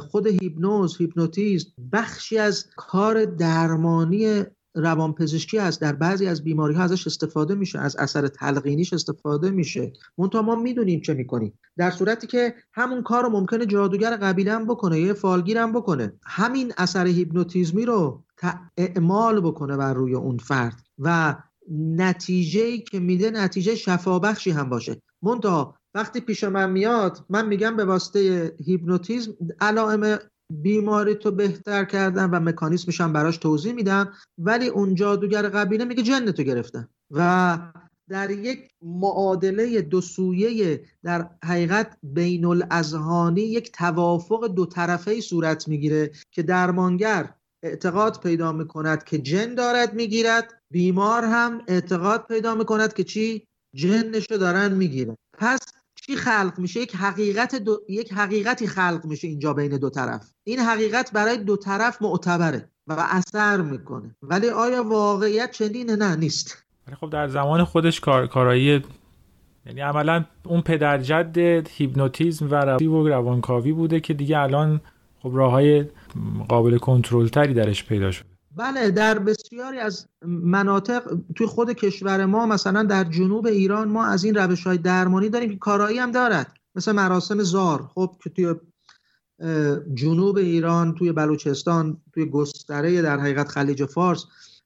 خود 0.00 0.26
هیپنوز 0.26 0.96
هیپنوتیزم 0.96 1.70
بخشی 1.92 2.38
از 2.38 2.66
کار 2.76 3.24
درمانی 3.24 4.44
روانپزشکی 4.76 5.58
هست 5.58 5.80
در 5.80 5.92
بعضی 5.92 6.26
از 6.26 6.44
بیماری 6.44 6.74
ها 6.74 6.82
ازش 6.82 7.06
استفاده 7.06 7.54
میشه 7.54 7.78
از 7.78 7.96
اثر 7.96 8.28
تلقینیش 8.28 8.92
استفاده 8.92 9.50
میشه. 9.50 9.92
منتها 10.18 10.42
ما 10.42 10.54
می‌دونیم 10.54 11.00
چه 11.00 11.14
می‌کنیم. 11.14 11.58
در 11.76 11.90
صورتی 11.90 12.26
که 12.26 12.54
همون 12.72 13.02
کار 13.02 13.22
رو 13.22 13.28
ممکنه 13.28 13.66
جادوگر 13.66 14.16
قبیله 14.16 14.52
هم 14.52 14.66
بکنه 14.66 15.00
یه 15.00 15.12
فالگیر 15.12 15.58
هم 15.58 15.72
بکنه. 15.72 16.12
همین 16.26 16.72
اثر 16.78 17.06
هیپنوتیزمی 17.06 17.84
رو 17.84 18.24
اعمال 18.76 19.40
بکنه 19.40 19.76
بر 19.76 19.94
روی 19.94 20.14
اون 20.14 20.38
فرد 20.38 20.82
و 20.98 21.36
نتیجه 21.96 22.78
که 22.78 23.00
میده 23.00 23.30
نتیجه 23.30 23.74
شفابخشی 23.74 24.50
هم 24.50 24.68
باشه. 24.68 25.02
منتها 25.22 25.74
وقتی 25.94 26.20
پیش 26.20 26.44
من 26.44 26.70
میاد 26.70 27.24
من 27.28 27.48
میگم 27.48 27.76
به 27.76 27.84
واسطه 27.84 28.52
هیپنوتیزم 28.64 29.34
علائم 29.60 30.18
بیماری 30.52 31.14
تو 31.14 31.30
بهتر 31.30 31.84
کردن 31.84 32.30
و 32.30 32.40
مکانیسمش 32.40 33.00
هم 33.00 33.12
براش 33.12 33.36
توضیح 33.36 33.72
میدم 33.72 34.12
ولی 34.38 34.68
اون 34.68 34.94
جادوگر 34.94 35.48
قبیله 35.48 35.84
میگه 35.84 36.02
جن 36.02 36.30
تو 36.30 36.42
گرفتن. 36.42 36.88
و 37.10 37.58
در 38.08 38.30
یک 38.30 38.68
معادله 38.82 39.82
دو 39.82 40.00
سویه 40.00 40.80
در 41.02 41.30
حقیقت 41.44 41.96
بین 42.02 42.44
الازهانی 42.44 43.40
یک 43.40 43.72
توافق 43.72 44.46
دو 44.46 44.66
طرفه 44.66 45.20
صورت 45.20 45.68
می‌گیره 45.68 46.10
که 46.30 46.42
درمانگر 46.42 47.34
اعتقاد 47.62 48.20
پیدا 48.20 48.52
می‌کند 48.52 49.04
که 49.04 49.18
جن 49.18 49.54
دارد 49.54 49.94
می‌گیرد. 49.94 50.62
بیمار 50.70 51.24
هم 51.24 51.62
اعتقاد 51.68 52.26
پیدا 52.26 52.54
می‌کند 52.54 52.92
که 52.92 53.04
چی؟ 53.04 53.46
جنشو 53.74 54.36
دارن 54.36 54.72
می‌گیرن. 54.72 55.16
پس 55.38 55.58
چی 56.06 56.16
خلق 56.16 56.52
میشه 56.58 56.80
یک 56.80 56.96
حقیقت 56.96 57.54
دو... 57.54 57.80
یک 57.88 58.12
حقیقتی 58.12 58.66
خلق 58.66 59.00
میشه 59.04 59.28
اینجا 59.28 59.52
بین 59.52 59.76
دو 59.76 59.90
طرف. 59.90 60.30
این 60.44 60.58
حقیقت 60.58 61.12
برای 61.12 61.36
دو 61.36 61.56
طرف 61.56 62.02
معتبره 62.02 62.70
و 62.86 63.06
اثر 63.10 63.60
می‌کنه. 63.60 64.16
ولی 64.22 64.48
آیا 64.48 64.82
واقعیت 64.82 65.50
چنینه؟ 65.50 65.96
نه 65.96 66.16
نیست. 66.16 66.64
ولی 66.86 66.96
خب 66.96 67.10
در 67.10 67.28
زمان 67.28 67.64
خودش 67.64 68.00
کار 68.00 68.26
کارایی 68.26 68.82
یعنی 69.66 69.80
عملا 69.80 70.24
اون 70.44 70.60
پدرجد 70.60 71.38
هیپنوتیزم 71.68 72.50
و 72.50 72.54
روانکاوی 73.08 73.72
بوده 73.72 74.00
که 74.00 74.14
دیگه 74.14 74.38
الان 74.38 74.80
خب 75.22 75.30
راه 75.34 75.50
های 75.50 75.84
قابل 76.48 76.78
کنترل 76.78 77.28
تری 77.28 77.54
درش 77.54 77.84
پیدا 77.84 78.10
شده. 78.10 78.35
بله 78.56 78.90
در 78.90 79.18
بسیاری 79.18 79.78
از 79.78 80.08
مناطق 80.26 81.16
توی 81.34 81.46
خود 81.46 81.72
کشور 81.72 82.26
ما 82.26 82.46
مثلا 82.46 82.82
در 82.82 83.04
جنوب 83.04 83.46
ایران 83.46 83.88
ما 83.88 84.06
از 84.06 84.24
این 84.24 84.34
روش 84.34 84.66
های 84.66 84.78
درمانی 84.78 85.28
داریم 85.28 85.50
که 85.50 85.56
کارایی 85.56 85.98
هم 85.98 86.10
دارد. 86.10 86.52
مثل 86.74 86.92
مراسم 86.92 87.42
زار. 87.42 87.90
خب 87.94 88.16
که 88.24 88.30
توی 88.30 88.54
جنوب 89.94 90.36
ایران 90.36 90.94
توی 90.94 91.12
بلوچستان 91.12 92.02
توی 92.14 92.26
گستره 92.26 93.02
در 93.02 93.18
حقیقت 93.18 93.48
خلیج 93.48 93.84
فارس 93.84 94.24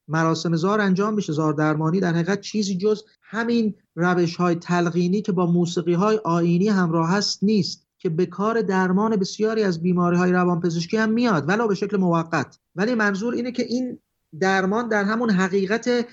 مراسم 0.08 0.56
زار 0.56 0.80
انجام 0.80 1.14
میشه. 1.14 1.32
زار 1.32 1.52
درمانی 1.52 2.00
در 2.00 2.12
حقیقت 2.12 2.40
چیزی 2.40 2.76
جز 2.76 3.02
همین 3.22 3.74
روش 3.94 4.36
های 4.36 4.54
تلقینی 4.54 5.22
که 5.22 5.32
با 5.32 5.46
موسیقی 5.46 5.94
های 5.94 6.20
آینی 6.24 6.68
همراه 6.68 7.10
هست 7.10 7.44
نیست. 7.44 7.89
که 8.00 8.08
به 8.08 8.26
کار 8.26 8.62
درمان 8.62 9.16
بسیاری 9.16 9.62
از 9.62 9.82
بیماری 9.82 10.16
های 10.16 10.32
روانپزشکی 10.32 10.96
هم 10.96 11.10
میاد 11.10 11.48
ولو 11.48 11.68
به 11.68 11.74
شکل 11.74 11.96
موقت. 11.96 12.58
ولی 12.76 12.94
منظور 12.94 13.34
اینه 13.34 13.52
که 13.52 13.62
این 13.62 13.98
درمان 14.40 14.88
در 14.88 15.04
همون 15.04 15.30
حقیقت 15.30 16.06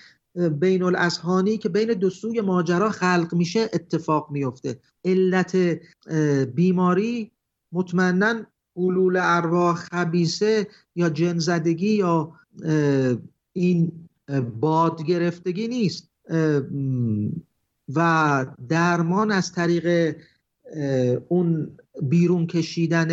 بین 0.60 0.84
الاسهانی 0.84 1.58
که 1.58 1.70
بین 1.70 1.94
دو 1.94 2.10
سوی 2.10 2.42
ماجرا 2.42 2.90
خلق 2.90 3.34
میشه 3.34 3.70
اتفاق 3.74 4.32
میفته 4.32 4.80
علت 5.06 5.58
بیماری 6.56 7.32
مطمئنا 7.72 8.36
علول 8.76 9.18
ارواح 9.22 9.76
خبیسه 9.76 10.68
یا 10.96 11.10
جنزدگی 11.10 11.94
یا 11.94 12.32
این 13.54 13.92
باد 14.60 15.04
گرفتگی 15.04 15.68
نیست. 15.68 16.10
و 17.96 18.46
درمان 18.70 19.32
از 19.32 19.52
طریق 19.52 20.16
اون 21.28 21.78
بیرون 22.02 22.48
کشیدن 22.48 23.10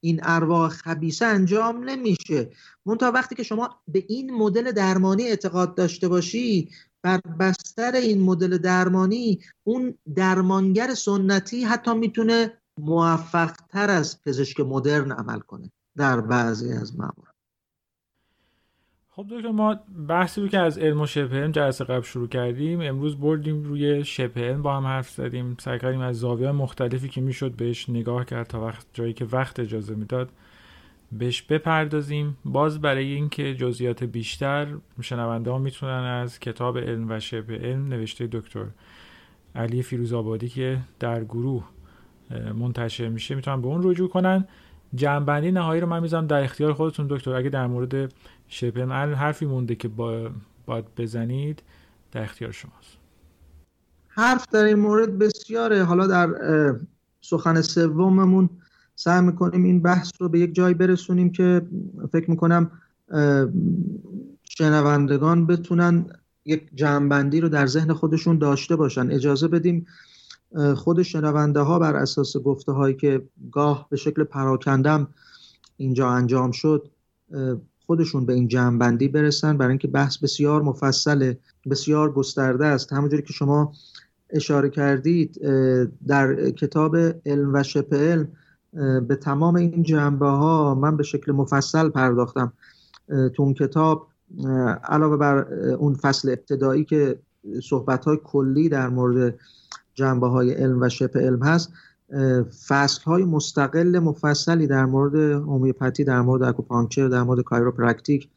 این 0.00 0.20
ارواح 0.22 0.70
خبیسه 0.70 1.26
انجام 1.26 1.84
نمیشه. 1.84 2.50
منتها 2.86 3.10
وقتی 3.12 3.34
که 3.34 3.42
شما 3.42 3.80
به 3.88 4.04
این 4.08 4.34
مدل 4.34 4.72
درمانی 4.72 5.22
اعتقاد 5.22 5.74
داشته 5.74 6.08
باشی 6.08 6.68
بر 7.02 7.20
بستر 7.40 7.92
این 7.92 8.20
مدل 8.22 8.58
درمانی 8.58 9.40
اون 9.64 9.94
درمانگر 10.14 10.94
سنتی 10.94 11.64
حتی 11.64 11.94
می‌تونه 11.94 12.52
موفق 12.78 13.52
تر 13.68 13.90
از 13.90 14.22
پزشک 14.22 14.60
مدرن 14.60 15.12
عمل 15.12 15.38
کنه 15.38 15.70
در 15.96 16.20
بعضی 16.20 16.72
از 16.72 16.98
موارد. 16.98 17.29
خب 19.12 19.26
دکتر 19.30 19.50
ما 19.50 19.76
بحثی 20.08 20.40
رو 20.40 20.48
که 20.48 20.58
از 20.58 20.78
علم 20.78 21.00
و 21.00 21.06
علم 21.34 21.52
جلسه 21.52 21.84
قبل 21.84 22.02
شروع 22.02 22.28
کردیم 22.28 22.80
امروز 22.80 23.20
بردیم 23.20 23.62
روی 23.62 24.04
علم 24.36 24.62
با 24.62 24.76
هم 24.76 24.86
حرف 24.86 25.10
زدیم 25.10 25.56
سعی 25.60 25.78
کردیم 25.78 26.00
از 26.00 26.16
زاویه 26.16 26.52
مختلفی 26.52 27.08
که 27.08 27.20
می‌شد 27.20 27.52
بهش 27.52 27.90
نگاه 27.90 28.24
کرد 28.24 28.46
تا 28.46 28.60
وقت 28.60 28.86
جایی 28.92 29.12
که 29.12 29.24
وقت 29.24 29.60
اجازه 29.60 29.94
می‌داد 29.94 30.28
بهش 31.12 31.42
بپردازیم. 31.42 32.36
باز 32.44 32.80
برای 32.80 33.12
اینکه 33.12 33.54
جزئیات 33.54 34.04
بیشتر 34.04 34.68
شنونده 35.00 35.50
ها 35.50 35.58
می‌تونن 35.58 36.20
از 36.22 36.38
کتاب 36.38 36.78
علم 36.78 37.06
و 37.10 37.20
شبه 37.20 37.58
علم 37.58 37.88
نوشته 37.88 38.28
دکتر 38.32 38.66
علی 39.54 39.82
فیروز 39.82 40.12
آبادی 40.12 40.48
که 40.48 40.78
در 41.00 41.24
گروه 41.24 41.64
منتشر 42.54 43.08
میشه 43.08 43.34
می‌تونن 43.34 43.62
به 43.62 43.68
اون 43.68 43.80
رجوع 43.84 44.08
کنن. 44.08 44.48
جنبندی 44.94 45.52
نهایی 45.52 45.80
رو 45.80 45.86
من 45.86 46.00
می‌ذارم 46.00 46.26
در 46.26 46.44
اختیار 46.44 46.72
خودتون 46.72 47.06
دکتر. 47.10 47.32
اگه 47.32 47.50
در 47.50 47.66
مورد 47.66 48.12
من 48.76 49.14
حرفی 49.14 49.46
مونده 49.46 49.74
که 49.74 49.88
با 49.88 50.30
باید 50.66 50.84
بزنید 50.96 51.62
در 52.12 52.22
اختیار 52.22 52.52
شماست. 52.52 52.96
حرف 54.08 54.46
در 54.52 54.64
این 54.64 54.78
مورد 54.78 55.18
بسیاره. 55.18 55.84
حالا 55.84 56.06
در 56.06 56.28
سخن 57.20 57.60
سوممون 57.60 58.50
سعی 58.94 59.22
می‌کنیم 59.22 59.64
این 59.64 59.82
بحث 59.82 60.10
رو 60.18 60.28
به 60.28 60.38
یک 60.38 60.54
جای 60.54 60.74
برسونیم 60.74 61.32
که 61.32 61.62
فکر 62.12 62.30
می‌کنم 62.30 62.70
شنوندگان 64.44 65.46
بتونن 65.46 66.06
یک 66.44 66.68
جمعبندی 66.74 67.40
رو 67.40 67.48
در 67.48 67.66
ذهن 67.66 67.92
خودشون 67.92 68.38
داشته 68.38 68.76
باشن. 68.76 69.10
اجازه 69.10 69.48
بدیم 69.48 69.86
خود 70.76 71.02
شنونده 71.02 71.60
ها 71.60 71.78
بر 71.78 71.96
اساس 71.96 72.36
گفته 72.36 72.72
هایی 72.72 72.94
که 72.94 73.22
گاه 73.52 73.86
به 73.90 73.96
شکل 73.96 74.24
پراکندم 74.24 75.08
اینجا 75.76 76.08
انجام 76.08 76.50
شد 76.50 76.90
خودشون 77.86 78.26
به 78.26 78.32
این 78.32 78.48
جمعبندی 78.48 79.08
برسن. 79.08 79.56
برای 79.56 79.70
اینکه 79.70 79.88
بحث 79.88 80.18
بسیار 80.18 80.62
مفصل 80.62 81.34
بسیار 81.70 82.12
گسترده 82.12 82.66
است. 82.66 82.92
همونجوری 82.92 83.22
که 83.22 83.32
شما 83.32 83.72
اشاره 84.30 84.70
کردید 84.70 85.40
در 86.06 86.50
کتاب 86.50 86.96
علم 87.26 87.54
و 87.54 87.62
شبه 87.62 87.96
علم 87.96 88.28
به 89.00 89.16
تمام 89.16 89.56
این 89.56 89.82
جنبه 89.82 90.26
ها 90.26 90.74
من 90.74 90.96
به 90.96 91.02
شکل 91.02 91.32
مفصل 91.32 91.88
پرداختم. 91.88 92.52
تو 93.08 93.42
اون 93.42 93.54
کتاب 93.54 94.08
علاوه 94.84 95.16
بر 95.16 95.54
اون 95.54 95.94
فصل 95.94 96.28
ابتدایی 96.28 96.84
که 96.84 97.18
صحبت 97.62 98.04
های 98.04 98.18
کلی 98.24 98.68
در 98.68 98.88
مورد 98.88 99.38
جنبه 99.94 100.26
های 100.26 100.50
علم 100.50 100.82
و 100.82 100.88
شبه 100.88 101.20
علم 101.20 101.42
هست 101.42 101.72
فصل 102.68 103.02
های 103.02 103.24
مستقل 103.24 103.98
مفصلی 103.98 104.66
در 104.66 104.84
مورد 104.84 105.14
هومیوپاتی 105.14 106.04
در 106.04 106.20
مورد 106.20 106.42
acupuncture 106.42 107.08
در 107.08 107.22
مورد 107.22 107.40
chiropractic 107.40 108.28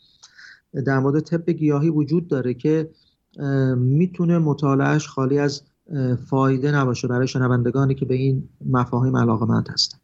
در 0.86 1.00
مورد 1.00 1.20
طب 1.20 1.50
گیاهی 1.50 1.90
وجود 1.90 2.28
داره 2.28 2.54
که 2.54 2.90
می‌تونه 3.78 4.38
مطالعهش 4.38 5.08
خالی 5.08 5.40
از 5.40 5.62
فایده 6.30 6.72
نباشه 6.72 7.08
برای 7.08 7.28
شنوندگانی 7.28 7.96
که 7.96 8.06
به 8.06 8.16
این 8.16 8.50
مفاهیم 8.66 9.18
علاقه 9.18 9.72
هستند 9.74 10.03